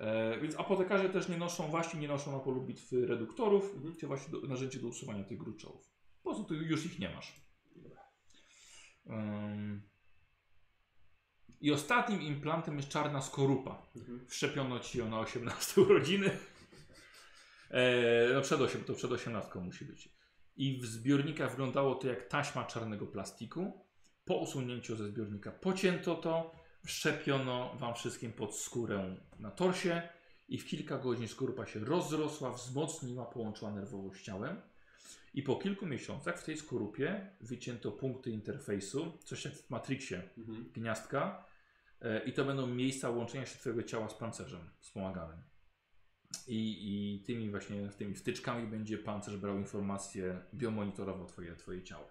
E, 0.00 0.40
więc 0.40 0.58
apotekarze 0.58 1.08
też 1.08 1.28
nie 1.28 1.36
noszą, 1.36 1.70
właśnie 1.70 2.00
nie 2.00 2.08
noszą 2.08 2.32
na 2.32 2.38
polu 2.38 2.62
bitwy 2.62 3.06
reduktorów, 3.06 3.74
Mhm. 3.74 3.96
czy 3.96 4.06
właśnie 4.06 4.32
do, 4.32 4.40
narzędzie 4.48 4.78
do 4.78 4.88
usuwania 4.88 5.24
tych 5.24 5.38
gruczołów. 5.38 5.90
Po 6.22 6.30
prostu 6.30 6.54
już 6.54 6.86
ich 6.86 6.98
nie 6.98 7.08
masz. 7.08 7.40
Ym. 9.06 9.82
I 11.60 11.72
ostatnim 11.72 12.22
implantem 12.22 12.76
jest 12.76 12.88
czarna 12.88 13.22
skorupa. 13.22 13.86
Mhm. 13.96 14.26
Wszczepiono 14.26 14.80
ci 14.80 14.98
ją 14.98 15.08
na 15.08 15.20
18 15.20 15.80
urodziny. 15.90 16.30
E, 17.70 18.34
no 18.34 18.40
przed 18.40 18.60
8, 18.60 18.84
to 18.84 18.94
przed 18.94 19.12
18 19.12 19.58
musi 19.58 19.84
być. 19.84 20.08
I 20.56 20.80
w 20.80 20.86
zbiornikach 20.86 21.50
wyglądało 21.50 21.94
to 21.94 22.08
jak 22.08 22.28
taśma 22.28 22.64
czarnego 22.64 23.06
plastiku. 23.06 23.86
Po 24.24 24.36
usunięciu 24.36 24.96
ze 24.96 25.08
zbiornika 25.08 25.50
pocięto 25.50 26.14
to, 26.14 26.59
wszczepiono 26.86 27.76
wam 27.78 27.94
wszystkim 27.94 28.32
pod 28.32 28.56
skórę 28.56 29.16
na 29.38 29.50
torsie 29.50 30.02
i 30.48 30.58
w 30.58 30.66
kilka 30.66 30.98
godzin 30.98 31.28
skorupa 31.28 31.66
się 31.66 31.80
rozrosła, 31.80 32.52
wzmocniła, 32.52 33.24
połączyła 33.26 33.70
nerwowo 33.70 34.14
z 34.14 34.22
ciałem. 34.22 34.60
I 35.34 35.42
po 35.42 35.56
kilku 35.56 35.86
miesiącach 35.86 36.40
w 36.40 36.44
tej 36.44 36.56
skorupie 36.56 37.30
wycięto 37.40 37.92
punkty 37.92 38.30
interfejsu, 38.30 39.18
coś 39.24 39.44
jak 39.44 39.54
w 39.54 39.70
Matrixie, 39.70 40.22
Mhm. 40.38 40.70
gniazdka 40.72 41.44
e, 42.00 42.24
i 42.24 42.32
to 42.32 42.44
będą 42.44 42.66
miejsca 42.66 43.10
łączenia 43.10 43.46
się 43.46 43.58
Twojego 43.58 43.82
ciała 43.82 44.08
z 44.08 44.14
pancerzem 44.14 44.70
wspomaganym. 44.80 45.42
I, 46.46 46.58
I 46.82 47.24
tymi 47.24 47.50
właśnie 47.50 47.88
tymi 47.88 48.14
wtyczkami 48.14 48.66
będzie 48.66 48.98
pancerz 48.98 49.36
brał 49.36 49.58
informacje, 49.58 50.40
biomonitorował 50.54 51.26
Twoje, 51.26 51.56
twoje 51.56 51.82
ciało. 51.82 52.08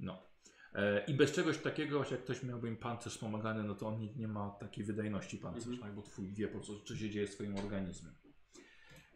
No. 0.00 0.27
E, 0.74 1.04
I 1.08 1.14
bez 1.14 1.32
czegoś 1.32 1.58
takiego, 1.58 2.04
jak 2.10 2.24
ktoś 2.24 2.42
miałby 2.42 2.68
im 2.68 2.76
pancerz 2.76 3.12
wspomagany, 3.12 3.62
no 3.64 3.74
to 3.74 3.86
on 3.88 3.98
nie, 4.00 4.14
nie 4.14 4.28
ma 4.28 4.50
takiej 4.50 4.84
wydajności 4.84 5.38
pancerz, 5.38 5.64
Mhm. 5.66 5.82
tak? 5.82 5.94
bo 5.94 6.02
Twój 6.02 6.32
wie 6.34 6.48
po 6.48 6.60
co, 6.60 6.80
co 6.80 6.96
się 6.96 7.10
dzieje 7.10 7.26
z 7.26 7.34
Twoim 7.34 7.56
organizmem. 7.56 8.14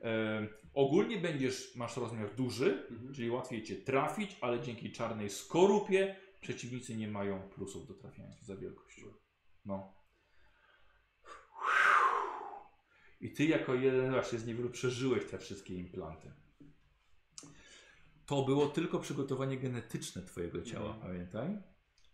E, 0.03 0.49
ogólnie 0.75 1.19
będziesz, 1.21 1.77
masz 1.77 1.97
rozmiar 1.97 2.35
duży, 2.35 2.87
Mhm. 2.91 3.15
czyli 3.15 3.31
łatwiej 3.31 3.63
Cię 3.63 3.77
trafić, 3.77 4.37
ale 4.41 4.61
dzięki 4.61 4.93
czarnej 4.93 5.31
skorupie 5.31 6.17
przeciwnicy 6.41 6.97
nie 6.97 7.09
mają 7.09 7.43
plusów 7.49 7.87
do 7.89 7.95
trafiania 7.95 8.37
za 8.43 8.57
wielkość. 8.57 9.01
No. 9.65 9.95
I 13.21 13.31
Ty 13.33 13.45
jako 13.45 13.75
jeden 13.75 14.11
właśnie 14.11 14.39
z 14.39 14.47
niewielu 14.47 14.71
przeżyłeś 14.71 15.25
te 15.31 15.39
wszystkie 15.39 15.75
implanty. 15.75 16.33
To 18.27 18.43
było 18.43 18.69
tylko 18.69 18.99
przygotowanie 18.99 19.57
genetyczne 19.59 20.23
Twojego 20.23 20.63
ciała, 20.63 20.95
Mhm. 20.95 21.13
pamiętaj? 21.13 21.63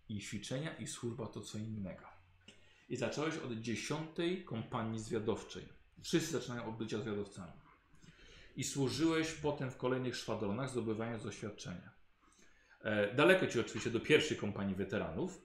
I 0.09 0.21
ćwiczenia 0.21 0.77
i 0.77 0.87
służba 0.87 1.27
to 1.27 1.40
co 1.40 1.59
innego. 1.59 2.05
I 2.88 2.97
zacząłeś 2.97 3.37
od 3.37 3.53
dziesiątej 3.53 4.44
kompanii 4.44 4.99
zwiadowczej. 4.99 5.68
Wszyscy 6.03 6.33
zaczynają 6.33 6.64
od 6.68 6.77
bycia 6.77 6.99
zwiadowcami. 6.99 7.53
I 8.57 8.64
służyłeś 8.64 9.33
potem 9.33 9.71
w 9.71 9.77
kolejnych 9.77 10.16
szwadronach, 10.16 10.71
zdobywając 10.71 11.23
doświadczenia. 11.25 11.90
E, 12.81 13.14
daleko 13.14 13.47
ci 13.47 13.61
oczywiście 13.61 13.90
do 13.90 14.01
pierwszej 14.01 14.37
kompanii 14.37 14.75
weteranów, 14.75 15.42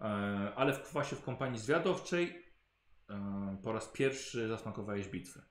e, 0.00 0.02
ale 0.56 0.72
w, 0.72 0.92
właśnie 0.92 1.18
w 1.18 1.22
kompanii 1.22 1.58
zwiadowczej 1.58 2.44
e, 3.10 3.58
po 3.62 3.72
raz 3.72 3.88
pierwszy 3.88 4.48
zasmakowałeś 4.48 5.08
bitwy. 5.08 5.42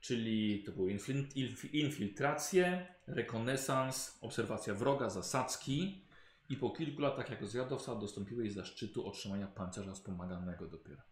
Czyli 0.00 0.62
to 0.64 0.72
były 0.72 0.90
infil- 0.90 1.28
inf- 1.28 1.70
infiltracje, 1.72 2.94
rekonesans, 3.06 4.18
obserwacja 4.20 4.74
wroga, 4.74 5.10
zasadzki 5.10 6.04
i 6.48 6.56
po 6.56 6.70
kilku 6.70 7.00
latach 7.02 7.30
jako 7.30 7.46
zwiadowca 7.46 7.94
dostąpiłeś 7.94 8.52
zaszczytu 8.52 9.06
otrzymania 9.06 9.46
pancerza 9.46 9.92
wspomaganego 9.92 10.66
dopiero. 10.66 11.02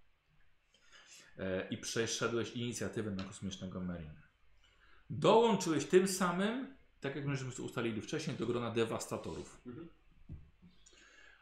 E, 1.39 1.69
I 1.69 1.79
przeszedłeś 1.79 2.51
inicjatywę 2.53 3.11
na 3.11 3.25
kosmicznego 3.25 3.81
Marine. 3.81 4.23
Dołączyłeś 5.11 5.87
tym 5.87 6.09
samym, 6.09 6.77
tak 7.01 7.17
jak 7.17 7.27
myśmy 7.27 7.65
ustalili 7.65 8.01
wcześniej, 8.01 8.37
do 8.37 8.47
grona 8.47 8.71
dewastatorów. 8.71 9.61
Mhm. 9.67 9.89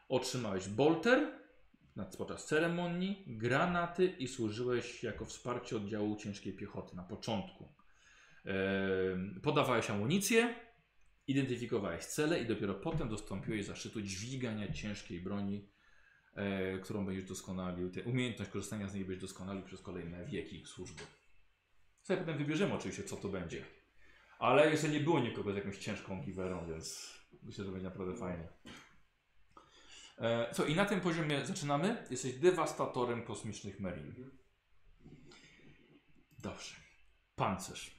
Otrzymałeś 0.09 0.67
bolter 0.67 1.42
podczas 2.17 2.45
ceremonii, 2.45 3.23
granaty 3.27 4.05
i 4.05 4.27
służyłeś 4.27 5.03
jako 5.03 5.25
wsparcie 5.25 5.77
oddziału 5.77 6.15
ciężkiej 6.15 6.53
piechoty 6.53 6.95
na 6.95 7.03
początku. 7.03 7.73
Podawałeś 9.43 9.89
amunicję, 9.89 10.55
identyfikowałeś 11.27 12.05
cele 12.05 12.39
i 12.39 12.45
dopiero 12.45 12.73
potem 12.73 13.09
dostąpiłeś 13.09 13.65
zaszczytu 13.65 14.01
dźwigania 14.01 14.73
ciężkiej 14.73 15.21
broni 15.21 15.69
e, 16.35 16.79
którą 16.79 17.05
będziesz 17.05 17.25
doskonalił. 17.25 17.91
Te, 17.91 18.03
umiejętność 18.03 18.51
korzystania 18.51 18.87
z 18.87 18.93
niej 18.93 19.05
będziesz 19.05 19.21
doskonalił 19.21 19.63
przez 19.63 19.81
kolejne 19.81 20.25
wieki 20.25 20.65
służby. 20.65 21.03
Sobie 22.01 22.19
potem 22.19 22.37
wybierzemy 22.37 22.73
oczywiście, 22.73 23.03
co 23.03 23.15
to 23.15 23.29
będzie. 23.29 23.65
Ale 24.39 24.71
jeszcze 24.71 24.89
nie 24.89 24.99
było 24.99 25.19
nikogo 25.19 25.53
z 25.53 25.55
jakąś 25.55 25.77
ciężką 25.77 26.21
giwerą, 26.21 26.67
więc 26.67 27.13
myślę, 27.43 27.65
że 27.65 27.71
będzie 27.71 27.87
naprawdę 27.87 28.15
fajnie. 28.15 28.47
E, 30.23 30.53
co, 30.53 30.65
i 30.65 30.75
na 30.75 30.85
tym 30.85 31.01
poziomie 31.01 31.45
zaczynamy. 31.45 32.05
Jesteś 32.09 32.33
dewastatorem 32.33 33.23
kosmicznych 33.23 33.79
Merin. 33.79 34.31
Dobrze. 36.39 36.75
Pancerz. 37.35 37.95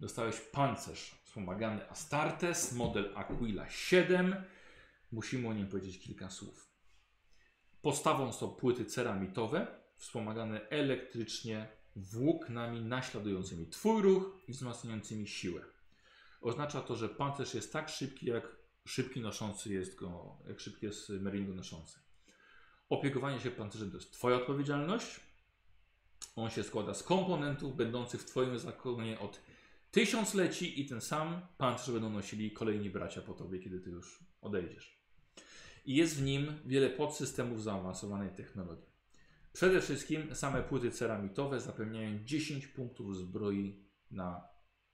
Dostałeś 0.00 0.40
pancerz 0.40 1.20
wspomagany 1.24 1.90
Astartes, 1.90 2.72
model 2.72 3.12
Aquila 3.16 3.70
7. 3.70 4.44
Musimy 5.12 5.48
o 5.48 5.52
nim 5.52 5.66
powiedzieć 5.66 5.98
kilka 5.98 6.30
słów. 6.30 6.68
Podstawą 7.82 8.32
są 8.32 8.48
płyty 8.48 8.84
ceramitowe, 8.84 9.66
wspomagane 9.96 10.68
elektrycznie 10.68 11.68
włóknami 11.96 12.80
naśladującymi 12.80 13.66
Twój 13.66 14.02
ruch 14.02 14.38
i 14.48 14.52
wzmacniającymi 14.52 15.28
siłę. 15.28 15.64
Oznacza 16.40 16.80
to, 16.80 16.96
że 16.96 17.08
pancerz 17.08 17.54
jest 17.54 17.72
tak 17.72 17.88
szybki, 17.88 18.26
jak 18.26 18.57
szybki 18.88 19.20
noszący 19.20 19.72
jest 19.72 19.94
go, 19.94 20.38
jak 20.48 20.60
szybki 20.60 20.86
jest 20.86 21.08
meringo 21.08 21.54
noszący. 21.54 21.98
Opiekowanie 22.88 23.40
się 23.40 23.50
pancerzem 23.50 23.90
to 23.90 23.96
jest 23.96 24.12
Twoja 24.12 24.36
odpowiedzialność. 24.36 25.20
On 26.36 26.50
się 26.50 26.62
składa 26.62 26.94
z 26.94 27.02
komponentów 27.02 27.76
będących 27.76 28.20
w 28.20 28.24
Twoim 28.24 28.58
zakonie 28.58 29.18
od 29.18 29.40
tysiącleci 29.90 30.80
i 30.80 30.86
ten 30.86 31.00
sam 31.00 31.40
pancerz 31.58 31.90
będą 31.90 32.10
nosili 32.10 32.50
kolejni 32.50 32.90
bracia 32.90 33.22
po 33.22 33.34
Tobie, 33.34 33.58
kiedy 33.58 33.80
Ty 33.80 33.90
już 33.90 34.24
odejdziesz. 34.40 34.98
I 35.84 35.94
jest 35.94 36.16
w 36.16 36.22
nim 36.22 36.52
wiele 36.66 36.90
podsystemów 36.90 37.62
zaawansowanej 37.62 38.30
technologii. 38.30 38.88
Przede 39.52 39.80
wszystkim 39.80 40.34
same 40.34 40.62
płyty 40.62 40.90
ceramitowe 40.90 41.60
zapewniają 41.60 42.24
10 42.24 42.66
punktów 42.66 43.16
zbroi 43.16 43.84
na 44.10 44.48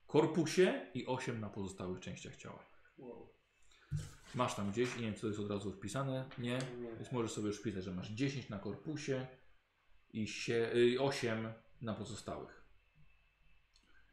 korpusie 0.06 0.90
i 0.94 1.06
8 1.06 1.40
na 1.40 1.48
pozostałych 1.48 2.00
częściach 2.00 2.36
ciała. 2.36 2.66
Wow. 2.98 3.33
Masz 4.34 4.54
tam 4.54 4.70
gdzieś, 4.70 4.96
nie 4.96 5.02
wiem 5.02 5.14
co 5.14 5.26
jest 5.26 5.38
od 5.40 5.50
razu 5.50 5.72
wpisane, 5.72 6.24
nie? 6.38 6.58
Więc 6.96 7.12
możesz 7.12 7.32
sobie 7.32 7.46
już 7.46 7.58
wpisać, 7.60 7.84
że 7.84 7.92
masz 7.92 8.08
10 8.10 8.48
na 8.48 8.58
korpusie 8.58 9.26
i 10.12 10.26
sie, 10.28 10.74
y, 10.74 11.00
8 11.00 11.52
na 11.82 11.94
pozostałych. 11.94 12.64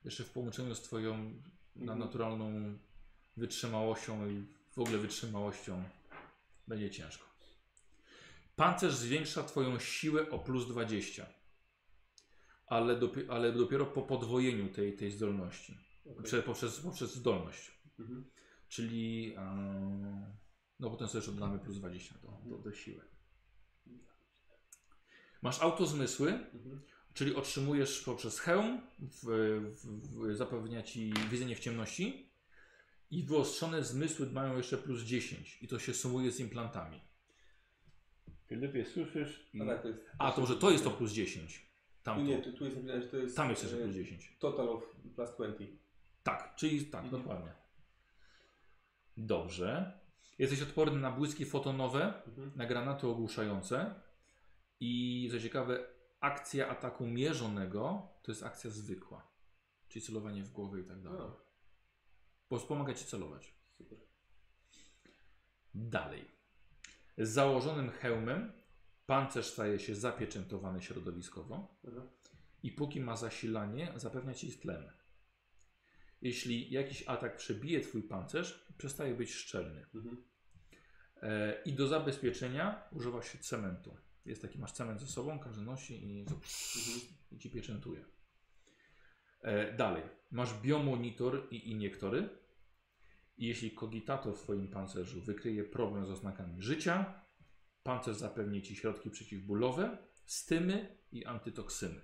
Jeszcze 0.06 0.24
w 0.24 0.30
połączeniu 0.32 0.76
z 0.76 0.82
Twoją 0.82 1.18
na 1.76 1.82
Mhm. 1.82 2.00
naturalną 2.00 2.78
wytrzymałością 3.38 4.28
i 4.30 4.46
w 4.72 4.80
ogóle 4.80 4.98
wytrzymałością 4.98 5.84
będzie 6.68 6.90
ciężko. 6.92 7.26
Pancerz 8.56 8.96
zwiększa 8.96 9.44
Twoją 9.44 9.80
siłę 9.80 10.30
o 10.30 10.40
plus 10.40 10.68
20, 10.68 11.26
ale, 12.68 13.00
dopi- 13.00 13.30
ale 13.30 13.52
dopiero 13.52 13.86
po 13.86 14.02
podwojeniu 14.02 14.70
tej, 14.70 14.96
tej 14.96 15.12
zdolności. 15.12 15.78
Prze, 16.24 16.44
poprzez, 16.44 16.80
poprzez 16.80 17.16
zdolność. 17.16 17.72
Mhm. 18.00 18.26
Czyli 18.72 19.36
no 20.80 20.90
potem 20.90 21.08
sobie 21.08 21.18
jeszcze 21.20 21.32
dodamy 21.32 21.60
plus 21.60 21.78
20 21.78 22.16
do, 22.22 22.50
do, 22.50 22.58
do 22.58 22.74
siły. 22.74 23.02
Masz 25.42 25.62
autozmysły, 25.62 26.32
Mhm. 26.32 26.82
czyli 27.14 27.36
otrzymujesz 27.36 28.02
poprzez 28.04 28.40
hełm, 28.40 28.82
w, 29.00 29.24
w, 29.24 29.86
w, 29.86 30.36
zapewnia 30.36 30.84
ci 30.84 31.14
widzenie 31.32 31.56
w 31.56 31.60
ciemności 31.60 32.32
i 33.12 33.24
wyostrzone 33.24 33.84
zmysły 33.84 34.30
mają 34.32 34.58
jeszcze 34.58 34.78
plus 34.78 35.02
10 35.02 35.58
i 35.62 35.68
to 35.68 35.80
się 35.80 35.94
sumuje 35.94 36.32
z 36.32 36.40
implantami. 36.40 37.02
Filipie, 38.48 38.86
słyszysz? 38.86 39.52
A 39.62 39.66
tak, 39.66 39.82
to 39.82 39.88
jest. 39.88 40.00
A, 40.20 40.32
to 40.32 40.42
może 40.42 40.56
to 40.56 40.72
jest 40.72 40.84
to 40.84 40.92
plus 40.92 41.12
10. 41.12 41.72
Tam, 42.04 42.24
Nie, 42.26 42.42
tu, 42.42 42.54
tu 42.54 42.66
jest 42.66 43.12
to 43.12 43.18
jest. 43.18 43.36
tam 43.38 43.50
jest 43.50 43.64
jeszcze 43.64 43.78
e, 43.78 43.82
plus 43.84 43.96
10. 43.96 44.38
Total 44.40 44.70
of 44.70 44.84
plus 45.16 45.30
20. 45.36 45.64
Tak, 46.24 46.56
czyli 46.56 46.86
tak, 46.86 47.04
Mhm. 47.04 47.22
dokładnie. 47.24 47.61
Dobrze. 49.26 50.00
Jesteś 50.40 50.62
odporny 50.62 51.00
na 51.00 51.12
błyski 51.12 51.46
fotonowe, 51.46 52.24
Mhm. 52.28 52.52
na 52.56 52.66
granaty 52.66 53.08
ogłuszające 53.08 53.96
i 54.80 55.30
co 55.32 55.40
ciekawe, 55.40 55.88
akcja 56.20 56.68
ataku 56.70 57.08
mierzonego 57.08 58.08
to 58.24 58.32
jest 58.32 58.44
akcja 58.44 58.70
zwykła, 58.70 59.28
czyli 59.90 60.06
celowanie 60.06 60.44
w 60.44 60.50
głowę 60.52 60.80
i 60.82 60.84
tak 60.84 61.02
dalej. 61.02 61.22
Bo 62.50 62.58
wspomaga 62.60 62.94
ci 62.94 63.06
celować. 63.06 63.54
super. 63.78 63.98
Dalej. 65.74 66.26
Z 67.18 67.30
założonym 67.30 67.90
hełmem 67.90 68.52
pancerz 69.06 69.46
staje 69.46 69.80
się 69.80 69.96
zapieczętowany 69.96 70.82
środowiskowo 70.82 71.80
Aha. 71.88 72.02
i 72.64 72.72
póki 72.72 73.02
ma 73.02 73.16
zasilanie, 73.18 73.94
zapewnia 73.96 74.34
ci 74.34 74.52
tlen. 74.60 74.92
Jeśli 76.22 76.72
jakiś 76.72 77.04
atak 77.08 77.38
przebije 77.38 77.82
twój 77.82 78.04
pancerz, 78.04 78.66
przestaje 78.82 79.14
być 79.16 79.34
szczelny. 79.34 79.86
Mhm. 79.96 80.24
E, 81.22 81.62
I 81.66 81.74
do 81.74 81.88
zabezpieczenia 81.88 82.84
używa 82.92 83.22
się 83.22 83.38
cementu. 83.38 83.98
Jest 84.26 84.42
taki, 84.42 84.60
masz 84.60 84.72
cement 84.72 85.02
ze 85.02 85.08
sobą, 85.08 85.40
każdy 85.40 85.62
nosi 85.62 85.94
i, 86.06 86.20
Mhm. 86.20 86.42
i 87.32 87.40
ci 87.40 87.50
pieczętuje. 87.50 88.06
E, 89.42 89.74
dalej, 89.74 90.04
masz 90.32 90.54
biomonitor 90.62 91.48
i 91.52 91.72
iniektory. 91.72 92.30
I 93.38 93.48
jeśli 93.48 93.72
kogitator 93.72 94.36
w 94.38 94.42
twoim 94.42 94.68
pancerzu 94.68 95.22
wykryje 95.22 95.64
problem 95.64 96.06
z 96.06 96.10
oznakami 96.10 96.62
życia, 96.62 97.22
pancerz 97.84 98.18
zapewni 98.18 98.62
ci 98.62 98.76
środki 98.76 99.10
przeciwbólowe, 99.10 99.98
stymy 100.26 100.98
i 101.12 101.26
antytoksyny. 101.26 102.02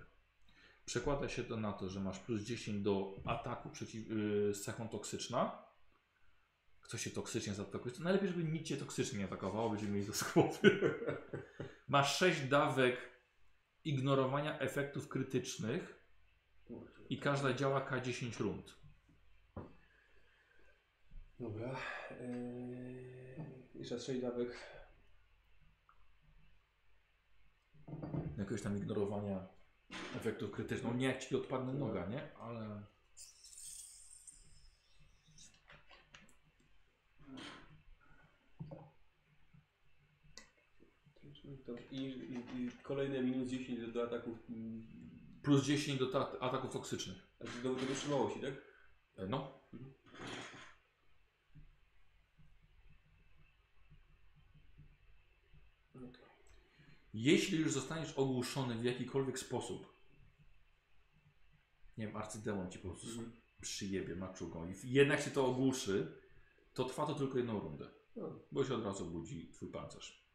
Przekłada 0.84 1.28
się 1.28 1.44
to 1.44 1.56
na 1.56 1.72
to, 1.72 1.88
że 1.88 2.00
masz 2.00 2.18
plus 2.18 2.42
10 2.42 2.82
do 2.82 3.14
ataku 3.24 3.70
przeciw, 3.70 4.08
yy, 4.08 4.54
z 4.54 4.62
cechą 4.62 4.88
toksyczna. 4.88 5.67
Kto 6.88 6.98
się 6.98 7.10
toksycznie 7.10 7.54
zaatakuje, 7.54 7.94
to 7.94 8.02
najlepiej, 8.02 8.28
żeby 8.28 8.44
nic 8.44 8.66
cię 8.66 8.76
toksycznie 8.76 9.18
nie 9.18 9.24
atakowało, 9.24 9.70
będziemy 9.70 9.92
mieli 9.92 10.06
to 10.06 10.12
z 10.12 10.32
głowy. 10.32 10.94
Masz 11.88 12.16
6 12.16 12.40
dawek 12.40 12.96
ignorowania 13.84 14.58
efektów 14.58 15.08
krytycznych 15.08 16.04
i 17.08 17.18
każda 17.18 17.52
działa 17.52 17.90
K10 17.90 18.40
rund. 18.40 18.74
Dobra. 21.40 21.76
Eee, 22.10 23.44
jeszcze 23.74 23.94
raz 23.94 24.04
6 24.04 24.20
dawek. 24.20 24.56
Jakiegoś 28.38 28.62
tam 28.62 28.76
ignorowania 28.76 29.48
efektów 30.16 30.50
krytycznych. 30.50 30.92
No 30.92 30.98
nie 30.98 31.06
jak 31.06 31.24
ci 31.24 31.36
odpadnie 31.36 31.74
noga, 31.74 32.06
nie? 32.06 32.34
Ale... 32.36 32.82
To, 41.32 41.37
i, 41.90 41.96
i, 41.96 42.62
I 42.62 42.70
kolejne 42.82 43.22
minus 43.22 43.48
10 43.48 43.80
do, 43.80 43.86
do 43.92 44.02
ataków. 44.02 44.38
mm, 44.50 44.86
Plus 45.42 45.64
10 45.64 45.98
do 45.98 46.06
ta- 46.06 46.38
ataków 46.40 46.72
toksycznych. 46.72 47.16
Znaczy 47.40 47.62
do, 47.62 47.74
do 47.74 47.80
wytrzymałości, 47.86 48.40
tak? 48.40 48.54
E, 49.16 49.26
No. 49.26 49.58
Jeśli 57.14 57.58
już 57.58 57.72
zostaniesz 57.72 58.12
ogłuszony 58.12 58.74
w 58.78 58.84
jakikolwiek 58.84 59.38
sposób, 59.38 59.92
nie 61.96 62.06
wiem, 62.06 62.16
arcydemon 62.16 62.70
ci 62.70 62.78
po 62.78 62.88
prostu 62.88 63.08
Mhm. 63.08 63.32
przyjebie 63.62 64.16
maczugą 64.16 64.68
i 64.68 64.74
jednak 64.92 65.20
się 65.22 65.30
to 65.30 65.46
ogłuszy, 65.46 66.20
to 66.74 66.84
trwa 66.84 67.06
to 67.06 67.14
tylko 67.14 67.38
jedną 67.38 67.60
rundę, 67.60 67.90
No. 68.16 68.38
bo 68.52 68.64
się 68.64 68.74
od 68.74 68.84
razu 68.84 69.06
budzi 69.06 69.50
twój 69.52 69.70
pancerz. 69.70 70.27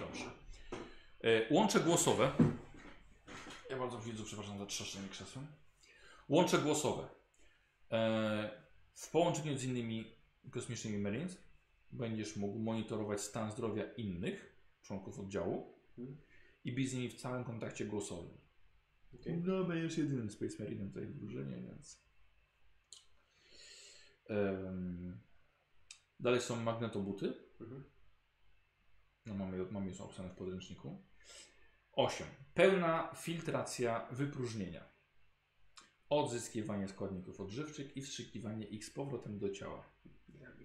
Dobrze. 0.00 0.24
E, 1.24 1.54
łącze 1.54 1.80
głosowe. 1.80 2.32
Ja 3.70 3.78
bardzo 3.78 3.98
widzę, 3.98 4.24
przepraszam 4.24 4.58
za 4.58 4.66
trzeszczenie 4.66 5.08
krzesłem. 5.08 5.46
Łącze 6.28 6.58
głosowe. 6.58 7.08
E, 7.92 8.66
w 8.94 9.10
połączeniu 9.10 9.58
z 9.58 9.64
innymi 9.64 10.04
kosmicznymi 10.50 10.98
Marines 10.98 11.38
będziesz 11.92 12.36
mógł 12.36 12.58
monitorować 12.58 13.20
stan 13.20 13.52
zdrowia 13.52 13.84
innych 13.92 14.56
członków 14.82 15.20
oddziału 15.20 15.76
Mhm. 15.98 16.18
i 16.64 16.72
być 16.72 16.90
z 16.90 16.94
nimi 16.94 17.08
w 17.08 17.20
całym 17.20 17.44
kontakcie 17.44 17.84
głosowym. 17.84 18.38
Okej. 19.20 19.38
No, 19.38 19.64
będziesz 19.64 19.98
jedynym 19.98 20.30
Space 20.30 20.62
Marinem 20.64 20.88
tutaj 20.88 21.06
w 21.06 21.18
drużynie, 21.18 21.62
więc. 21.62 22.06
Em, 24.28 25.20
dalej 26.20 26.40
są 26.40 26.56
magnetobuty. 26.56 27.34
Mhm. 27.60 27.84
No, 29.26 29.34
mamy, 29.34 29.66
mamy 29.70 29.86
już 29.88 30.00
opisane 30.00 30.28
w 30.28 30.36
podręczniku. 30.36 31.02
8. 31.92 32.26
Pełna 32.54 33.12
filtracja 33.16 34.06
wypróżnienia. 34.10 34.84
Odzyskiwanie 36.08 36.88
składników 36.88 37.40
odżywczych 37.40 37.96
i 37.96 38.02
wstrzykiwanie 38.02 38.66
ich 38.66 38.84
z 38.84 38.90
powrotem 38.90 39.38
do 39.38 39.50
ciała. 39.50 39.84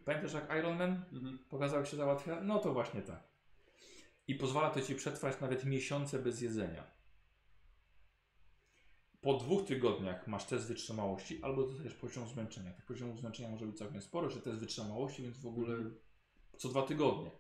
Pamiętasz 0.06 0.34
jak 0.34 0.56
Iron 0.60 0.78
Man 0.78 1.06
Mhm. 1.14 1.40
pokazał 1.50 1.80
jak 1.80 1.90
się 1.90 1.98
załatwia? 1.98 2.42
No 2.42 2.60
to 2.60 2.74
właśnie 2.74 3.02
tak. 3.02 3.24
I 4.28 4.36
pozwala 4.36 4.70
to 4.70 4.82
ci 4.82 4.96
przetrwać 4.96 5.40
nawet 5.42 5.66
miesiące 5.66 6.20
bez 6.20 6.42
jedzenia. 6.42 6.92
Po 9.22 9.34
dwóch 9.34 9.66
tygodniach 9.66 10.28
masz 10.28 10.46
test 10.46 10.68
wytrzymałości, 10.68 11.44
albo 11.44 11.64
dostajesz 11.64 11.94
poziom 11.94 12.28
zmęczenia. 12.28 12.74
Tych 12.74 12.86
poziomów 12.86 13.20
zmęczenia 13.20 13.50
może 13.50 13.66
być 13.66 13.78
całkiem 13.78 14.02
sporo, 14.02 14.30
że 14.30 14.42
test 14.42 14.60
wytrzymałości, 14.60 15.24
więc 15.24 15.38
w 15.40 15.48
ogóle 15.48 15.78
co 16.58 16.70
dwa 16.70 16.82
tygodnie. 16.82 17.32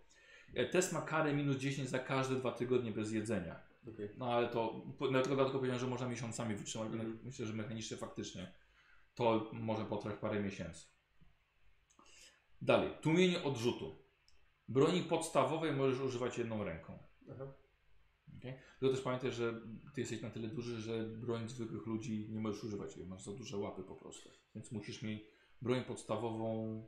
E, 0.53 0.65
Test 0.65 0.93
ma 0.93 1.01
karę 1.01 1.33
minus 1.33 1.57
10 1.57 1.89
za 1.89 1.99
każde 1.99 2.35
dwa 2.35 2.51
tygodnie 2.51 2.91
bez 2.91 3.11
jedzenia. 3.11 3.59
Okej. 3.93 4.09
No 4.17 4.33
ale 4.33 4.47
to, 4.47 4.85
po- 4.97 5.07
dlatego, 5.07 5.35
dlatego 5.35 5.57
powiedziałem, 5.57 5.79
że 5.81 5.87
można 5.87 6.07
miesiącami 6.09 6.55
wytrzymać, 6.55 6.87
Mhm. 6.91 7.19
myślę, 7.23 7.45
że 7.45 7.53
mechanicznie 7.53 7.97
faktycznie 7.97 8.53
to 9.15 9.49
może 9.53 9.85
potrwać 9.85 10.15
parę 10.19 10.39
miesięcy. 10.43 10.85
Dalej, 12.61 12.89
tłumienie 13.01 13.43
odrzutu. 13.43 13.95
Broni 14.67 15.01
podstawowej 15.03 15.73
możesz 15.73 15.99
używać 16.01 16.37
jedną 16.37 16.63
ręką. 16.63 16.97
Aha. 17.31 17.53
Okay? 18.37 18.53
Tylko 18.79 18.95
też 18.95 19.03
pamiętaj, 19.03 19.31
że 19.31 19.61
ty 19.93 20.01
jesteś 20.01 20.21
na 20.21 20.29
tyle 20.29 20.47
duży, 20.47 20.81
że 20.81 21.03
broń 21.03 21.49
zwykłych 21.49 21.85
ludzi 21.85 22.27
nie 22.29 22.39
możesz 22.39 22.63
używać, 22.63 22.97
masz 22.97 23.23
za 23.23 23.31
duże 23.31 23.57
łapy 23.57 23.83
po 23.83 23.95
prostu. 23.95 24.29
Więc 24.55 24.71
musisz 24.71 25.01
mieć 25.01 25.23
broń 25.61 25.83
podstawową, 25.83 26.85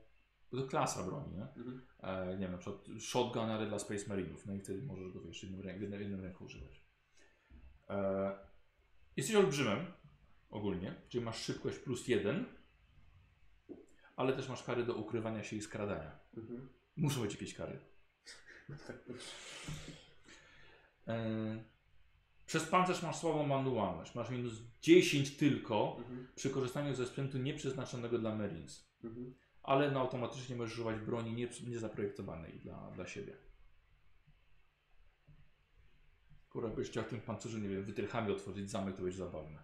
bo 0.53 0.61
to 0.61 0.67
klasa 0.67 1.03
broni, 1.03 1.31
nie? 1.35 1.43
Mhm. 1.43 1.81
E, 1.99 2.33
nie 2.33 2.39
wiem, 2.39 2.51
na 2.51 2.57
przykład 2.57 2.85
shotgun, 2.99 3.49
ale 3.49 3.67
dla 3.67 3.79
Space 3.79 4.07
Marinów, 4.07 4.45
no 4.45 4.53
i 4.53 4.59
wtedy 4.59 4.81
możesz 4.83 5.11
go 5.13 5.21
wiesz, 5.21 5.43
jedną, 5.43 5.61
rę- 5.61 5.99
jedną 5.99 6.21
ręką 6.21 6.45
używać. 6.45 6.85
E, 7.89 8.37
jesteś 9.17 9.35
olbrzymem 9.35 9.85
ogólnie, 10.49 10.95
czyli 11.09 11.23
masz 11.23 11.37
szybkość 11.43 11.77
plus 11.79 12.07
jeden, 12.07 12.45
ale 14.15 14.33
też 14.33 14.49
masz 14.49 14.63
kary 14.63 14.83
do 14.85 14.95
ukrywania 14.95 15.43
się 15.43 15.55
i 15.55 15.61
skradania. 15.61 16.19
Mhm. 16.37 16.69
Muszą 16.95 17.21
być 17.21 17.31
jakieś 17.31 17.53
kary. 17.53 17.79
Tak. 18.87 18.97
E, 21.07 21.63
przez 22.45 22.63
pancerz 22.65 23.03
masz 23.03 23.15
słabą 23.15 23.47
manualność, 23.47 24.15
masz 24.15 24.29
minus 24.29 24.53
10 24.81 25.37
tylko 25.37 25.95
Mhm. 25.99 26.27
przy 26.35 26.49
korzystaniu 26.49 26.95
ze 26.95 27.05
sprzętu 27.07 27.37
nieprzeznaczonego 27.37 28.19
dla 28.19 28.35
Marines. 28.35 28.89
Mhm. 29.03 29.33
Ale 29.63 29.91
no, 29.91 29.99
automatycznie 29.99 30.55
możesz 30.55 30.73
używać 30.73 30.99
broni 30.99 31.33
nie, 31.33 31.47
niezaprojektowanej 31.67 32.59
dla, 32.59 32.91
dla 32.91 33.07
siebie. 33.07 33.37
Kurwa, 36.49 36.69
byś 36.69 36.89
chciał 36.89 37.03
w 37.03 37.07
tym 37.07 37.21
pancerzu, 37.21 37.59
nie 37.59 37.69
wiem, 37.69 37.83
wytrychami 37.83 38.31
otworzyć 38.31 38.71
zamek, 38.71 38.95
to 38.95 39.01
będzie 39.01 39.17
zabawne. 39.17 39.63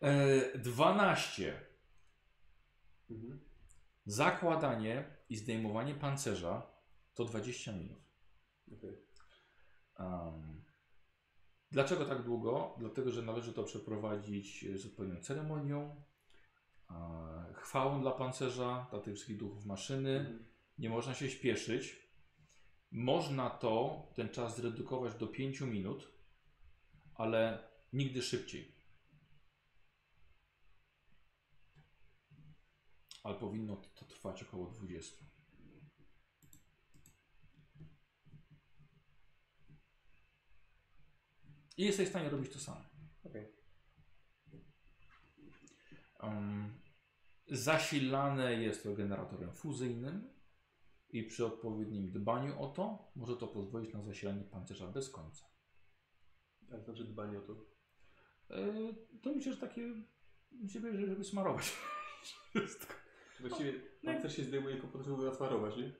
E, 0.00 0.58
12. 0.58 1.60
Mhm. 3.10 3.40
Zakładanie 4.06 5.16
i 5.28 5.36
zdejmowanie 5.36 5.94
pancerza 5.94 6.66
to 7.14 7.24
20 7.24 7.72
minut. 7.72 7.98
Um, 9.98 10.64
dlaczego 11.70 12.04
tak 12.04 12.22
długo? 12.22 12.76
Dlatego, 12.78 13.10
że 13.10 13.22
należy 13.22 13.52
to 13.52 13.64
przeprowadzić 13.64 14.64
z 14.74 14.86
odpowiednią 14.86 15.20
ceremonią, 15.20 16.02
chwałą 17.54 18.00
dla 18.00 18.10
pancerza, 18.10 18.86
dla 18.90 19.00
tych 19.00 19.14
wszystkich 19.14 19.36
duchów 19.36 19.66
maszyny. 19.66 20.18
Mhm. 20.18 20.44
Nie 20.78 20.90
można 20.90 21.14
się 21.14 21.30
śpieszyć. 21.30 22.08
Można 22.90 23.50
to, 23.50 24.02
ten 24.14 24.28
czas 24.28 24.56
zredukować 24.56 25.14
do 25.14 25.26
5 25.26 25.60
minut, 25.60 26.12
ale 27.14 27.68
nigdy 27.92 28.22
szybciej. 28.22 28.78
Ale 33.22 33.34
powinno 33.34 33.76
to 33.76 34.04
trwać 34.04 34.42
około 34.42 34.70
20. 34.70 35.24
I 41.76 41.84
jesteś 41.84 42.06
w 42.06 42.10
stanie 42.10 42.30
robić 42.30 42.52
to 42.52 42.58
samo. 42.58 42.84
Okej. 43.24 43.52
Um, 46.20 46.77
zasilane 47.50 48.54
jest 48.62 48.82
to 48.82 48.94
generatorem 48.94 49.52
fuzyjnym 49.52 50.30
i 51.10 51.22
przy 51.22 51.46
odpowiednim 51.46 52.12
dbaniu 52.12 52.62
o 52.62 52.68
to 52.68 53.12
może 53.16 53.36
to 53.36 53.46
pozwolić 53.48 53.92
na 53.92 54.02
zasilanie 54.02 54.44
pancerza 54.44 54.86
bez 54.86 55.10
końca. 55.10 55.44
A 56.72 56.76
to 56.76 56.84
znaczy 56.84 57.04
dbanie 57.04 57.38
o 57.38 57.40
to. 57.40 57.52
E, 58.50 58.92
to 59.22 59.32
myślę, 59.34 59.52
że 59.52 59.58
takie 59.58 59.82
żeby, 60.66 61.06
żeby 61.06 61.24
smarować. 61.24 61.72
Wszystko. 62.50 62.94
Właściwie 63.40 63.72
No. 64.02 64.12
pancerz 64.12 64.36
się 64.36 64.44
zdejmuje 64.44 64.74
tylko 64.74 64.88
po 64.88 64.98
to, 64.98 65.04
żeby 65.04 65.24
nasmarować, 65.24 65.76
nie? 65.76 65.92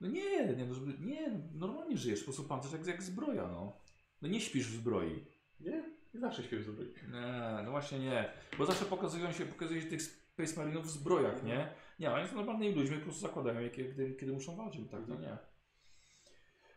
No 0.00 0.08
nie, 0.08 0.54
nie, 0.56 0.66
no 0.66 0.74
żeby, 0.74 1.06
nie, 1.06 1.30
no 1.30 1.66
normalnie 1.66 1.96
żyjesz, 1.96 2.20
po 2.20 2.24
prostu 2.24 2.44
pancerz 2.44 2.72
jak, 2.72 2.86
jak 2.86 3.02
zbroja, 3.02 3.48
no. 3.48 3.80
No 4.22 4.28
nie 4.28 4.40
śpisz 4.40 4.66
w 4.66 4.74
zbroi. 4.80 5.26
Nie? 5.60 5.84
Nie 6.14 6.20
zawsze 6.20 6.42
śpię 6.42 6.58
w 6.58 6.62
zbroi. 6.62 6.88
Nie, 7.12 7.62
no 7.64 7.70
właśnie 7.70 7.98
nie. 7.98 8.32
Bo 8.58 8.66
zawsze 8.66 8.84
pokazują 8.84 9.32
się, 9.32 9.46
pokazuje 9.46 9.80
się 9.82 9.88
tych 9.88 10.27
Space 10.38 10.60
Marinów 10.60 10.86
w 10.86 10.90
zbrojach, 10.90 11.44
nie? 11.44 11.74
Nie, 11.98 12.12
oni 12.12 12.28
są 12.28 12.34
normalnymi 12.34 12.74
ludźmi, 12.74 12.96
po 12.96 13.02
prostu 13.02 13.20
zakładają 13.20 13.60
je, 13.60 13.70
kiedy, 13.70 14.14
kiedy 14.14 14.32
muszą 14.32 14.56
walczyć, 14.56 14.90
tak? 14.90 15.08
No 15.08 15.20
nie. 15.20 15.38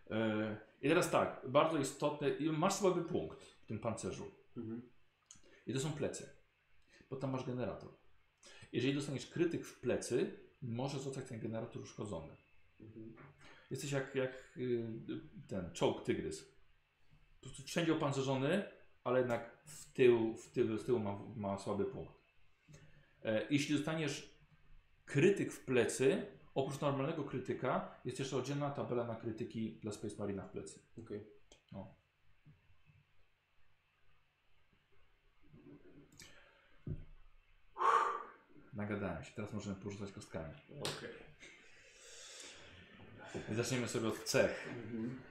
E, 0.10 0.58
I 0.82 0.90
teraz 0.90 1.12
tak, 1.12 1.42
bardzo 1.48 1.78
istotne, 1.78 2.28
masz 2.40 2.74
słaby 2.74 3.04
punkt 3.04 3.44
w 3.44 3.66
tym 3.66 3.80
pancerzu. 3.80 4.32
Mhm. 4.58 4.82
I 5.68 5.74
to 5.74 5.80
są 5.80 5.92
plecy. 5.92 6.30
Bo 7.10 7.16
tam 7.16 7.32
masz 7.32 7.46
generator. 7.46 7.90
Jeżeli 8.72 8.94
dostaniesz 8.94 9.28
krytyk 9.28 9.66
w 9.66 9.80
plecy, 9.80 10.40
może 10.62 11.00
zostać 11.00 11.26
ten 11.26 11.40
generator 11.40 11.82
uszkodzony. 11.82 12.36
Mhm. 12.80 13.14
Jesteś 13.72 13.92
jak, 13.92 14.16
jak 14.16 14.58
y, 14.58 14.88
ten 15.48 15.72
czołg 15.72 16.04
tygrys. 16.04 16.52
Po 17.36 17.42
prostu 17.42 17.64
wszędzie 17.64 17.94
opancerzony, 17.94 18.64
ale 19.04 19.20
jednak 19.20 19.64
w 19.66 19.94
tył, 19.94 20.34
w 20.34 20.52
tył, 20.52 20.78
z 20.78 20.86
tyłu 20.86 21.00
ma, 21.00 21.20
ma 21.36 21.58
słaby 21.58 21.86
punkt. 21.86 22.21
E, 23.26 23.48
jeśli 23.50 23.76
dostaniesz 23.76 24.36
krytyk 25.06 25.54
w 25.54 25.66
plecy, 25.66 26.26
oprócz 26.56 26.82
normalnego 26.82 27.24
krytyka, 27.24 28.00
jest 28.06 28.20
jeszcze 28.20 28.38
oddzielna 28.38 28.70
tabela 28.70 29.04
na 29.04 29.16
krytyki 29.16 29.80
dla 29.82 29.92
Space 29.92 30.16
Marina 30.20 30.48
w 30.48 30.52
plecy. 30.52 30.80
Okej. 31.04 31.28
No. 31.72 31.96
Nagadałem 38.74 39.24
się, 39.24 39.32
teraz 39.36 39.54
możemy 39.54 39.76
porzucać 39.76 40.12
kostkami. 40.12 40.54
Okej. 40.80 41.10
Zaczniemy 43.56 43.88
sobie 43.88 44.08
od 44.08 44.24
cech. 44.24 44.68
Mhm. 44.70 45.22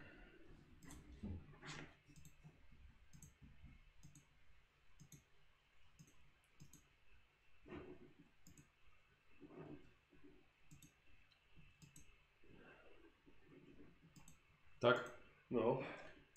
Tak? 14.80 15.10
No. 15.50 15.78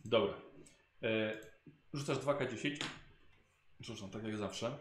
Dobra. 0.06 0.34
E, 1.02 1.39
rzucasz 1.94 2.18
2K10. 2.18 2.84
Rzucam 3.80 4.10
tak 4.10 4.24
jak 4.24 4.38
zawsze. 4.38 4.78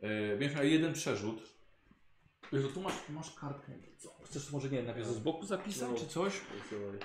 E, 0.00 0.36
będziesz 0.36 0.54
miał 0.54 0.64
jeden 0.64 0.92
przerzut. 0.92 1.42
Jezu, 2.52 2.72
tu 2.72 2.80
masz, 2.80 3.08
masz 3.08 3.34
kartkę. 3.34 3.72
Co? 3.98 4.16
Chcesz 4.24 4.52
może 4.52 4.68
nie 4.68 4.76
wiem, 4.76 4.86
najpierw 4.86 5.08
z 5.08 5.18
boku 5.18 5.46
zapisać 5.46 5.90
No. 5.90 5.98
czy 5.98 6.06
coś? 6.06 6.32
Zdecydowanie. 6.60 6.98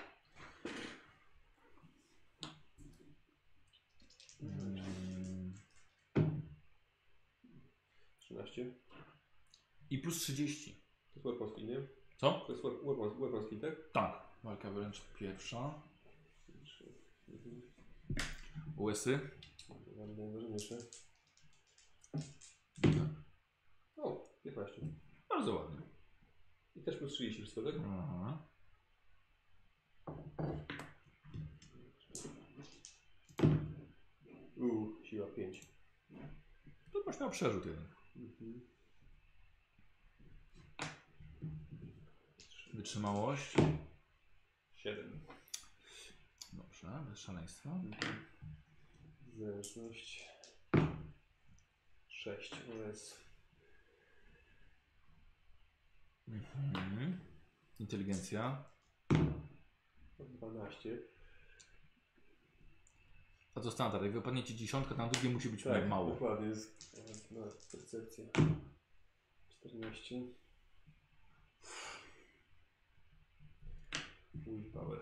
Mm, 4.41 5.53
13. 8.19 8.73
I 9.89 9.97
plus 9.99 10.17
30. 10.21 10.81
To 11.23 11.33
jest 11.33 11.53
skill, 11.53 11.67
nie? 11.67 11.87
Co? 12.17 12.31
To 12.47 12.51
jest 12.51 12.63
skill, 13.47 13.59
tak? 13.61 13.75
Tak. 13.93 14.30
Walka 14.43 14.71
wręcz 14.71 15.01
pierwsza. 15.19 15.81
Mhm. 17.27 17.61
Wrażenie 20.31 20.53
jeszcze. 20.53 20.77
O, 23.97 24.39
15. 24.43 24.81
Bardzo 25.29 25.55
ładnie. 25.55 25.81
I 26.75 26.83
też 26.83 26.97
plus 26.97 27.13
30 27.13 27.41
wszystko, 27.41 27.63
tak? 27.63 27.75
Aha. 27.85 28.47
Uuu, 34.57 35.03
siła 35.03 35.27
5. 35.27 35.61
To 36.93 37.03
masz 37.05 37.19
miał 37.19 37.29
przerzut 37.29 37.65
jeden. 37.65 37.87
Mhm. 38.15 38.61
Wytrzymałość. 42.73 43.55
7. 44.83 45.19
Dobrze, 46.53 46.87
bez 47.09 47.19
szaleństwa. 47.19 47.69
Mhm. 47.69 48.25
Zręczność. 49.33 50.29
6. 52.07 52.51
OS. 52.53 53.15
Mhm. 56.27 57.19
Inteligencja. 57.79 58.63
12. 60.19 60.97
A 63.55 63.61
to 63.61 63.71
standard. 63.71 64.03
Jak 64.03 64.13
wypadnie 64.13 64.43
ci 64.43 64.55
dziesiątka, 64.55 64.95
tam 64.95 65.09
drugie 65.09 65.29
musi 65.29 65.49
być 65.49 65.63
Tak, 65.63 65.87
mało. 65.89 66.09
dokładnie. 66.09 66.47
Jest 66.47 66.97
no, 67.31 67.41
percepcja. 67.71 68.25
14. 69.49 70.15
Willpower. 74.33 74.99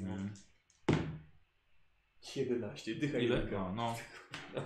Mhm. 0.00 0.34
11. 2.36 2.94
Dycha 2.94 3.18
Ile? 3.18 3.44
No, 3.50 3.72
no. 3.72 3.96
No, 4.54 4.62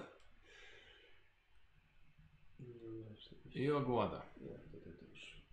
I 3.55 3.71
ogłada. 3.71 4.27
Nie, 4.41 4.59
to 4.59 4.77
już. 5.11 5.45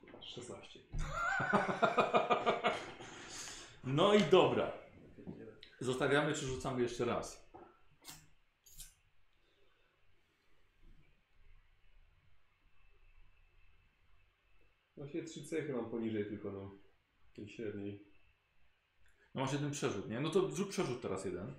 Kurwa, 0.00 0.22
16. 0.22 0.80
No 3.84 4.14
i 4.14 4.22
dobra. 4.22 4.72
Zostawiamy 5.80 6.34
czy 6.34 6.46
rzucamy 6.46 6.82
jeszcze 6.82 7.04
raz? 7.04 7.45
Właśnie 14.96 15.22
trzy 15.22 15.44
cechy 15.44 15.72
mam 15.72 15.90
poniżej 15.90 16.26
tylko, 16.26 16.52
no. 16.52 16.70
Tej 17.34 17.48
średniej. 17.48 18.04
No 19.34 19.40
masz 19.40 19.52
jeden 19.52 19.70
przerzut, 19.70 20.08
nie? 20.10 20.20
No 20.20 20.30
to 20.30 20.50
zrób 20.50 20.68
przerzut 20.68 21.02
teraz 21.02 21.24
jeden. 21.24 21.54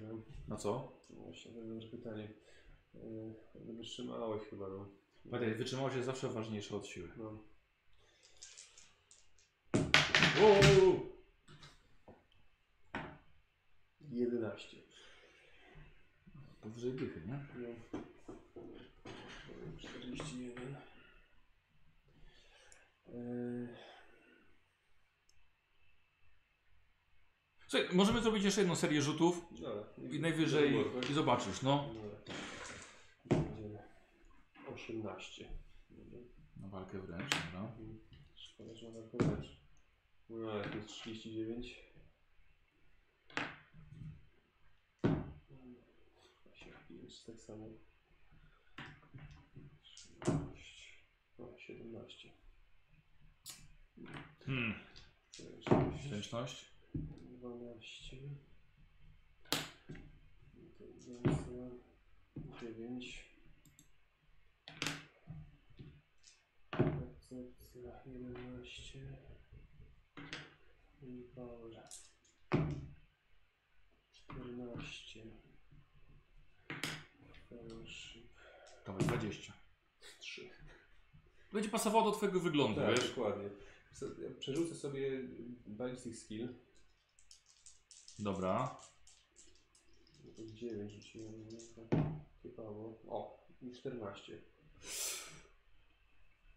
Dobra. 0.00 0.24
Na 0.48 0.56
co? 0.56 0.92
No 1.10 1.22
Właśnie, 1.22 1.52
to 1.52 1.58
jest 1.58 1.68
dobre 1.68 1.88
pytanie. 1.88 2.28
Yy, 2.94 3.74
wytrzymałeś 3.74 4.42
chyba, 4.42 4.68
no. 4.68 4.88
Pamiętaj, 5.30 5.54
wytrzymałość 5.54 5.96
jest 5.96 6.06
zawsze 6.06 6.28
ważniejsza 6.28 6.76
od 6.76 6.86
siły. 6.86 7.08
No. 7.16 7.38
Wow! 10.42 11.12
11. 14.10 14.76
Powyżej 16.60 16.92
dychy, 16.92 17.20
nie? 17.26 17.38
No. 17.58 17.98
41. 19.78 20.91
Yy, 23.12 23.68
Słuchaj, 27.68 27.88
możemy 27.96 28.22
zrobić 28.22 28.44
jeszcze 28.44 28.60
jedną 28.60 28.76
serię 28.76 29.02
rzutów 29.02 29.46
dobra. 29.50 29.84
i 30.10 30.20
najwyżej 30.20 30.84
Dobra. 30.84 31.08
i 31.10 31.14
zobaczysz, 31.14 31.62
no. 31.62 31.88
Dobra. 31.94 32.34
Będzie 33.24 33.78
18. 34.74 35.48
Dobra. 35.90 36.18
Na 36.56 36.68
walkę 36.68 36.98
wręcz, 36.98 37.30
dobra. 37.30 37.72
Szkoda, 38.34 38.74
że 38.74 38.90
mam 38.90 39.08
wręcz. 39.08 39.46
No, 40.28 40.56
jak 40.56 40.74
jest 40.74 40.88
39. 40.88 41.92
Jest 46.90 47.26
tak 47.26 47.40
samo. 47.40 47.66
13. 49.82 50.42
O, 51.38 51.58
17. 51.58 52.41
Hmm. 54.46 54.74
6, 55.32 56.08
Zręczność? 56.08 56.64
12. 56.94 58.16
Inteligencja. 60.56 61.70
9. 62.60 63.24
Percepcja 66.70 68.02
11. 68.06 68.98
I 71.02 71.22
power 71.34 71.70
14. 74.12 75.20
Fellowship 77.48 78.32
Dawaj, 78.86 79.02
20. 79.04 79.52
3. 80.18 80.50
Będzie 81.52 81.68
pasowało 81.68 82.04
do 82.10 82.16
twojego 82.16 82.40
wyglądu, 82.40 82.80
Tak, 82.80 82.90
wiesz? 82.90 83.08
dokładnie. 83.08 83.50
Przerzucę 84.38 84.74
sobie 84.74 85.28
Ballistic 85.66 86.18
Skill. 86.18 86.48
Dobra. 88.18 88.80
9 90.38 90.92
rzuciłem, 90.92 91.48
nie? 91.48 91.58
Typowo. 92.42 93.02
O, 93.08 93.46
i 93.62 93.72
14. 93.72 94.42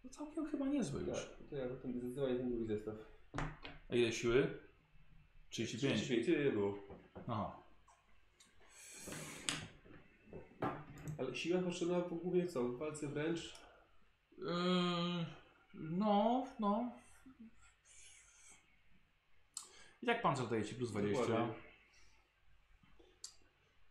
No 0.04 0.10
całkiem 0.10 0.46
chyba 0.46 0.66
niezłe 0.66 1.00
już. 1.00 1.18
Tak, 1.18 1.48
to 1.50 1.56
ja 1.56 1.68
ten, 1.68 1.92
zdecydowanie 1.92 2.36
ten 2.36 2.48
drugi 2.48 2.66
zestaw. 2.66 2.94
A 3.88 3.94
ile 3.94 4.12
siły? 4.12 4.58
35. 5.50 6.00
35, 6.00 6.26
tyle 6.26 6.52
było. 6.52 6.74
Aha. 7.26 7.62
Ale 11.18 11.34
siła 11.34 11.62
potrzebna 11.62 12.00
po 12.00 12.14
głównie 12.14 12.46
co? 12.46 12.62
W 12.62 12.78
walce 12.78 13.08
wręcz? 13.08 13.60
Yy, 14.38 14.46
no, 15.74 16.46
no. 16.60 16.92
I 20.06 20.08
tak 20.08 20.22
pancerz 20.22 20.48
daje 20.48 20.64
ci 20.64 20.74
plus 20.74 20.90
20. 20.90 21.20
Dokładnie. 21.20 21.54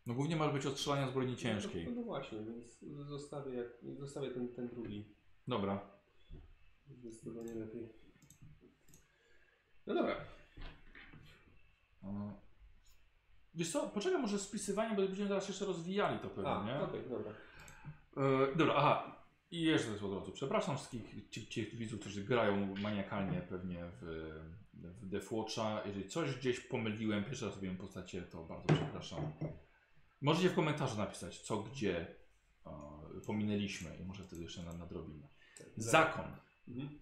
No 0.05 0.13
głównie 0.13 0.36
masz 0.36 0.53
być 0.53 0.66
od 0.66 0.74
strzelania 0.74 1.07
z 1.07 1.13
broni 1.13 1.36
ciężkiej. 1.36 1.86
No, 1.86 1.91
no 1.95 2.03
właśnie, 2.03 2.38
więc 2.43 2.80
zostawię, 3.07 3.53
jak, 3.53 3.68
zostawię 3.99 4.32
ten, 4.32 4.53
ten 4.53 4.68
drugi. 4.68 5.16
Dobra. 5.47 5.89
Zdecydowanie 6.88 7.55
lepiej. 7.55 7.89
No 9.88 9.93
dobra. 9.93 10.16
No. 12.03 12.41
Wiesz 13.55 13.72
co, 13.72 13.89
poczekaj 13.89 14.22
może 14.22 14.39
z 14.39 14.51
bo 14.74 14.95
będziemy 14.95 15.30
zaraz 15.30 15.47
jeszcze 15.47 15.66
rozwijali 15.66 16.20
to 16.20 16.30
pewnie, 16.30 16.51
A, 16.51 16.66
nie? 16.66 16.80
okej, 16.80 17.09
dobra. 17.09 17.32
E, 18.18 18.55
dobra, 18.55 18.74
aha. 18.78 19.26
I 19.51 19.61
jeszcze 19.61 19.93
coś 19.93 20.03
od 20.03 20.13
razu. 20.13 20.32
Przepraszam 20.32 20.78
wszystkich 20.78 21.30
ci, 21.30 21.47
ci 21.47 21.66
widzów, 21.66 21.99
którzy 21.99 22.24
grają 22.24 22.76
maniakalnie 22.76 23.41
pewnie 23.41 23.86
w, 24.01 24.32
w 24.91 25.05
Deathwatcha. 25.05 25.81
Jeżeli 25.86 26.09
coś 26.09 26.36
gdzieś 26.36 26.59
pomyliłem, 26.59 27.23
pierwszy 27.23 27.45
raz 27.45 27.55
robiłem 27.55 27.77
postacie, 27.77 28.21
to 28.21 28.43
bardzo 28.43 28.73
przepraszam. 28.73 29.31
Możecie 30.21 30.49
w 30.49 30.55
komentarzu 30.55 30.97
napisać, 30.97 31.39
co 31.41 31.63
gdzie 31.63 32.15
e, 32.65 33.21
pominęliśmy 33.25 33.97
i 34.01 34.05
może 34.05 34.23
wtedy 34.23 34.41
jeszcze 34.41 34.63
nad- 34.63 34.79
nadrobimy. 34.79 35.27
Zakon. 35.77 36.25
Mhm. 36.67 36.99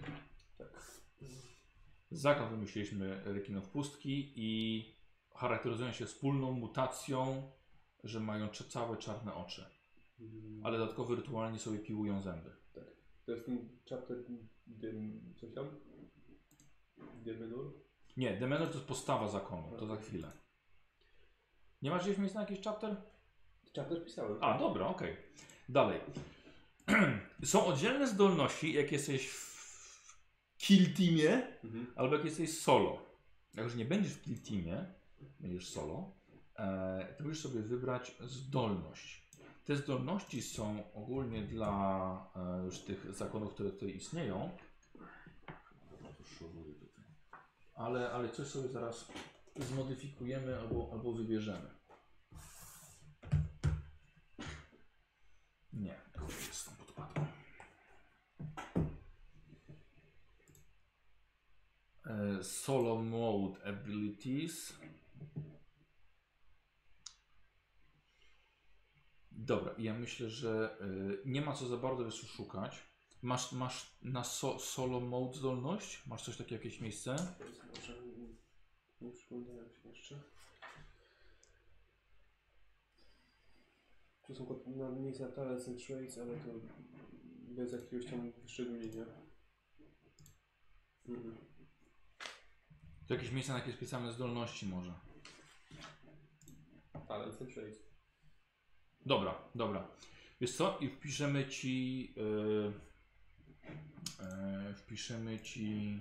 Zakon 2.11 2.49
wymyśliliśmy 2.49 3.21
rekinów 3.25 3.69
pustki 3.69 4.33
i 4.35 4.85
charakteryzują 5.35 5.91
się 5.91 6.05
wspólną 6.05 6.51
mutacją, 6.51 7.51
że 8.03 8.19
mają 8.19 8.49
całe 8.49 8.97
czarne 8.97 9.33
oczy. 9.33 9.65
Mm, 10.19 10.61
Ale 10.65 10.77
dodatkowo 10.77 11.15
rytualnie 11.15 11.59
sobie 11.59 11.79
piłują 11.79 12.21
zęby. 12.21 12.49
To 13.25 13.31
jest 13.31 13.45
ten 13.45 13.69
chapter, 13.89 14.17
coś 15.39 15.53
tam? 15.53 15.65
Demenur? 17.25 17.73
Nie, 18.17 18.37
Demenor 18.37 18.67
to 18.67 18.73
jest 18.73 18.85
postawa 18.87 19.27
zakonu, 19.27 19.77
to 19.77 19.85
za 19.85 19.95
chwilę. 19.95 20.31
Nie 21.81 21.89
masz 21.89 22.03
gdzieś 22.03 22.17
miejsca 22.17 22.39
na 22.39 22.45
jakiś 22.49 22.65
chapter? 22.65 22.95
Chapter 23.75 24.05
pisałem. 24.05 24.37
A, 24.41 24.57
dobra, 24.59 24.87
okej. 24.87 25.17
Dalej. 25.69 26.01
Są 27.45 27.65
oddzielne 27.65 28.07
zdolności, 28.07 28.73
jak 28.73 28.91
jesteś 28.91 29.27
w 29.29 30.17
kill 30.57 30.93
teamie, 30.93 31.47
Mhm. 31.63 31.87
albo 31.95 32.15
jak 32.15 32.25
jesteś 32.25 32.59
solo. 32.61 33.01
Jak 33.53 33.65
już 33.65 33.75
nie 33.75 33.85
będziesz 33.85 34.13
w 34.13 34.21
kill 34.21 34.41
teamie, 34.41 34.85
będziesz 35.39 35.69
solo, 35.69 36.11
e, 36.59 37.15
to 37.17 37.23
musisz 37.23 37.43
sobie 37.43 37.61
wybrać 37.61 38.15
zdolność. 38.19 39.23
Te 39.65 39.75
zdolności 39.75 40.41
są 40.41 40.83
ogólnie 40.93 41.41
dla 41.41 42.31
e, 42.35 42.65
już 42.65 42.79
tych 42.79 43.15
zakonów, 43.15 43.53
które 43.53 43.71
tutaj 43.71 43.95
istnieją. 43.95 44.49
Tutaj. 46.39 46.72
Ale, 47.73 48.11
ale 48.11 48.29
coś 48.29 48.47
sobie 48.47 48.69
zaraz 48.69 49.11
zmodyfikujemy 49.55 50.59
albo, 50.59 50.89
albo 50.93 51.13
wybierzemy. 51.13 51.69
Nie, 55.73 56.01
to 56.13 56.21
jest 56.21 56.53
z 56.53 56.65
tą 56.65 56.71
podkładką. 56.75 57.25
E, 62.05 62.43
Solo 62.43 62.95
mode 62.95 63.65
abilities. 63.65 64.73
Dobra, 69.31 69.75
ja 69.77 69.93
myślę, 69.93 70.29
że 70.29 70.77
y, 70.81 71.21
nie 71.25 71.41
ma 71.41 71.53
co 71.53 71.67
za 71.67 71.77
bardzo 71.77 72.05
jeszcze 72.05 72.27
szukać. 72.27 72.92
Masz, 73.23 73.51
masz 73.51 73.97
na 74.01 74.23
so, 74.23 74.59
solo 74.59 74.99
mode 74.99 75.37
zdolność? 75.37 76.07
Masz 76.07 76.23
coś 76.23 76.37
takiego, 76.37 76.55
jakieś 76.55 76.81
miejsce? 76.81 77.15
Może 77.75 77.95
nie 79.01 79.11
przyglądałem 79.11 79.69
się 79.69 79.89
jeszcze. 79.89 80.21
Tu 84.27 84.35
są 84.35 84.63
na 84.67 84.89
miejsca 84.89 85.31
talents 85.31 85.67
and 85.67 85.85
traits, 85.87 86.17
ale 86.17 86.37
to 86.37 86.49
Bez 87.55 87.73
jakiegoś 87.73 88.05
tam 88.05 88.31
wyszczególnienia. 88.31 89.05
Mhm. 91.07 91.37
To 93.07 93.13
jakieś 93.13 93.31
miejsca 93.31 93.53
na 93.53 93.59
jakieś 93.59 93.75
specjalne 93.75 94.13
zdolności 94.13 94.65
może. 94.65 94.93
Talent 97.07 97.41
and 97.41 97.53
traits. 97.53 97.79
Dobra, 99.05 99.49
dobra. 99.55 99.87
Wiesz 100.41 100.55
co? 100.57 100.77
I 100.79 100.89
wpiszemy 100.89 101.47
ci. 101.47 102.13
Yy, 102.15 102.92
yy, 103.67 104.73
wpiszemy 104.75 105.39
ci. 105.39 105.99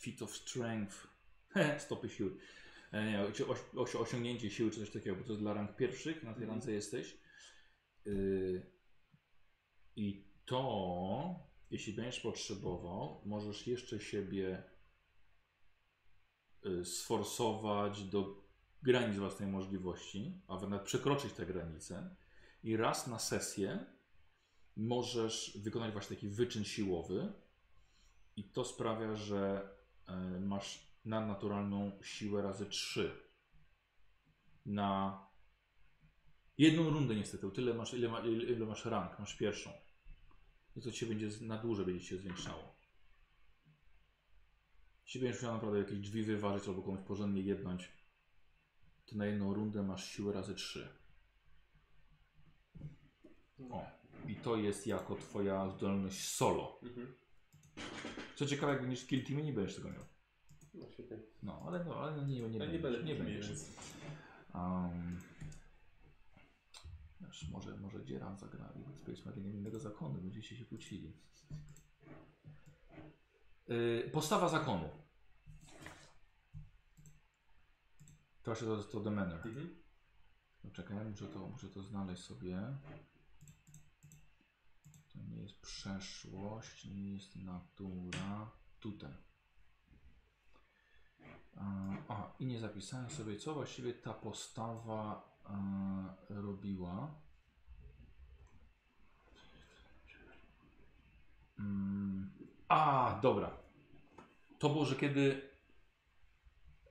Feat 0.00 0.22
of 0.22 0.36
Strength. 0.36 1.06
Stopy 1.78 2.08
siły. 2.08 2.36
E, 2.92 3.06
nie, 3.06 3.32
czy 3.32 3.46
oś, 3.46 3.58
oś, 3.76 3.94
osiągnięcie 3.96 4.50
siły 4.50 4.70
czy 4.70 4.80
coś 4.80 4.90
takiego, 4.90 5.16
bo 5.16 5.22
to 5.22 5.32
jest 5.32 5.42
dla 5.42 5.54
rank 5.54 5.76
pierwszych, 5.76 6.16
na 6.22 6.34
tej 6.34 6.42
Mhm. 6.42 6.50
randze 6.50 6.72
jesteś. 6.72 7.18
Yy, 8.04 8.66
I 9.96 10.24
to, 10.44 11.52
jeśli 11.70 11.92
będziesz 11.92 12.20
potrzebował, 12.20 13.22
możesz 13.24 13.66
jeszcze 13.66 14.00
siebie 14.00 14.62
y, 16.66 16.84
sforsować 16.84 18.04
do 18.04 18.42
granic 18.82 19.18
własnej 19.18 19.48
możliwości, 19.48 20.42
a 20.48 20.60
nawet 20.60 20.82
przekroczyć 20.82 21.32
te 21.32 21.46
granice 21.46 22.16
i 22.62 22.76
raz 22.76 23.06
na 23.06 23.18
sesję 23.18 23.86
możesz 24.76 25.58
wykonać 25.62 25.92
właśnie 25.92 26.16
taki 26.16 26.28
wyczyn 26.28 26.64
siłowy 26.64 27.32
i 28.36 28.44
to 28.44 28.64
sprawia, 28.64 29.16
że 29.16 29.70
y, 30.36 30.40
masz 30.40 30.92
nadnaturalną 31.04 31.92
siłę 32.02 32.42
razy 32.42 32.66
3 32.66 33.22
na 34.66 35.20
jedną 36.58 36.90
rundę 36.90 37.14
niestety, 37.14 37.50
tyle 37.50 37.74
masz, 37.74 37.94
ile, 37.94 38.08
ma, 38.08 38.20
ile, 38.20 38.66
masz 38.66 38.84
rank, 38.84 39.18
masz 39.18 39.36
pierwszą. 39.36 39.70
I 40.76 40.80
to 40.80 40.92
ci 40.92 41.06
będzie 41.06 41.28
na 41.40 41.58
dłużej 41.58 41.86
będzie 41.86 42.04
się 42.04 42.18
zwiększało. 42.18 42.74
Jeśli 45.04 45.20
będziesz 45.20 45.42
miał 45.42 45.54
naprawdę 45.54 45.78
jakieś 45.78 45.98
drzwi 45.98 46.22
wyważyć 46.22 46.68
albo 46.68 46.82
komuś 46.82 47.00
porządnie 47.06 47.42
jednąć, 47.42 47.92
to 49.06 49.16
na 49.16 49.26
jedną 49.26 49.54
rundę 49.54 49.82
masz 49.82 50.10
siłę 50.10 50.32
razy 50.32 50.54
3. 50.54 50.88
O, 53.70 54.01
i 54.28 54.36
to 54.36 54.56
jest 54.56 54.86
jako 54.86 55.14
twoja 55.16 55.68
zdolność 55.70 56.28
solo. 56.28 56.78
Mhm. 56.82 57.14
Co 58.36 58.46
ciekawe, 58.46 58.72
jak 58.72 58.82
będziesz 58.82 59.06
kill 59.06 59.24
teamie, 59.26 59.42
nie 59.44 59.52
będziesz 59.52 59.76
tego 59.76 59.90
miał. 59.90 60.04
No 60.74 60.86
świetnie. 60.90 61.18
No, 61.42 61.62
ale, 61.66 61.84
no, 61.84 61.94
ale 61.96 62.26
nie, 62.26 62.40
nie, 62.40 62.48
nie, 62.48 62.58
Ja 62.58 62.66
nie 62.66 62.78
będziesz, 62.78 62.82
będę 62.82 63.02
nie 63.04 63.14
będziesz. 63.14 63.48
więc- 63.48 63.70
Um, 64.54 65.18
wiesz, 67.20 67.48
może, 67.48 67.76
może 67.76 68.04
Dzieran 68.04 68.38
zagra 68.38 68.72
i 68.76 68.94
Space 68.96 69.30
Marine 69.30 69.50
innego 69.50 69.78
zakonu, 69.78 70.20
będziecie 70.22 70.56
się 70.56 70.64
kłócili. 70.64 71.12
Yy, 73.68 74.10
postawa 74.12 74.48
zakonu. 74.48 74.88
To 78.42 78.50
właśnie 78.50 78.66
to, 78.66 78.84
to 78.84 79.00
The 79.00 79.10
Manor. 79.10 79.46
Mhm. 79.46 79.76
No 80.64 80.70
czekaj, 80.70 81.04
muszę 81.10 81.26
to, 81.26 81.48
muszę 81.48 81.68
to 81.68 81.82
znaleźć 81.82 82.22
sobie. 82.22 82.76
Nie 85.32 85.42
jest 85.42 85.60
przeszłość, 85.60 86.84
nie 86.84 87.12
jest 87.12 87.36
natura. 87.36 88.50
Tutaj. 88.80 89.14
A, 91.56 91.96
a, 92.08 92.32
i 92.38 92.46
nie 92.46 92.60
zapisałem 92.60 93.10
sobie, 93.10 93.36
co 93.36 93.54
właściwie 93.54 93.94
ta 93.94 94.14
postawa 94.14 95.32
e, 96.30 96.34
robiła. 96.42 97.14
Mm, 101.58 102.30
a, 102.68 103.18
dobra. 103.22 103.58
To 104.58 104.68
było, 104.68 104.84
że 104.84 104.96
kiedy 104.96 105.50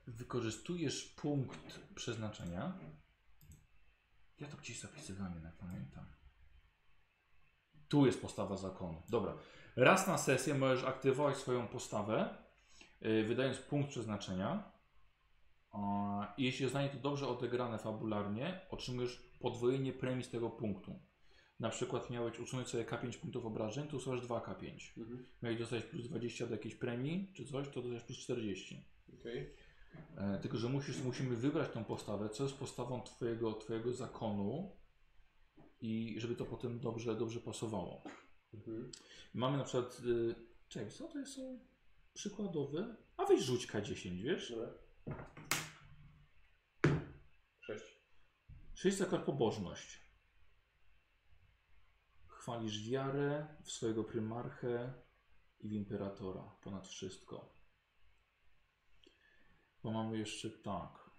wykorzystujesz 0.08 1.06
punkt 1.06 1.80
przeznaczenia, 1.96 2.78
ja 4.40 4.48
to 4.48 4.58
gdzieś 4.58 4.80
zapisywałem, 4.80 5.34
jednak 5.34 5.58
pamiętam. 5.58 6.21
Tu 7.92 8.06
jest 8.06 8.22
postawa 8.22 8.58
zakonu. 8.58 9.02
Dobra. 9.10 9.34
Raz 9.76 10.08
na 10.08 10.18
sesję 10.18 10.54
możesz 10.54 10.84
aktywować 10.84 11.38
swoją 11.38 11.68
postawę, 11.68 12.38
yy, 13.02 13.24
wydając 13.24 13.58
punkt 13.58 13.90
przeznaczenia. 13.90 14.72
A, 15.72 16.34
I 16.38 16.44
jeśli 16.44 16.66
zostanie 16.66 16.90
to 16.90 16.98
dobrze 16.98 17.28
odegrane 17.28 17.78
fabularnie, 17.78 18.62
otrzymujesz 18.70 19.22
podwojenie 19.40 19.94
premii 19.94 20.24
z 20.24 20.30
tego 20.30 20.50
punktu. 20.50 21.00
Na 21.60 21.70
przykład 21.70 22.10
miałeś 22.10 22.40
usunąć 22.40 22.68
sobie 22.68 22.86
K5 22.86 23.18
punktów 23.18 23.46
obrażeń, 23.46 23.88
to 23.88 23.98
usuwasz 23.98 24.22
2K5. 24.22 24.72
Mhm. 24.98 25.26
Miałeś 25.44 25.60
dostać 25.60 25.84
plus 25.84 26.08
20 26.08 26.46
do 26.46 26.52
jakiejś 26.52 26.76
premii, 26.76 27.32
czy 27.34 27.46
coś, 27.46 27.68
to 27.68 27.82
dostajesz 27.82 28.04
plus 28.04 28.18
40. 28.18 28.86
Okej. 29.20 29.54
E, 30.18 30.40
tylko, 30.42 30.58
że 30.58 30.70
musisz, 30.70 31.04
musimy 31.04 31.36
wybrać 31.36 31.70
tą 31.72 31.84
postawę, 31.84 32.30
co 32.30 32.44
jest 32.44 32.56
postawą 32.56 33.02
twojego, 33.02 33.54
twojego 33.54 33.94
zakonu 33.94 34.81
i 35.82 36.16
żeby 36.20 36.36
to 36.36 36.46
potem 36.46 36.80
dobrze, 36.80 37.16
dobrze 37.16 37.40
pasowało. 37.40 38.04
Mhm. 38.54 38.92
Mamy 39.34 39.58
na 39.58 39.64
przykład, 39.64 40.00
y, 40.06 40.36
czekaj, 40.68 40.92
co 40.92 41.08
to 41.08 41.26
są 41.26 41.60
przykładowe? 42.14 42.96
A 43.18 43.26
weź 43.26 43.42
rzuć 43.42 43.68
K10, 43.68 44.24
wiesz? 44.24 44.52
Dobra. 44.52 44.74
Sześć. 47.60 47.86
6 48.74 48.98
zakład 48.98 49.24
pobożność. 49.24 50.02
Chwalisz 52.28 52.90
wiarę 52.90 53.48
w 53.64 53.72
swojego 53.72 54.04
prymarchę 54.04 54.94
i 55.60 55.70
w 55.70 55.72
imperatora 55.72 56.56
ponad 56.62 56.88
wszystko. 56.88 57.56
Bo 59.84 59.92
mamy 59.92 60.18
jeszcze 60.18 60.50
tak. 60.50 61.10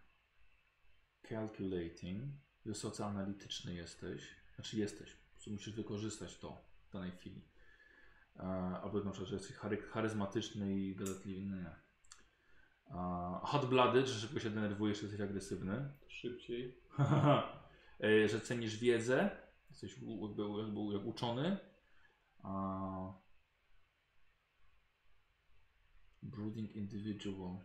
Calculating. 1.28 2.22
Wysoce 2.64 3.06
analityczny 3.06 3.74
jesteś. 3.74 4.41
Znaczy 4.62 4.78
jesteś. 4.78 5.16
Musisz 5.46 5.74
wykorzystać 5.74 6.38
to 6.38 6.64
w 6.88 6.92
danej 6.92 7.10
chwili. 7.10 7.42
E, 8.36 8.42
albo 8.82 9.00
na 9.00 9.10
przykład, 9.10 9.28
że 9.28 9.36
jesteś 9.36 9.56
chary- 9.56 9.82
charyzmatyczny 9.82 10.78
i 10.78 10.94
gadatliwy. 10.94 11.40
Nie. 11.40 11.66
E, 12.90 13.40
hot-blooded, 13.42 14.06
że 14.06 14.20
szybko 14.20 14.40
się 14.40 14.50
denerwujesz, 14.50 15.02
jesteś 15.02 15.20
agresywny. 15.20 15.92
Szybciej. 16.08 16.74
E, 18.00 18.28
że 18.28 18.40
cenisz 18.40 18.76
wiedzę, 18.76 19.30
jesteś 19.70 19.96
jakby, 19.96 20.42
jakby 20.62 20.80
jak 20.92 21.04
uczony. 21.06 21.56
Brooding 26.22 26.76
individual. 26.76 27.56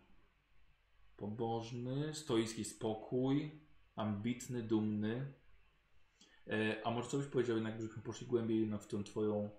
Pobożny, 1.18 2.16
stoicki 2.16 2.64
spokój, 2.64 3.62
ambitny, 3.96 4.64
dumny. 4.64 5.34
E, 6.50 6.82
a 6.88 6.92
może 6.92 7.10
co 7.10 7.18
byś 7.18 7.28
powiedział 7.28 7.56
jednak, 7.56 7.82
żebyśmy 7.82 8.04
poszli 8.04 8.28
głębiej 8.28 8.68
na 8.68 8.78
w 8.78 8.88
tą 8.88 9.04
twoją 9.04 9.50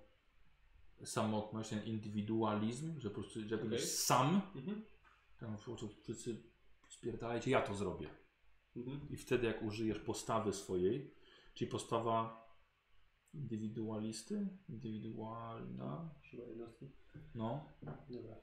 samotność, 1.05 1.71
ten 1.71 1.85
indywidualizm, 1.85 3.01
że 3.01 3.11
po 3.11 3.21
prostu 3.21 3.49
że 3.49 3.59
będziesz 3.59 3.85
sam, 3.85 4.41
Mhm. 4.55 4.85
to 5.39 5.47
po 5.47 5.53
prostu 5.59 5.89
wszyscy 6.03 6.43
spierdalajcie, 6.89 7.51
ja 7.51 7.63
to 7.63 7.75
zrobię. 7.75 8.09
Mhm. 8.77 9.09
I 9.11 9.17
wtedy 9.17 9.47
jak 9.47 9.63
użyjesz 9.63 9.99
postawy 9.99 10.53
swojej, 10.53 11.15
czyli 11.55 11.71
postawa 11.71 12.49
indywidualisty, 13.35 14.49
indywidualna, 14.69 16.15
Trzeba 16.23 16.45
jednostki. 16.45 16.87
no, 17.35 17.65
Dobra. 18.09 18.37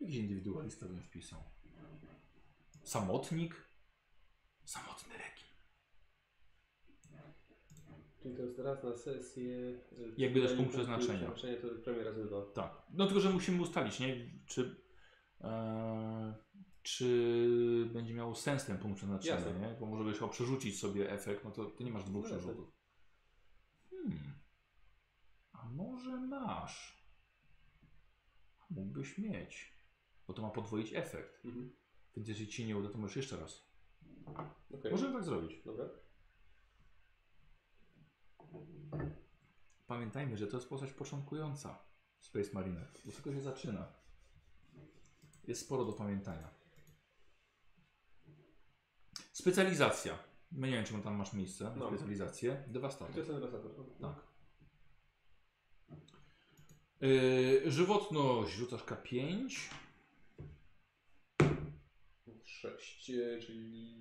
jakiś 0.00 0.16
indywidualista 0.16 0.86
bym 0.86 1.02
wpisał. 1.02 1.40
Samotnik, 2.84 3.54
samotny 4.64 5.18
rekin. 5.18 5.46
Czyli 8.22 8.36
to 8.36 8.42
jest 8.42 8.58
raz 8.58 8.84
na 8.84 8.96
sesję. 8.96 9.80
Jakby 10.16 10.42
dasz 10.42 10.52
punkt 10.52 10.72
przeznaczenia. 10.72 11.30
Przeznaczenia 11.30 11.74
to 11.76 11.82
premia 11.84 12.04
razy 12.04 12.24
dwa. 12.24 12.42
Tak, 12.54 12.82
no 12.90 13.06
tylko, 13.06 13.20
że 13.20 13.30
musimy 13.30 13.62
ustalić, 13.62 14.00
nie, 14.00 14.30
czy, 14.46 14.76
e, 15.40 16.34
czy 16.82 17.90
będzie 17.92 18.14
miało 18.14 18.34
sens 18.34 18.64
ten 18.64 18.78
punkt 18.78 18.96
przeznaczenia, 18.96 19.34
Jasne. 19.34 19.60
nie, 19.60 19.76
bo 19.80 19.86
może 19.86 20.04
byś 20.04 20.16
chciał 20.16 20.28
przerzucić 20.28 20.80
sobie 20.80 21.10
efekt, 21.12 21.44
no 21.44 21.50
to 21.50 21.64
ty 21.64 21.84
nie 21.84 21.90
masz 21.90 22.04
dwóch 22.04 22.24
jasne. 22.24 22.38
przerzutów. 22.38 22.72
Hmm. 23.90 24.32
A 25.52 25.64
może 25.64 26.16
masz? 26.20 27.02
Mógłbyś 28.70 29.18
mieć. 29.18 29.72
Bo 30.26 30.34
to 30.34 30.42
ma 30.42 30.50
podwoić 30.50 30.92
efekt. 30.94 31.44
Mhm. 31.44 31.72
Więc 32.16 32.28
jeśli 32.28 32.48
ci 32.48 32.66
nie 32.66 32.76
uda, 32.76 32.88
to 32.88 32.98
możesz 32.98 33.16
jeszcze 33.16 33.36
raz. 33.36 33.71
Okej. 34.26 34.90
Możemy 34.92 35.12
tak 35.14 35.24
zrobić. 35.24 35.62
Dobra. 35.64 35.84
Pamiętajmy, 39.86 40.36
że 40.36 40.46
to 40.46 40.56
jest 40.56 40.68
postać 40.68 40.92
początkująca 40.92 41.78
w 42.20 42.26
Space 42.26 42.50
Marine. 42.52 42.86
Do 43.04 43.12
tego 43.12 43.32
się 43.32 43.40
zaczyna. 43.40 43.86
Jest 45.46 45.60
sporo 45.60 45.84
do 45.84 45.92
pamiętania. 45.92 46.48
Specjalizacja. 49.32 50.18
Nie 50.52 50.70
wiem, 50.70 50.84
czy 50.84 50.92
tam 51.02 51.14
masz 51.14 51.32
miejsce 51.32 51.64
na 51.64 51.74
No. 51.76 51.88
specjalizację. 51.88 52.62
To 52.66 52.72
Dewastator. 52.72 53.16
jest 53.16 53.30
ten 53.30 53.40
dewastator. 53.40 53.84
no. 54.00 54.08
Tak. 54.14 54.24
Yy, 57.00 57.70
żywotność 57.70 58.52
rzucasz 58.54 58.84
K5. 58.84 59.48
6, 62.62 63.10
e, 63.10 63.38
czyli 63.38 63.94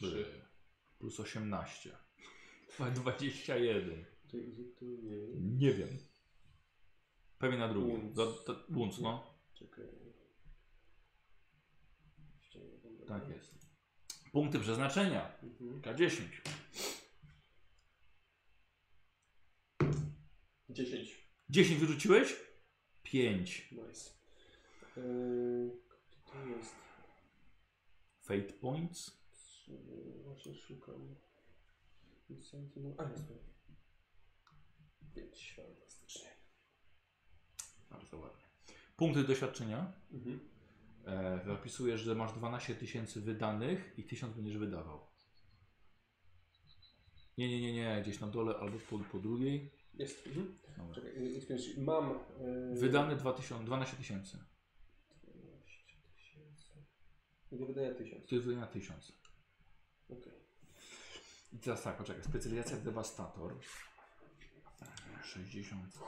3. 0.00 0.06
3 0.10 0.42
plus 0.98 1.20
18. 1.20 1.96
21. 2.94 4.04
Czyli 4.30 4.46
uzyskuje... 4.46 5.18
Nie 5.40 5.72
wiem. 5.72 5.98
Pewnie 7.38 7.58
na 7.58 7.68
drugim. 7.68 8.14
Wounds, 8.68 8.98
no. 9.00 9.34
Czekaj. 9.54 9.84
Nie 13.00 13.06
Tak 13.06 13.28
jest. 13.28 13.54
Punkty 14.32 14.60
przeznaczenia. 14.60 15.38
Mhm. 15.42 15.82
K10. 15.82 16.22
10. 20.68 21.28
10 21.48 21.80
wyrzuciłeś? 21.80 22.36
5. 23.02 23.72
Nice. 23.72 24.10
Eee, 24.96 25.70
to 26.32 26.46
jest? 26.46 26.83
Fate 28.24 28.52
points. 28.60 29.24
Właśnie 30.24 30.54
szukam. 30.54 31.16
Sentinel. 32.50 32.94
A, 32.98 33.10
jest. 33.10 33.32
5. 35.14 35.54
Fantastycznie. 35.56 36.28
Bardzo 37.90 38.18
ładnie. 38.18 38.44
Punkty 38.96 39.24
doświadczenia. 39.24 39.92
Mhm. 40.12 40.40
E, 41.06 41.40
zapisujesz, 41.46 42.00
że 42.00 42.14
masz 42.14 42.32
12 42.32 42.74
tysięcy 42.74 43.20
wydanych 43.20 43.98
i 43.98 44.04
1000 44.04 44.36
będziesz 44.36 44.56
wydawał. 44.58 45.00
Nie, 47.38 47.48
nie, 47.48 47.60
nie, 47.60 47.72
nie. 47.72 48.02
Gdzieś 48.02 48.20
na 48.20 48.26
dole 48.26 48.56
albo 48.56 48.78
po, 48.78 48.98
po 48.98 49.18
drugiej. 49.18 49.70
Jest. 49.94 50.26
Mhm. 50.26 50.58
Dobra. 50.76 50.94
Czekaj, 50.94 51.40
e, 51.76 51.80
mam. 51.80 52.10
eee, 52.10 52.78
Wydane 52.78 53.16
2000, 53.16 53.64
12 53.64 53.96
tysięcy. 53.96 54.38
12 55.24 55.96
tysięcy. 56.16 56.84
Do 57.54 57.66
wydania 57.66 57.94
1000. 57.94 58.28
To 58.28 58.34
jest 58.34 58.46
wydania 58.46 58.66
1000. 58.66 59.12
Okej. 60.08 60.32
I 61.52 61.58
teraz 61.58 61.82
tak, 61.82 61.96
poczekaj. 61.96 62.24
Specjalizacja 62.24 62.76
dewastator. 62.76 63.54
60. 65.24 65.98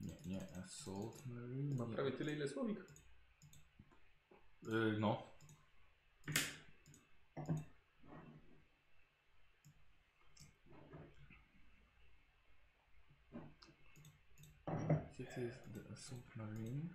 Nie, 0.00 0.16
nie, 0.26 0.56
Assault 0.56 1.26
Marine. 1.26 1.86
Nie. 1.86 1.94
prawie 1.94 2.12
tyle, 2.12 2.32
ile 2.32 2.48
słowik. 2.48 2.80
Y, 4.68 4.96
no. 4.98 5.33
Gdzie 15.12 15.24
to 15.34 15.40
jest 15.40 15.72
The 15.74 15.92
Assault 15.92 16.36
Marine? 16.36 16.88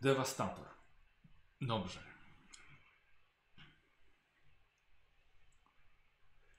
Devastator. 0.00 0.66
Dobrze. 1.60 2.00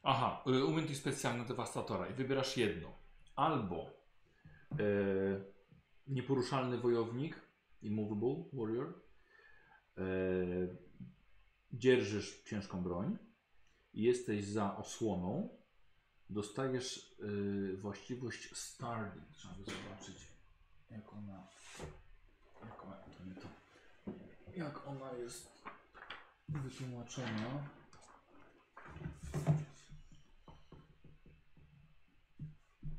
Aha, 0.04 0.44
y, 0.48 0.66
umiejętność 0.66 1.00
specjalna 1.00 1.44
Devastatora 1.44 2.08
i 2.08 2.14
wybierasz 2.14 2.58
jedno. 2.58 2.94
Albo 3.36 3.94
y, 4.80 5.54
nieporuszalny 6.08 6.78
wojownik, 6.78 7.42
Immovable 7.82 8.44
Warrior. 8.54 9.02
E, 9.98 10.04
dzierżysz 11.74 12.44
ciężką 12.44 12.84
broń 12.84 13.18
jesteś 13.94 14.46
za 14.46 14.78
osłoną. 14.78 15.50
Dostajesz 16.30 17.16
e, 17.74 17.76
właściwość 17.78 18.58
Stardy. 18.58 19.22
Trzeba 19.32 19.54
by 19.54 19.64
zobaczyć, 19.64 20.28
jak 20.92 21.14
ona. 21.14 21.48
Jak 22.62 22.84
ona. 22.84 22.96
To 22.96 23.26
nie 23.26 23.36
to. 23.36 23.48
Jak 24.56 24.88
ona 24.88 25.14
jest 25.14 25.64
wytłumaczona. 26.50 27.68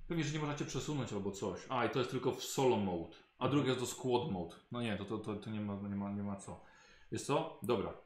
Pewnie, 0.08 0.24
że 0.24 0.32
nie 0.32 0.38
możecie 0.38 0.64
przesunąć 0.64 1.12
albo 1.12 1.30
coś. 1.30 1.60
A, 1.68 1.84
i 1.86 1.90
to 1.90 1.98
jest 1.98 2.10
tylko 2.10 2.32
w 2.32 2.44
solo 2.44 2.76
mode. 2.76 3.16
A 3.38 3.48
drugie 3.48 3.68
jest 3.68 3.80
do 3.80 3.86
squad 3.86 4.30
mode. 4.30 4.56
No 4.72 4.82
nie, 4.82 4.96
to, 4.96 5.04
to, 5.04 5.18
to, 5.18 5.36
to 5.36 5.50
nie, 5.50 5.60
ma, 5.60 5.88
nie, 5.88 5.96
ma, 5.96 6.10
nie 6.10 6.22
ma 6.22 6.36
co. 6.36 6.64
Jest 7.10 7.26
co? 7.26 7.58
Dobra. 7.62 8.01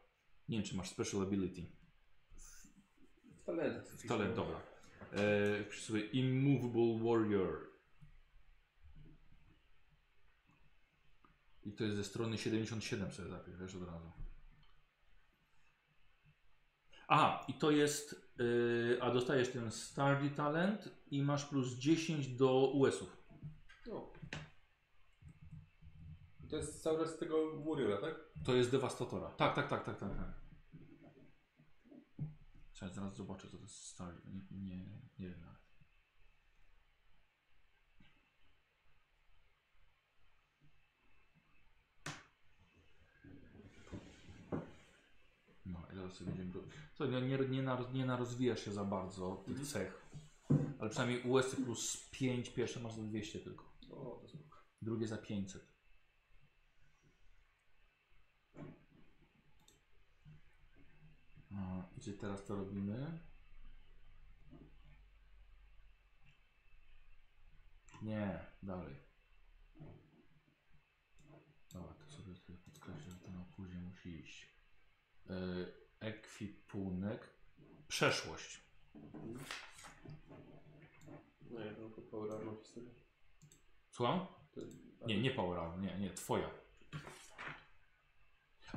Nie 0.49 0.59
wiem, 0.59 0.66
czy 0.66 0.76
masz 0.76 0.90
special 0.90 1.22
ability. 1.22 1.66
W 3.42 3.44
talentach. 3.44 3.84
W 3.84 4.09
talent, 4.09 4.36
dobra. 4.36 4.62
E, 5.12 5.72
sobie 5.72 6.01
Immovable 6.01 7.05
Warrior. 7.05 7.66
I 11.64 11.72
to 11.72 11.84
jest 11.84 11.97
ze 11.97 12.05
strony 12.05 12.38
77 12.38 13.12
sobie 13.12 13.28
zapisz, 13.28 13.57
wiesz, 13.57 13.74
od 13.74 13.82
razu. 13.82 14.12
Aha, 17.09 17.44
i 17.49 17.55
to 17.55 17.70
jest, 17.70 18.32
y, 18.40 18.99
a 19.01 19.11
dostajesz 19.11 19.49
ten 19.49 19.70
Stardy 19.70 20.30
Talent 20.30 20.88
i 21.11 21.22
masz 21.22 21.44
plus 21.44 21.74
10 21.74 22.28
do 22.28 22.70
US-ów. 22.70 23.16
To 26.51 26.57
jest 26.57 26.82
cały 26.82 26.99
czas 26.99 27.14
z 27.14 27.18
tego 27.18 27.62
Warriora, 27.64 27.97
tak? 28.01 28.14
To 28.44 28.55
jest 28.55 28.70
Devastatora. 28.70 29.30
Tak, 29.30 29.55
tak, 29.55 29.68
tak, 29.68 29.84
tak, 29.84 29.99
tak. 29.99 30.16
tak. 30.16 30.34
Czekaj, 32.72 32.94
zaraz 32.94 33.16
zobaczę, 33.16 33.49
co 33.49 33.57
to 33.57 33.62
jest 33.62 33.84
Stardy. 33.84 34.20
Nie, 34.51 34.76
nie, 34.76 34.86
nie 35.18 35.28
wiem 35.28 35.40
nawet. 35.40 35.57
No 45.66 45.80
i 45.92 45.97
zaraz 45.97 46.12
sobie 46.14 46.32
będziemy... 46.32 46.66
Co, 46.94 47.07
nie, 47.07 47.22
nie, 47.22 47.38
nie, 47.38 47.62
nar- 47.62 47.94
nie 47.94 48.07
narozwijasz 48.07 48.64
się 48.64 48.72
za 48.72 48.84
bardzo 48.84 49.36
tych 49.36 49.57
Mhm. 49.61 49.66
cech. 49.66 50.03
Ale 50.78 50.90
przynajmniej 50.90 51.22
US 51.22 51.55
plus 51.57 52.09
5 52.11 52.51
pierwsze 52.51 52.80
masz 52.80 52.92
za 52.94 53.03
200 53.03 53.38
tylko. 53.38 53.64
O, 53.90 54.18
to 54.22 54.28
spoko. 54.28 54.59
Drugie 54.82 55.07
za 55.09 55.16
500. 55.18 55.76
Czy 62.01 62.12
teraz 62.12 62.44
to 62.44 62.57
robimy? 62.57 63.20
Nie, 68.03 68.47
dalej. 68.62 68.97
Dobra, 71.72 71.94
to 71.94 72.11
sobie 72.11 72.34
tutaj 72.34 72.57
podkreślę, 72.57 73.12
że 73.12 73.18
to 73.18 73.30
na 73.30 73.44
później 73.57 73.80
musi 73.80 74.20
iść. 74.20 74.49
Yy, 75.26 75.72
ekwipunek. 76.01 77.36
Przeszłość. 77.88 78.61
No 81.51 81.61
ja 81.61 81.74
tylko 81.74 82.03
Power 82.03 82.32
Armor 82.32 82.59
historię. 82.62 82.90
Słucham? 83.90 84.26
Nie, 85.07 85.22
nie 85.22 85.30
Power 85.30 85.59
Armor, 85.59 85.78
nie, 85.78 85.99
nie, 85.99 86.11
twoja. 86.11 86.51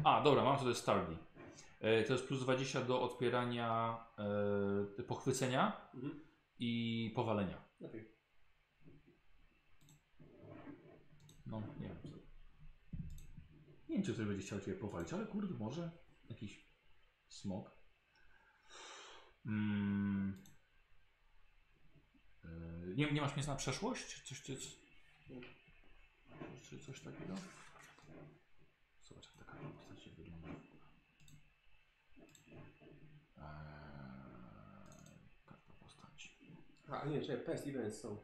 A, 0.04 0.24
dobra, 0.24 0.44
mam 0.44 0.58
tutaj 0.60 0.76
Stardy. 0.76 1.18
E, 1.80 2.04
to 2.04 2.14
jest 2.14 2.28
plus 2.28 2.42
20 2.42 2.82
do 2.82 3.02
odpierania 3.02 3.98
e, 5.00 5.04
pochwycenia 5.04 5.90
Mhm. 5.94 6.20
i 6.60 7.12
powalenia. 7.16 7.70
No, 11.46 11.62
nie 11.80 11.88
wiem. 11.88 11.98
Co. 12.02 12.10
Nie 13.90 13.96
wiem, 13.96 14.04
czy 14.04 14.14
ktoś 14.14 14.26
będzie 14.26 14.46
chciał 14.46 14.60
Cię 14.60 14.74
powalić, 14.74 15.14
ale 15.14 15.26
kurde, 15.26 15.54
może 15.54 15.92
jakiś 16.30 16.70
smok. 17.30 17.72
Mm. 19.46 20.44
E, 22.44 22.50
nie, 22.96 23.12
nie 23.12 23.22
masz 23.22 23.36
miejsca 23.36 23.52
na 23.52 23.58
przeszłość? 23.58 24.24
Coś, 24.30 24.42
coś, 24.42 24.78
czy 26.70 26.80
coś 26.80 27.00
takiego? 27.02 27.36
Zobacz, 29.04 29.28
taka 29.40 29.58
A 36.92 37.06
nie, 37.06 37.22
czekaj, 37.22 37.46
Pest 37.46 37.68
Events 37.68 38.00
są. 38.00 38.18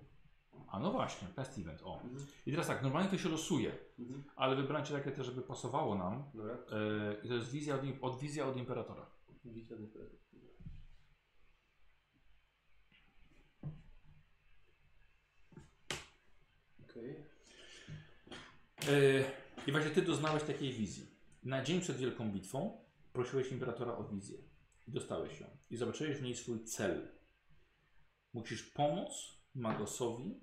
A 0.67 0.79
no 0.79 0.91
właśnie, 0.91 1.27
Pest 1.27 1.57
Event, 1.57 1.81
o. 1.83 2.01
Mhm. 2.03 2.25
I 2.45 2.51
teraz 2.51 2.67
tak, 2.67 2.83
normalnie 2.83 3.09
to 3.09 3.17
się 3.17 3.29
losuje, 3.29 3.71
mhm. 3.99 4.23
ale 4.35 4.55
wybrańcie 4.55 4.93
takie 4.93 5.11
też, 5.11 5.25
żeby 5.25 5.41
pasowało 5.41 5.95
nam. 5.95 6.23
Dobra. 6.33 6.53
E, 6.53 6.57
I 7.23 7.27
to 7.27 7.33
jest 7.33 7.51
wizja 7.51 7.75
od, 7.75 7.81
od, 8.01 8.19
wizja 8.19 8.45
od 8.45 8.57
Imperatora. 8.57 9.05
Wizja 9.45 9.75
od 9.75 9.81
Imperatora. 9.81 10.19
Okej. 16.89 17.15
Okay. 18.81 18.95
E, 18.95 19.23
I 19.67 19.71
właśnie 19.71 19.91
ty 19.91 20.01
doznałeś 20.01 20.43
takiej 20.43 20.73
wizji. 20.73 21.07
Na 21.43 21.63
dzień 21.63 21.81
przed 21.81 21.97
Wielką 21.97 22.31
Bitwą 22.31 22.77
prosiłeś 23.13 23.51
Imperatora 23.51 23.97
o 23.97 24.03
wizję. 24.03 24.37
I 24.87 24.91
dostałeś 24.91 25.39
ją. 25.39 25.47
I 25.69 25.77
zobaczyłeś 25.77 26.17
w 26.17 26.21
niej 26.21 26.35
swój 26.35 26.63
cel 26.63 27.07
Musisz 28.35 28.63
pomóc 28.63 29.09
Magosowi, 29.55 30.39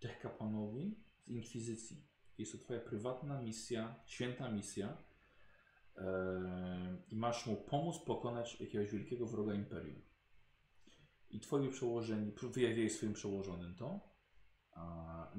tych 0.00 0.18
kapłanowi 0.18 0.96
z 1.22 1.28
Inkwizycji. 1.28 2.06
Jest 2.38 2.52
to 2.52 2.58
twoja 2.58 2.80
prywatna 2.80 3.42
misja, 3.42 3.94
święta 4.06 4.50
misja. 4.50 4.96
Yy, 5.96 6.02
I 7.08 7.16
masz 7.16 7.46
mu 7.46 7.56
pomóc 7.56 7.98
pokonać 7.98 8.60
jakiegoś 8.60 8.90
wielkiego 8.90 9.26
wroga 9.26 9.54
Imperium. 9.54 10.02
I 11.30 11.40
twoi 11.40 11.68
przełożeni, 11.68 12.32
wyjawiłeś 12.42 12.92
swoim 12.92 13.12
przełożonym 13.12 13.74
to. 13.74 14.00
A, 14.72 15.32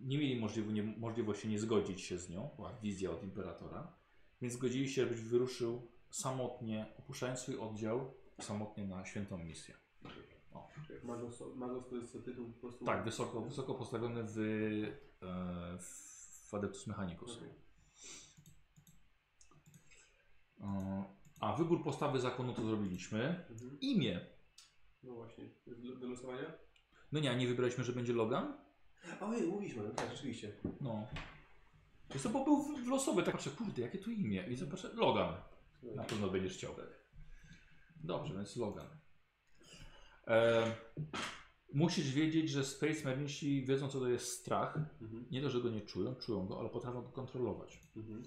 nie 0.00 0.18
mieli 0.18 0.40
możliwo, 0.40 0.72
nie, 0.72 0.82
możliwości 0.82 1.48
nie 1.48 1.58
zgodzić 1.58 2.00
się 2.00 2.18
z 2.18 2.30
nią, 2.30 2.50
była 2.56 2.72
wizja 2.72 3.10
od 3.10 3.22
imperatora, 3.22 3.96
więc 4.40 4.54
zgodzili 4.54 4.88
się, 4.88 5.02
żebyś 5.02 5.20
wyruszył 5.20 5.88
samotnie, 6.10 6.86
opuszczając 6.98 7.38
swój 7.40 7.58
oddział, 7.58 8.14
samotnie 8.40 8.86
na 8.86 9.04
świętą 9.04 9.38
misję. 9.38 9.74
Magos, 11.02 11.42
Magos 11.54 11.88
to 11.88 11.96
jest 11.96 12.24
tytuł 12.24 12.52
po 12.52 12.60
prostu. 12.60 12.84
Tak, 12.84 13.04
wysoko, 13.04 13.40
wysoko 13.40 13.74
postawiony 13.74 14.24
w, 14.24 14.38
e, 15.22 15.78
w 16.48 16.54
Adeptus 16.54 16.86
Mechanicus. 16.86 17.38
E, 20.60 21.04
a 21.40 21.56
wybór 21.56 21.84
postawy 21.84 22.20
zakonu 22.20 22.54
to 22.54 22.62
zrobiliśmy. 22.64 23.44
Mhm. 23.50 23.80
Imię. 23.80 24.26
No 25.02 25.14
właśnie. 25.14 25.44
Do, 25.66 25.96
do 25.96 26.08
losowania? 26.08 26.52
No 27.12 27.20
nie, 27.20 27.30
a 27.30 27.34
nie 27.34 27.46
wybraliśmy, 27.46 27.84
że 27.84 27.92
będzie 27.92 28.12
Logan? 28.12 28.56
Ojej, 29.20 29.46
mówiliśmy, 29.48 29.82
no 29.82 29.90
tak, 29.90 30.10
rzeczywiście. 30.10 30.52
No. 30.80 31.06
Jest 32.10 32.24
to, 32.24 32.30
bo 32.30 32.44
był 32.44 32.62
w- 32.62 32.84
w 32.84 32.88
losowy, 32.88 33.22
tak 33.22 33.34
patrzę, 33.34 33.50
kurde, 33.50 33.82
jakie 33.82 33.98
tu 33.98 34.10
imię? 34.10 34.46
I 34.50 34.56
zobaczę, 34.56 34.90
Logan. 34.94 35.34
Na 35.82 36.04
pewno 36.04 36.28
będziesz 36.28 36.56
chciał. 36.56 36.74
Dobrze, 37.96 38.34
więc 38.34 38.56
Logan. 38.56 38.86
E, 40.26 40.74
musisz 41.72 42.10
wiedzieć, 42.12 42.50
że 42.50 42.64
Space 42.64 43.04
Marinesi 43.04 43.64
wiedzą, 43.64 43.88
co 43.88 44.00
to 44.00 44.08
jest 44.08 44.26
strach. 44.40 44.76
Mhm. 45.02 45.24
Nie 45.30 45.42
to, 45.42 45.50
że 45.50 45.60
go 45.60 45.70
nie 45.70 45.80
czują, 45.80 46.14
czują 46.14 46.46
go, 46.46 46.60
ale 46.60 46.68
potrafią 46.68 47.02
go 47.02 47.08
kontrolować. 47.08 47.80
Mhm. 47.96 48.22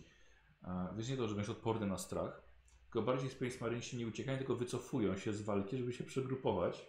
E, 0.63 0.93
więc 0.95 1.09
nie 1.09 1.17
to, 1.17 1.27
że 1.27 1.35
będziesz 1.35 1.49
odporny 1.51 1.87
na 1.87 1.97
strach, 1.97 2.41
tylko 2.83 3.01
bardziej 3.01 3.29
Space 3.29 3.57
Marinesi 3.61 3.97
nie 3.97 4.07
uciekają, 4.07 4.37
tylko 4.37 4.55
wycofują 4.55 5.17
się 5.17 5.33
z 5.33 5.41
walki, 5.41 5.77
żeby 5.77 5.93
się 5.93 6.03
przegrupować 6.03 6.85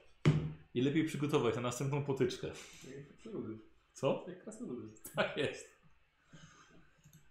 i 0.74 0.80
lepiej 0.80 1.04
przygotować 1.04 1.54
na 1.56 1.60
następną 1.60 2.04
potyczkę. 2.04 2.50
Co? 3.92 4.24
Jak 4.28 4.42
krasnoludy. 4.42 4.88
Tak 5.14 5.36
jest. 5.36 5.76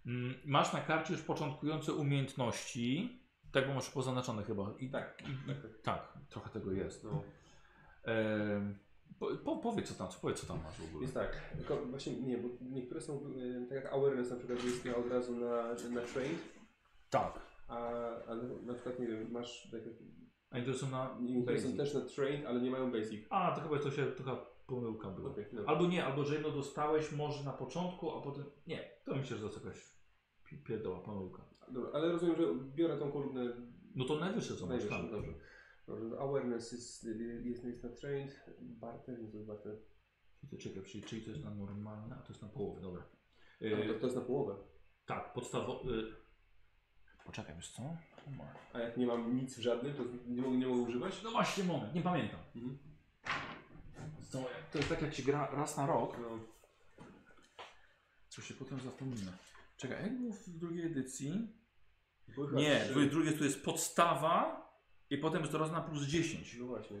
Mm, 0.06 0.34
Masz 0.44 0.72
na 0.72 0.80
karcie 0.80 1.12
już 1.12 1.22
początkujące 1.22 1.92
umiejętności. 1.92 3.20
Tak, 3.52 3.68
bo 3.68 3.74
masz 3.74 3.90
pozaznaczone 3.90 4.42
chyba. 4.42 4.74
I, 4.78 4.90
Tak. 4.90 5.22
i, 5.22 5.46
Tak, 5.48 5.62
tak. 5.62 5.82
tak, 5.82 6.18
trochę 6.28 6.50
tego 6.50 6.72
jest. 6.72 7.04
No. 7.04 7.22
Po, 9.18 9.26
po, 9.44 9.56
powiedz 9.56 9.88
co 9.88 9.94
tam, 10.04 10.08
powiedz 10.22 10.40
co 10.40 10.46
tam 10.46 10.62
masz 10.64 10.76
w 10.80 10.84
ogóle. 10.88 11.02
Jest 11.02 11.14
tak, 11.14 11.40
tylko 11.56 11.86
właśnie 11.86 12.20
nie, 12.20 12.38
bo 12.38 12.48
niektóre 12.60 13.00
są, 13.00 13.20
tak 13.68 13.76
jak 13.84 13.92
awareness 13.92 14.30
na 14.30 14.36
przykład 14.36 14.64
jest 14.64 14.86
od 14.86 15.12
razu 15.12 15.36
na, 15.36 15.62
na 15.90 16.00
trained, 16.00 16.38
Tak. 17.10 17.40
a, 17.68 17.78
a 18.26 18.34
na 18.62 18.74
przykład 18.74 18.98
nie 18.98 19.06
wiem, 19.06 19.30
masz 19.30 19.68
takie, 19.72 19.90
A 20.50 20.56
niektóre 20.56 20.78
są 20.78 20.90
na 20.90 21.16
niektóre 21.20 21.58
są 21.60 21.64
basic. 21.64 21.76
też 21.76 21.94
na 21.94 22.00
trained, 22.00 22.46
ale 22.46 22.60
nie 22.60 22.70
mają 22.70 22.92
basic. 22.92 23.26
A, 23.30 23.52
to 23.56 23.60
chyba 23.60 23.78
to 23.78 23.90
się, 23.90 24.06
chyba 24.16 24.36
pomyłka 24.66 25.10
była. 25.10 25.30
Okej, 25.30 25.44
dobra. 25.52 25.72
Albo 25.72 25.86
nie, 25.86 26.04
albo 26.04 26.24
że 26.24 26.34
jedno 26.34 26.50
dostałeś 26.50 27.12
może 27.12 27.44
na 27.44 27.52
początku, 27.52 28.10
a 28.10 28.20
potem... 28.22 28.44
Nie, 28.66 28.90
to 29.04 29.14
myślę, 29.14 29.36
że 29.36 29.42
to 29.42 29.54
jest 29.54 29.64
jakaś 29.64 29.94
pi- 30.44 30.58
pierdoła, 30.58 31.00
pomyłka. 31.00 31.42
Dobra, 31.68 31.90
ale 31.92 32.12
rozumiem, 32.12 32.36
że 32.36 32.42
biorę 32.74 32.98
tą 32.98 33.12
kolumnę 33.12 33.56
No 33.94 34.04
to 34.04 34.16
najwyższe 34.16 34.56
co 34.56 34.66
masz, 34.66 34.68
najwyższą, 34.70 35.02
tak. 35.02 35.10
dobrze. 35.10 35.32
Awareness 36.20 36.72
jest, 36.72 37.04
jest, 37.44 37.64
jest 37.64 37.84
na 37.84 37.90
trained, 37.90 38.50
barter, 38.60 39.22
nie 39.22 39.28
to 39.28 39.36
jest 39.36 39.46
barter. 39.46 39.78
Czyli 40.40 40.50
to 40.50 40.56
czekaj, 40.56 40.82
czyli, 40.82 41.04
czyli 41.04 41.22
to 41.22 41.30
jest 41.30 41.44
na 41.44 41.50
normalne, 41.54 42.16
a 42.16 42.22
to 42.22 42.28
jest 42.28 42.42
na 42.42 42.48
połowę, 42.48 42.80
dobra. 42.80 43.02
Y, 43.62 43.88
to, 43.88 43.94
to 44.00 44.06
jest 44.06 44.16
na 44.16 44.22
połowę. 44.22 44.56
Tak, 45.06 45.32
podstawowy. 45.32 46.16
Poczekaj, 47.24 47.56
wiesz 47.56 47.72
co? 47.72 47.82
A 48.72 48.78
jak 48.78 48.96
nie 48.96 49.06
mam 49.06 49.36
nic 49.36 49.58
w 49.58 49.60
żadnym, 49.60 49.94
to 49.94 50.02
nie 50.26 50.42
mogę, 50.42 50.56
nie 50.56 50.66
mogę 50.66 50.82
używać? 50.82 51.22
No 51.22 51.30
właśnie, 51.30 51.64
moment, 51.64 51.94
nie 51.94 52.02
pamiętam. 52.02 52.40
Mhm. 52.56 52.78
Co, 54.30 54.44
to 54.72 54.78
jest 54.78 54.90
tak 54.90 55.02
jak 55.02 55.14
się 55.14 55.22
gra 55.22 55.50
raz 55.50 55.76
na 55.76 55.86
rok, 55.86 56.18
No. 56.20 56.38
co 58.28 58.42
się 58.42 58.54
potem 58.54 58.80
zapomina. 58.80 59.32
Czekaj, 59.76 60.02
jak 60.02 60.18
było 60.18 60.32
w 60.32 60.48
drugiej 60.48 60.86
edycji? 60.86 61.52
Były 62.34 62.52
Nie, 62.52 62.84
w 62.84 63.10
drugiej 63.10 63.38
to 63.38 63.44
jest 63.44 63.64
podstawa 63.64 64.65
i 65.10 65.18
potem 65.18 65.40
jest 65.40 65.52
to 65.52 65.58
raz 65.58 65.72
na 65.72 65.80
plus 65.80 66.02
10. 66.06 66.56
No 66.60 66.66
właśnie. 66.66 66.96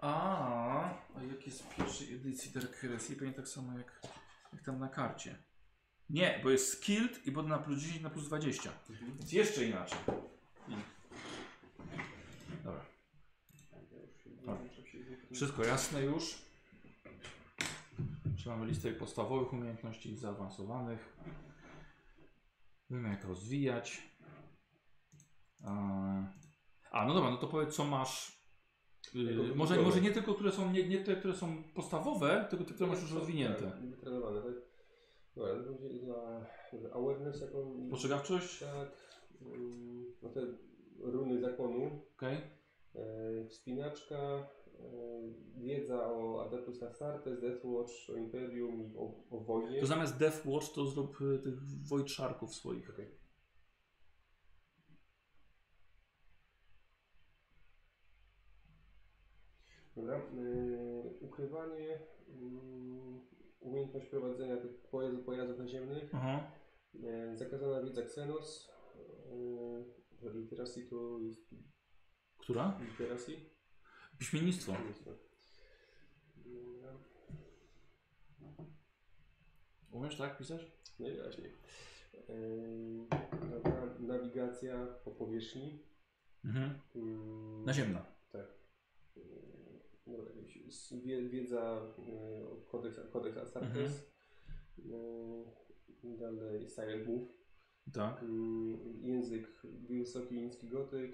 A, 0.00 0.84
a 1.16 1.22
jak 1.22 1.46
jest 1.46 1.62
w 1.62 1.76
pierwszej 1.76 2.14
edycji 2.14 2.50
Dark 2.52 2.72
Heresy? 2.76 3.16
Pewnie 3.16 3.32
tak 3.34 3.48
samo 3.48 3.78
jak, 3.78 4.00
jak 4.52 4.62
tam 4.62 4.78
na 4.78 4.88
karcie. 4.88 5.36
Nie, 6.10 6.40
bo 6.42 6.50
jest 6.50 6.72
skilled 6.72 7.26
i 7.26 7.32
potem 7.32 7.50
na 7.50 7.58
plus 7.58 7.78
10 7.80 8.00
na 8.02 8.10
plus 8.10 8.26
20. 8.26 8.70
Mhm. 8.90 9.16
Więc 9.18 9.32
jeszcze 9.32 9.64
inaczej. 9.64 9.98
Dobra. 12.64 12.84
Się- 15.28 15.34
Wszystko 15.34 15.64
jasne 15.64 16.02
już. 16.02 16.38
Czy 18.36 18.48
mamy 18.48 18.66
listę 18.66 18.92
podstawowych 18.92 19.52
umiejętności 19.52 20.10
i 20.12 20.16
zaawansowanych. 20.16 21.16
Wiemy 22.90 23.08
jak 23.08 23.24
rozwijać. 23.24 24.02
Eee, 25.64 26.24
A, 26.94 27.06
no 27.06 27.14
dobra, 27.14 27.30
no 27.30 27.36
to 27.36 27.46
powiedz 27.46 27.74
co 27.74 27.84
masz. 27.84 28.44
Yy, 29.14 29.54
może, 29.54 29.82
może 29.82 30.00
nie 30.00 30.10
tylko, 30.10 30.34
które 30.34 30.52
są, 30.52 30.72
nie, 30.72 30.88
nie 30.88 31.04
te, 31.04 31.16
które 31.16 31.34
są 31.34 31.62
podstawowe, 31.74 32.46
tylko 32.50 32.64
te, 32.64 32.74
które 32.74 32.88
masz 32.90 33.02
już 33.02 33.12
rozwinięte. 33.12 33.62
Tak, 33.70 33.90
wytrenowane, 33.90 34.42
tak? 34.42 34.54
Dobra, 35.36 35.54
to 35.64 35.72
będzie 35.72 35.98
dla 35.98 36.46
awareness 36.92 37.40
jaką... 37.40 37.88
Postrzegawczość? 37.90 38.60
Tak. 38.60 38.92
mm, 39.42 40.04
No 40.22 40.28
te 40.28 40.40
runy 40.98 41.40
zakonu, 41.40 42.02
Okej. 42.16 42.36
e, 42.94 43.46
wspinaczka, 43.48 44.16
e, 44.16 44.46
wiedza 45.56 46.12
o 46.12 46.44
Adeptus 46.46 46.82
Astartes, 46.82 47.40
Deathwatch, 47.40 48.10
o 48.10 48.16
Imperium 48.16 48.82
i 48.82 48.96
o, 48.96 49.24
o 49.30 49.40
wojnie. 49.40 49.80
To 49.80 49.86
zamiast 49.86 50.18
Death 50.18 50.46
Watch 50.46 50.72
to 50.74 50.86
zrób 50.86 51.20
y, 51.20 51.38
tych 51.38 51.54
Void 51.88 52.10
Sharków 52.10 52.54
swoich. 52.54 52.90
Okej. 52.90 53.24
Dobra. 59.96 60.18
y, 60.18 61.23
ukrywanie, 61.38 61.98
mm, 62.28 63.20
umiejętność 63.60 64.06
prowadzenia 64.06 64.56
tych 64.56 64.74
pojazdów, 64.90 65.24
pojazdów 65.24 65.58
naziemnych, 65.58 66.10
Aha. 66.14 66.50
y, 67.32 67.36
zakazana 67.36 67.82
wiedza 67.82 68.00
Xenos, 68.02 68.70
y, 70.22 70.30
literacy 70.34 70.86
to 70.90 71.18
jest 71.20 71.54
Która? 72.38 72.80
literacy. 72.90 73.36
Piśmiennictwo. 74.18 74.72
Dobra. 76.36 76.92
Umiesz 79.92 80.16
tak 80.16 80.38
pisać? 80.38 80.60
Najwyraźniej. 81.00 81.52
Yy, 82.28 83.06
dobra, 83.50 83.94
nawigacja 84.00 84.86
po 85.04 85.10
powierzchni. 85.10 85.78
Mhm. 86.44 86.80
Mm, 86.96 87.64
Naziemna. 87.64 88.06
Tak. 88.32 88.46
Yy, 89.16 89.22
Dobra, 90.06 90.32
jakieś 90.36 90.56
s- 90.56 90.62
wie, 90.62 90.63
wiedza 91.28 91.82
o 92.50 92.56
kodeks, 92.56 93.00
kodeks 93.12 93.36
Astartes. 93.36 94.10
Yy, 94.78 96.16
dalej 96.18 96.68
Silent 96.68 97.06
Move. 97.06 97.28
Tak. 97.92 98.22
Yy, 98.22 99.08
język 99.08 99.62
wysoki 99.64 100.34
niski 100.42 100.68
gotyk. 100.68 101.12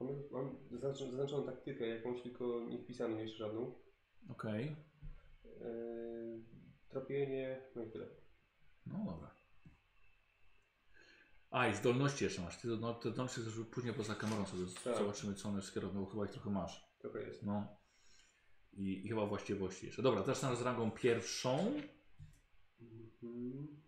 Yy, 0.00 0.10
mam, 0.30 0.56
zaznaczoną, 0.70 1.46
taktykę 1.46 1.86
jakąś, 1.86 2.22
tylko 2.22 2.60
nie 2.68 2.78
wpisaną 2.78 3.18
jeszcze 3.18 3.38
żadną. 3.38 3.74
Okej. 4.30 4.76
Yy, 5.44 6.44
tropienie, 6.88 7.62
no 7.76 7.84
i 7.84 7.90
tyle. 7.90 8.06
No 8.86 9.04
dobra. 9.04 9.40
A 11.50 11.68
i 11.68 11.74
zdolności 11.74 12.24
jeszcze 12.24 12.42
masz. 12.42 12.60
Ty 12.60 12.68
no, 12.68 12.94
te 12.94 13.10
zdolności 13.10 13.40
też 13.40 13.54
później 13.70 13.94
poza 13.94 14.14
kamerą 14.14 14.46
sobie 14.46 14.62
Tak. 14.84 14.96
zobaczymy 14.96 15.34
co 15.34 15.48
one 15.48 15.60
wszystkie 15.60 15.80
robią. 15.80 16.06
Chyba 16.06 16.24
ich 16.24 16.30
trochę 16.30 16.50
masz. 16.50 16.94
Trochę 16.98 17.22
jest. 17.22 17.42
No. 17.42 17.79
I, 18.80 19.06
I 19.06 19.08
chyba 19.08 19.26
właściwości 19.26 19.86
jeszcze. 19.86 20.02
Dobra, 20.02 20.22
teraz 20.22 20.58
z 20.58 20.62
rangą 20.62 20.90
pierwszą. 20.90 21.80
Mhm. 22.80 23.80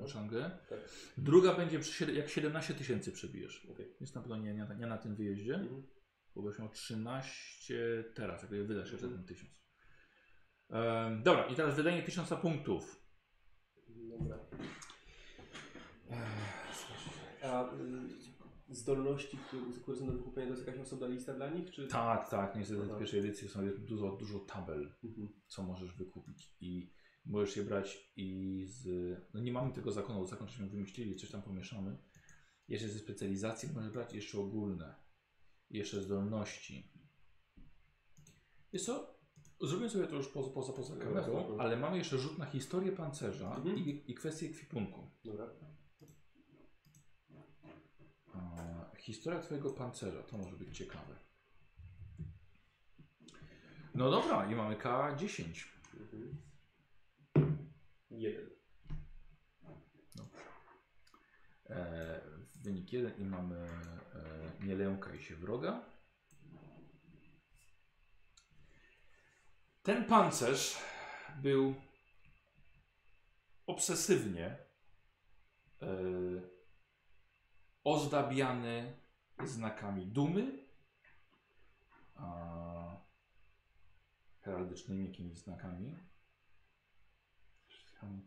Masz 0.00 0.14
rangę. 0.14 0.50
Tak. 0.68 0.78
Druga 1.18 1.54
będzie 1.54 1.78
przy, 1.78 2.12
jak 2.12 2.28
17 2.28 2.74
tysięcy 2.74 3.12
przebijesz. 3.12 3.66
Okej. 3.72 3.94
Jest 4.00 4.14
na 4.14 4.20
pewno 4.20 4.36
nie, 4.36 4.54
nie, 4.54 4.66
nie 4.78 4.86
na 4.86 4.98
tym 4.98 5.16
wyjeździe. 5.16 5.54
Mhm. 5.54 5.82
Bo 6.34 6.42
byś 6.42 6.58
miał 6.58 6.68
13 6.68 8.04
teraz, 8.14 8.42
jak 8.42 8.50
wydasz 8.50 8.92
jeszcze 8.92 9.08
ten 9.08 9.24
tysiąc. 9.24 9.62
Em, 10.70 11.22
dobra, 11.22 11.46
i 11.46 11.54
teraz 11.54 11.74
wydanie 11.74 12.02
1000 12.02 12.28
punktów. 12.42 13.02
Dobra. 13.88 14.38
A 17.42 17.74
y, 17.74 18.27
zdolności, 18.68 19.38
które, 19.82 19.96
są 19.98 20.06
do 20.06 20.12
wykupienia, 20.12 20.46
to 20.46 20.54
jest 20.54 20.66
jakaś 20.66 20.80
osobna 20.82 21.06
lista 21.06 21.34
dla 21.34 21.50
nich? 21.50 21.70
Czy... 21.70 21.86
Tak, 21.88 22.30
tak, 22.30 22.56
niestety 22.56 22.82
w 22.82 22.98
pierwszej 22.98 23.20
edycji 23.20 23.48
są 23.48 23.64
jest 23.64 23.84
dużo, 23.84 24.16
dużo 24.16 24.38
tabel, 24.38 24.92
Mhm. 25.04 25.28
co 25.46 25.62
możesz 25.62 25.94
wykupić 25.94 26.56
i 26.60 26.90
możesz 27.26 27.56
je 27.56 27.62
brać 27.62 28.12
i 28.16 28.64
z... 28.68 28.86
No 29.34 29.40
nie 29.40 29.52
mamy 29.52 29.72
tego 29.72 29.92
zakonu, 29.92 30.26
zakon 30.26 30.48
żeśmy 30.48 30.68
wymyślili, 30.68 31.16
coś 31.16 31.30
tam 31.30 31.42
pomieszamy. 31.42 31.98
Jeszcze 32.68 32.88
ze 32.88 32.98
specjalizacji 32.98 33.68
możesz 33.74 33.92
brać 33.92 34.14
jeszcze 34.14 34.38
ogólne, 34.38 34.94
jeszcze 35.70 36.02
zdolności. 36.02 36.92
Wiesz 38.72 38.84
co? 38.84 39.18
Zrobię 39.60 39.90
sobie 39.90 40.06
to 40.06 40.16
już 40.16 40.28
poza, 40.28 40.50
poza, 40.50 40.72
poza 40.72 40.96
kamerą, 40.96 41.58
ale 41.58 41.76
mamy 41.76 41.98
jeszcze 41.98 42.18
rzut 42.18 42.38
na 42.38 42.46
historię 42.46 42.92
pancerza 42.92 43.56
Mhm. 43.56 43.78
i, 43.78 44.04
i 44.06 44.14
kwestię 44.14 44.46
ekwipunku. 44.46 45.10
Dobra. 45.24 45.50
A, 48.34 48.90
historia 49.08 49.40
twojego 49.40 49.70
pancerza, 49.70 50.22
to 50.22 50.38
może 50.38 50.56
być 50.56 50.76
ciekawe. 50.76 51.16
No 53.94 54.10
dobra, 54.10 54.52
i 54.52 54.54
mamy 54.54 54.76
K10. 54.76 55.66
Mhm. 56.00 56.42
Jeden. 58.10 58.50
E, 61.66 62.20
wynik 62.62 62.92
1 62.92 63.16
i 63.18 63.24
mamy 63.24 63.56
e, 63.56 64.66
nie 64.66 64.74
lękaj 64.74 65.22
się 65.22 65.36
wroga. 65.36 65.84
Ten 69.82 70.04
pancerz 70.04 70.76
był 71.42 71.74
obsesywnie 73.66 74.56
e, 75.82 76.57
ozdabiany 77.84 78.96
znakami 79.44 80.06
dumy, 80.06 80.68
a, 82.14 82.96
heraldycznymi 84.40 85.06
jakimiś 85.06 85.38
znakami. 85.38 85.96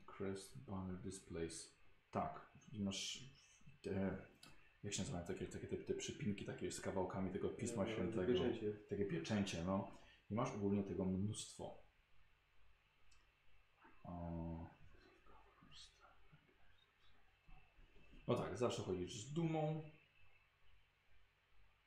Crest, 0.05 0.57
banner, 0.57 0.97
displays. 1.01 1.75
Tak, 2.11 2.51
masz 2.73 3.29
te, 3.81 4.17
jak 4.83 4.93
się 4.93 5.01
nazywają 5.01 5.25
takie, 5.25 5.47
takie 5.47 5.67
te, 5.67 5.77
te 5.77 5.93
przypinki 5.93 6.45
takie 6.45 6.71
z 6.71 6.81
kawałkami 6.81 7.31
tego 7.31 7.49
Pisma 7.49 7.83
E, 7.83 7.93
Świętego. 7.93 8.33
Pieczęcie. 8.33 8.73
Takie 8.89 9.05
pieczęcie, 9.05 9.63
no. 9.63 9.91
I 10.29 10.33
masz 10.33 10.51
ogólnie 10.55 10.83
tego 10.83 11.05
mnóstwo. 11.05 11.83
O. 14.03 14.60
No 18.31 18.37
tak, 18.37 18.57
zawsze 18.57 18.81
chodzisz 18.81 19.15
z 19.15 19.33
dumą. 19.33 19.83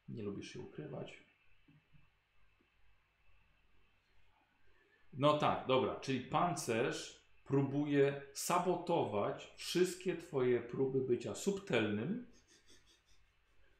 Nie 0.08 0.22
lubisz 0.22 0.52
się 0.52 0.60
ukrywać. 0.60 1.24
No 5.12 5.38
tak, 5.38 5.66
dobra, 5.66 6.00
czyli 6.00 6.20
pancerz 6.20 7.24
próbuje 7.44 8.22
sabotować 8.34 9.52
wszystkie 9.56 10.16
twoje 10.16 10.60
próby 10.60 11.00
bycia 11.00 11.34
subtelnym, 11.34 12.26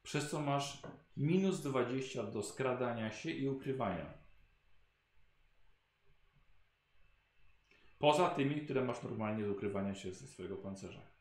przez 0.02 0.30
co 0.30 0.40
masz 0.40 0.82
minus 1.16 1.60
20 1.60 2.22
do 2.22 2.42
skradania 2.42 3.10
się 3.10 3.30
i 3.30 3.48
ukrywania. 3.48 4.18
Poza 7.98 8.30
tymi, 8.30 8.60
które 8.60 8.84
masz 8.84 9.02
normalnie 9.02 9.44
z 9.44 9.48
ukrywania 9.48 9.94
się 9.94 10.12
ze 10.12 10.26
swojego 10.26 10.56
pancerza. 10.56 11.13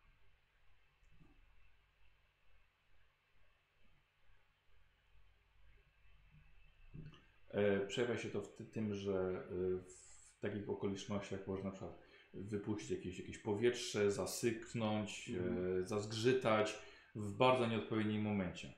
Przejawia 7.88 8.18
się 8.18 8.30
to 8.30 8.42
w 8.42 8.56
ty- 8.56 8.66
tym, 8.66 8.94
że 8.94 9.14
e, 9.14 9.80
w 9.82 10.40
takich 10.40 10.70
okolicznościach 10.70 11.48
można 11.48 11.66
na 11.66 11.72
przykład 11.72 12.00
wypuścić 12.34 12.90
jakieś, 12.92 13.20
jakieś 13.20 13.38
powietrze, 13.38 14.12
zasyknąć, 14.12 15.30
e, 15.30 15.86
zazgrzytać 15.86 16.80
w 17.16 17.34
bardzo 17.34 17.68
nieodpowiednim 17.68 18.22
momencie. 18.22 18.74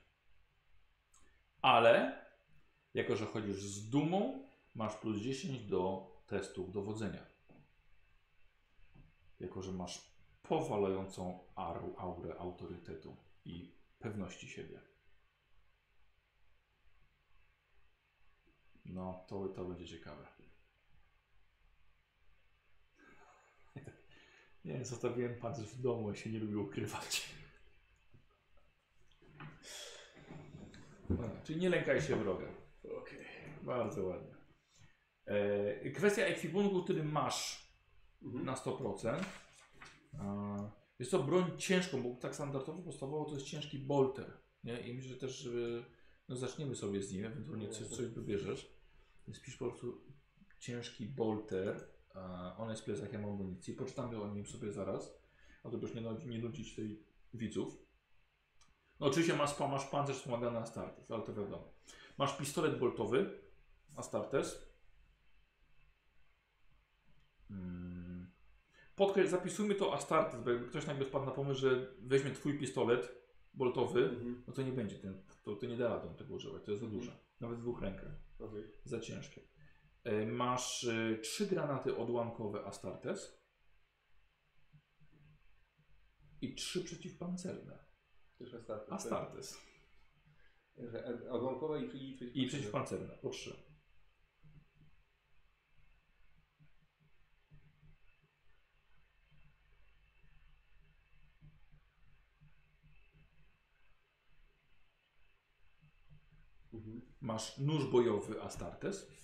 Ale 1.62 2.24
jako, 2.94 3.16
że 3.16 3.26
chodzisz 3.26 3.62
z 3.62 3.90
dumą, 3.90 4.48
masz 4.74 4.96
plus 4.96 5.16
10 5.18 5.66
do 5.66 6.12
testów 6.26 6.72
dowodzenia. 6.72 7.26
Jako, 9.40 9.62
że 9.62 9.72
masz 9.72 10.10
powalającą 10.42 11.38
aurę 11.96 12.38
autorytetu 12.38 13.16
i 13.44 13.74
pewności 13.98 14.48
siebie. 14.48 14.80
No, 18.88 19.24
to, 19.28 19.48
to 19.48 19.64
będzie 19.64 19.86
ciekawe. 19.86 20.26
Nie, 24.64 24.84
zostawiłem 24.84 25.34
pancerz 25.34 25.66
w 25.66 25.80
domu, 25.82 26.10
ja 26.10 26.16
się 26.16 26.30
nie 26.30 26.38
lubię 26.38 26.58
ukrywać. 26.58 27.34
No, 31.10 31.30
czyli 31.44 31.60
nie 31.60 31.68
lękaj 31.68 32.02
się 32.02 32.16
wroga. 32.16 32.46
Okej. 32.84 33.26
Bardzo 33.62 34.04
ładnie. 34.04 34.34
E, 35.26 35.90
kwestia 35.90 36.22
ekwipunku, 36.22 36.84
który 36.84 37.04
masz 37.04 37.66
Mhm. 38.22 38.44
na 38.44 38.54
100%. 38.54 39.24
E, 40.14 40.70
jest 40.98 41.10
to 41.10 41.22
broń 41.22 41.58
ciężką, 41.58 42.02
bo 42.02 42.20
tak 42.20 42.34
standardowo 42.34 42.82
podstawowo 42.82 43.24
to 43.24 43.34
jest 43.34 43.46
ciężki 43.46 43.78
bolter. 43.78 44.32
Nie? 44.64 44.80
I 44.80 44.94
myślę 44.94 45.10
że 45.10 45.16
też, 45.16 45.36
że 45.38 45.50
no 46.28 46.36
zaczniemy 46.36 46.74
sobie 46.74 47.02
z 47.02 47.12
nim, 47.12 47.24
ewentualnie 47.24 47.68
coś, 47.68 47.86
coś 47.86 48.06
wybierzesz. 48.06 48.75
Więc 49.26 49.40
pisz 49.40 49.56
po 49.56 49.64
prostu 49.66 50.00
ciężki 50.58 51.06
bolter. 51.06 51.88
On 52.58 52.70
jest 52.70 52.82
w 52.82 52.84
plecakiem 52.84 53.24
amunicji. 53.24 53.74
Poczytamy 53.74 54.22
o 54.22 54.28
nim 54.34 54.46
sobie 54.46 54.72
zaraz. 54.72 55.18
A 55.64 55.70
to 55.70 55.76
już 55.76 55.94
nie, 55.94 56.02
nie 56.26 56.38
nudzić 56.38 56.70
tutaj 56.70 56.98
widzów. 57.34 57.78
No 59.00 59.06
oczywiście 59.06 59.36
masz, 59.36 59.60
masz 59.60 59.84
pancerz 59.86 60.16
wspomagany 60.16 60.58
Astartes, 60.58 61.10
ale 61.10 61.22
to 61.22 61.34
wiadomo. 61.34 61.72
Masz 62.18 62.36
pistolet 62.38 62.78
boltowy 62.78 63.40
Astartes. 63.96 64.76
Mm. 67.50 68.30
Podkreśl, 68.96 69.30
zapisujmy 69.30 69.74
to 69.74 69.94
Astartes, 69.94 70.40
bo 70.44 70.50
jakby 70.50 70.68
ktoś 70.68 70.86
nagle 70.86 71.04
wpadł 71.04 71.24
na 71.26 71.30
pomysł, 71.30 71.60
że 71.60 71.86
weźmie 71.98 72.30
twój 72.30 72.58
pistolet 72.58 73.12
boltowy, 73.54 74.04
Mhm. 74.04 74.42
no 74.46 74.52
to 74.52 74.62
nie 74.62 74.72
będzie, 74.72 74.96
ten, 74.98 75.22
to, 75.42 75.56
to 75.56 75.66
nie 75.66 75.76
da 75.76 75.88
rady 75.88 76.08
tego 76.18 76.34
używać, 76.34 76.62
to 76.64 76.70
jest 76.70 76.82
za 76.82 76.88
duże. 76.88 77.25
Nawet 77.40 77.58
w 77.58 77.62
dwóch 77.62 77.82
rękach, 77.82 78.12
Okej. 78.38 78.64
za 78.84 79.00
ciężkie. 79.00 79.40
E, 80.04 80.26
Masz 80.26 80.84
e, 80.84 81.18
trzy 81.18 81.46
granaty 81.46 81.96
odłamkowe 81.96 82.64
Astartes 82.64 83.42
i 86.40 86.54
trzy 86.54 86.84
przeciwpancerne 86.84 87.78
Też 88.38 88.54
Astartes. 88.54 88.92
Astartes 88.92 89.58
Że 90.76 91.06
e- 91.06 91.30
Odłamkowe 91.30 91.80
i, 91.82 91.84
i, 91.84 92.16
przeciw- 92.16 92.30
i 92.34 92.46
przeciwpancerne, 92.46 93.18
po 93.22 93.30
trzy. 93.30 93.56
Mhm. 106.72 107.05
Masz 107.20 107.58
nóż 107.58 107.90
bojowy 107.92 108.42
Astartes 108.42 109.16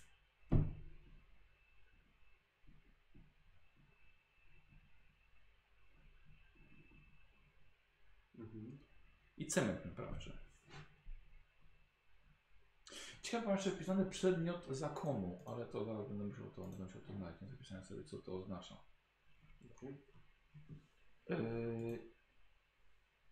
Mhm. 8.38 8.78
i 9.36 9.46
cement 9.46 9.84
naprawczy. 9.84 10.38
Ciekawe, 13.22 13.46
mam 13.46 13.56
jeszcze 13.56 13.70
wpisany 13.70 14.06
przedmiot 14.06 14.66
zakonu, 14.70 15.42
ale 15.46 15.66
to 15.66 15.84
zaraz 15.84 16.08
będę 16.08 16.24
musiał 16.24 16.50
to, 16.50 16.66
będę 16.66 16.84
musiał 16.84 17.02
to 17.02 17.12
znaleźć, 17.12 17.40
nie 17.40 17.48
zapisałem 17.48 17.84
sobie, 17.84 18.04
co 18.04 18.18
to 18.18 18.36
oznacza. 18.36 18.76
Mhm. 19.64 19.98
Yy, 21.28 22.12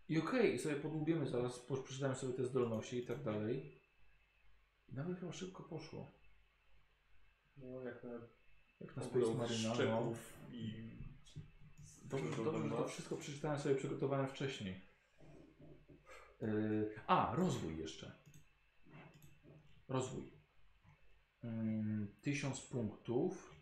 I 0.08 0.18
okej, 0.18 0.54
i 0.54 0.58
sobie 0.58 0.76
podłubiemy 0.76 1.26
zaraz, 1.26 1.58
przeczytamy 1.84 2.14
sobie 2.14 2.32
te 2.32 2.44
zdolności 2.44 2.98
i 2.98 3.06
tak 3.06 3.22
dalej. 3.22 3.80
Nawet 4.93 5.20
chyba 5.20 5.32
szybko 5.32 5.62
poszło. 5.62 6.12
No 7.57 7.82
jak 7.82 8.05
na 8.05 8.11
Jak 8.80 8.97
na 8.97 9.03
Space 9.03 9.34
Marina. 9.34 9.74
No. 9.74 10.12
i... 10.53 10.91
Dobrze, 12.05 12.26
Dużo 12.36 12.45
dobrze, 12.45 12.68
że 12.68 12.76
to 12.76 12.88
wszystko 12.88 13.16
przeczytałem 13.16 13.59
sobie, 13.59 13.74
przygotowałem 13.74 14.28
wcześniej. 14.28 14.80
Yy, 16.41 16.91
a, 17.07 17.34
rozwój 17.36 17.78
jeszcze. 17.78 18.12
Rozwój. 19.88 20.32
1000 22.22 22.61
punktów. 22.61 23.55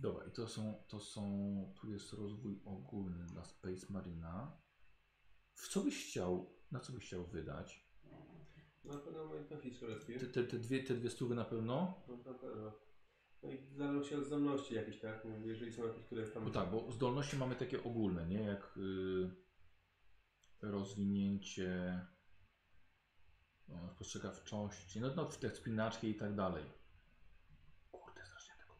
Dobra, 0.00 0.26
i 0.26 0.30
to 0.30 0.48
są, 0.48 0.82
to 0.88 1.00
są, 1.00 1.74
tu 1.80 1.90
jest 1.90 2.12
rozwój 2.12 2.60
ogólny 2.64 3.24
dla 3.26 3.44
Space 3.44 3.86
Marina. 3.90 4.60
W 5.54 5.68
co 5.68 5.80
byś 5.80 6.06
chciał, 6.06 6.54
na 6.70 6.80
co 6.80 6.92
byś 6.92 7.06
chciał 7.06 7.26
wydać? 7.26 7.90
Na 8.84 8.98
pewno 8.98 9.24
umiejętności 9.24 9.74
strzeleckie. 9.74 10.18
Te, 10.18 10.26
te, 10.26 10.44
te, 10.44 10.58
dwie, 10.58 10.84
te 10.84 10.94
dwie 10.94 11.10
stówy 11.10 11.34
na 11.34 11.44
pewno? 11.44 12.02
No 12.08 12.16
na 12.16 12.34
pewno. 12.34 12.72
No 13.42 13.50
i 13.50 13.58
w 13.58 13.76
zależności 13.76 14.14
od 14.14 14.24
zdolności 14.24 14.74
jakieś, 14.74 15.00
tak? 15.00 15.24
No, 15.24 15.46
Jeżeli 15.46 15.72
są 15.72 15.86
jakieś, 15.86 16.04
które 16.04 16.26
tam... 16.26 16.44
Bo 16.44 16.50
tak, 16.50 16.70
bo 16.70 16.92
zdolności 16.92 17.36
mamy 17.36 17.56
takie 17.56 17.84
ogólne, 17.84 18.26
nie? 18.26 18.42
Jak 18.42 18.76
y, 18.76 19.30
rozwinięcie 20.62 22.00
no, 23.68 23.90
spostrzegawczości, 23.90 25.00
no, 25.00 25.14
no 25.16 25.24
te 25.24 25.50
spinaczki 25.50 26.08
i 26.08 26.14
tak 26.14 26.34
dalej. 26.34 26.64
Kurde, 27.90 28.26
strasznie 28.26 28.54
tego 28.54 28.74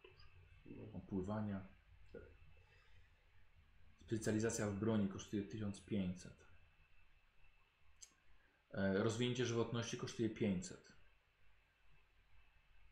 dużo. 0.65 1.00
No. 1.11 1.19
Opływania. 1.19 1.67
Specjalizacja 4.07 4.67
w 4.67 4.75
broni 4.75 5.09
kosztuje 5.09 5.43
1500. 5.43 6.47
E, 8.71 9.03
rozwinięcie 9.03 9.47
żywotności 9.47 9.97
kosztuje 9.97 10.31
500. 10.31 10.93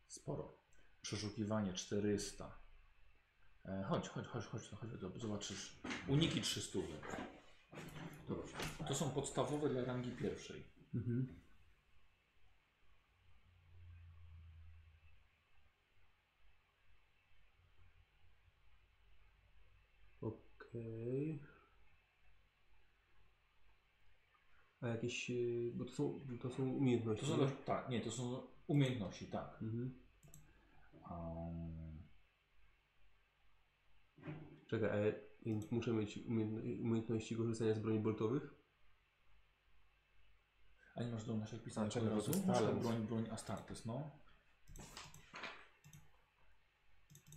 Sporo. 0.06 0.58
Przeszukiwanie 1.02 1.72
400. 1.72 2.58
E, 3.64 3.82
chodź, 3.88 4.08
chodź, 4.08 4.26
chodź, 4.26 4.44
chodź, 4.44 4.62
chodź, 4.62 4.90
chodź, 4.90 5.20
zobaczysz. 5.20 5.76
Uniki 6.08 6.40
300. 6.40 6.78
Dobrze. 8.28 8.54
To 8.88 8.94
są 8.94 9.10
podstawowe 9.10 9.68
dla 9.68 9.84
rangi 9.84 10.10
pierwszej. 10.10 10.64
Mhm. 10.94 11.40
Okej. 20.78 21.42
A 24.80 24.88
jakieś, 24.88 25.30
y, 25.30 25.72
bo 25.74 25.84
to 25.84 25.92
są, 25.92 26.20
to 26.40 26.50
są 26.50 26.70
umiejętności. 26.70 27.26
To 27.26 27.32
są, 27.36 27.44
nie? 27.44 27.50
tak, 27.50 27.88
nie, 27.88 28.00
to 28.00 28.10
są 28.10 28.42
umiejętności, 28.66 29.26
tak. 29.26 29.58
Mhm. 29.62 29.94
Um, 31.10 32.02
Czekaj, 34.66 34.90
a 34.90 34.96
ja 34.96 35.12
muszę 35.70 35.92
mieć 35.92 36.18
umiejętno- 36.18 36.82
umiejętności 36.82 37.36
korzystania 37.36 37.74
z 37.74 37.78
broni 37.78 38.00
boltowych? 38.00 38.58
a 40.98 41.02
nie 41.02 41.34
masz 41.34 41.52
jak 41.52 41.62
pisać 41.62 41.96
A, 41.96 42.00
od 42.00 42.06
razu? 42.06 42.30
Astartes. 42.30 42.82
broń, 42.82 43.06
broń 43.06 43.28
Astartes, 43.30 43.86
no. 43.86 44.10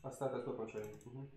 A 0.03 0.11
stata 0.11 0.39
to 0.39 0.53
patrzę. 0.53 0.81
Mhm. 0.81 1.27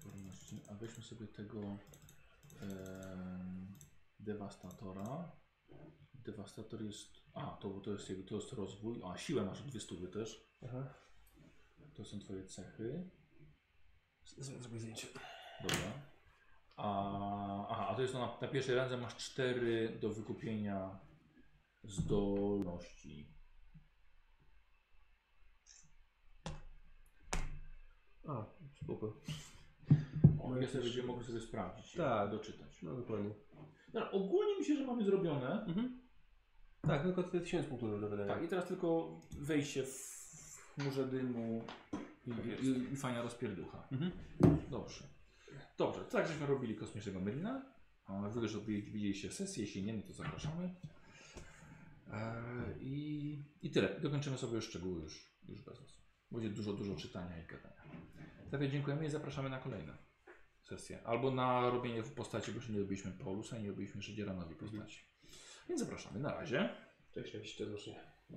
Zdolności. 0.00 0.60
A 0.70 0.71
weźmy 0.82 1.02
sobie 1.02 1.26
tego 1.26 1.78
em, 2.60 3.78
dewastatora. 4.18 5.32
Dewastator 6.14 6.82
jest. 6.82 7.22
A, 7.34 7.56
to, 7.60 7.80
to 7.80 7.90
jest 7.90 8.10
jego, 8.10 8.22
to 8.22 8.34
jest 8.34 8.52
rozwój. 8.52 9.00
A, 9.04 9.18
siłę 9.18 9.44
masz 9.44 9.62
dwie 9.62 9.80
stówy 9.80 10.08
też. 10.08 10.48
Aha. 10.64 10.94
To 11.94 12.04
są 12.04 12.18
twoje 12.18 12.44
cechy. 12.44 13.10
Zrobię 14.38 14.78
zdjęcie. 14.78 15.06
Dobra. 15.62 15.92
A, 16.76 17.68
aha, 17.70 17.88
a 17.88 17.94
to 17.94 18.02
jest 18.02 18.14
na, 18.14 18.38
na 18.40 18.48
pierwszej 18.48 18.74
randze 18.74 18.96
masz 18.96 19.16
cztery 19.16 19.98
do 20.00 20.10
wykupienia 20.10 21.00
zdolności. 21.84 23.34
A, 28.28 28.44
spoko. 28.82 29.20
No 30.54 30.60
jakieś- 30.60 30.70
sobie 30.72 30.84
będziemy 30.84 31.08
mogli 31.08 31.24
sobie 31.26 31.40
sprawdzić. 31.40 31.92
Tak. 31.92 32.30
Doczytać. 32.30 32.82
No 32.82 32.94
dokładnie. 32.94 33.30
Dobra, 33.92 34.10
ogólnie 34.10 34.54
myślę, 34.58 34.76
że 34.76 34.86
mamy 34.86 35.04
zrobione. 35.04 35.64
Mhm. 35.64 36.00
Tak, 36.80 37.02
tylko 37.02 37.22
te 37.22 37.40
1000 37.40 37.66
punktów 37.66 38.00
do 38.00 38.08
wydania. 38.08 38.34
Tak, 38.34 38.44
i 38.44 38.48
teraz 38.48 38.66
tylko 38.66 39.20
wejście 39.38 39.82
w 39.86 40.72
chmurze 40.74 41.06
dymu 41.06 41.64
i, 42.26 42.30
Tak 42.30 42.46
i, 42.62 42.92
i 42.92 42.96
fajna 42.96 43.22
rozpierducha. 43.22 43.88
Mhm. 43.92 44.10
Dobrze. 44.70 45.04
Dobrze, 45.78 46.00
tak 46.04 46.26
żeśmy 46.28 46.46
robili 46.46 46.74
kosmicznego 46.76 47.20
Merlina. 47.20 47.72
Wy 48.30 48.40
już 48.40 48.54
odwi- 48.56 48.92
widzieliście 48.92 49.30
sesję, 49.30 49.64
jeśli 49.64 49.82
nie, 49.82 49.92
no 49.94 50.02
to 50.02 50.12
zapraszamy. 50.12 50.74
Eee, 52.12 52.80
i, 52.80 53.44
I 53.62 53.70
tyle. 53.70 54.00
Dokończymy 54.00 54.38
sobie 54.38 54.54
już 54.54 54.64
szczegóły 54.68 55.00
już, 55.02 55.36
już 55.48 55.62
bez 55.62 55.80
Was. 55.80 56.02
Będzie 56.30 56.50
dużo, 56.50 56.72
dużo 56.72 56.96
czytania 56.96 57.42
i 57.42 57.46
gadania. 57.46 57.82
Tak 58.50 58.60
więc 58.60 58.72
dziękujemy 58.72 59.06
i 59.06 59.10
zapraszamy 59.10 59.50
na 59.50 59.58
kolejne 59.58 59.92
Albo 61.04 61.30
na 61.30 61.70
robienie 61.70 62.02
w 62.02 62.14
postaci, 62.14 62.52
bo 62.52 62.56
jeszcze 62.56 62.72
nie 62.72 62.78
robiliśmy 62.78 63.12
Paulusa 63.12 63.58
i 63.58 63.62
nie 63.62 63.68
robiliśmy 63.68 63.98
jeszcze 63.98 64.14
Dzieranowi 64.14 64.54
postaci. 64.54 65.04
Więc 65.68 65.80
zapraszamy. 65.80 66.18
Na 66.18 66.34
razie. 66.34 66.68
Cześć, 67.14 67.32
cześć, 67.32 67.58
do 67.58 67.64
zobaczenia. 67.64 68.11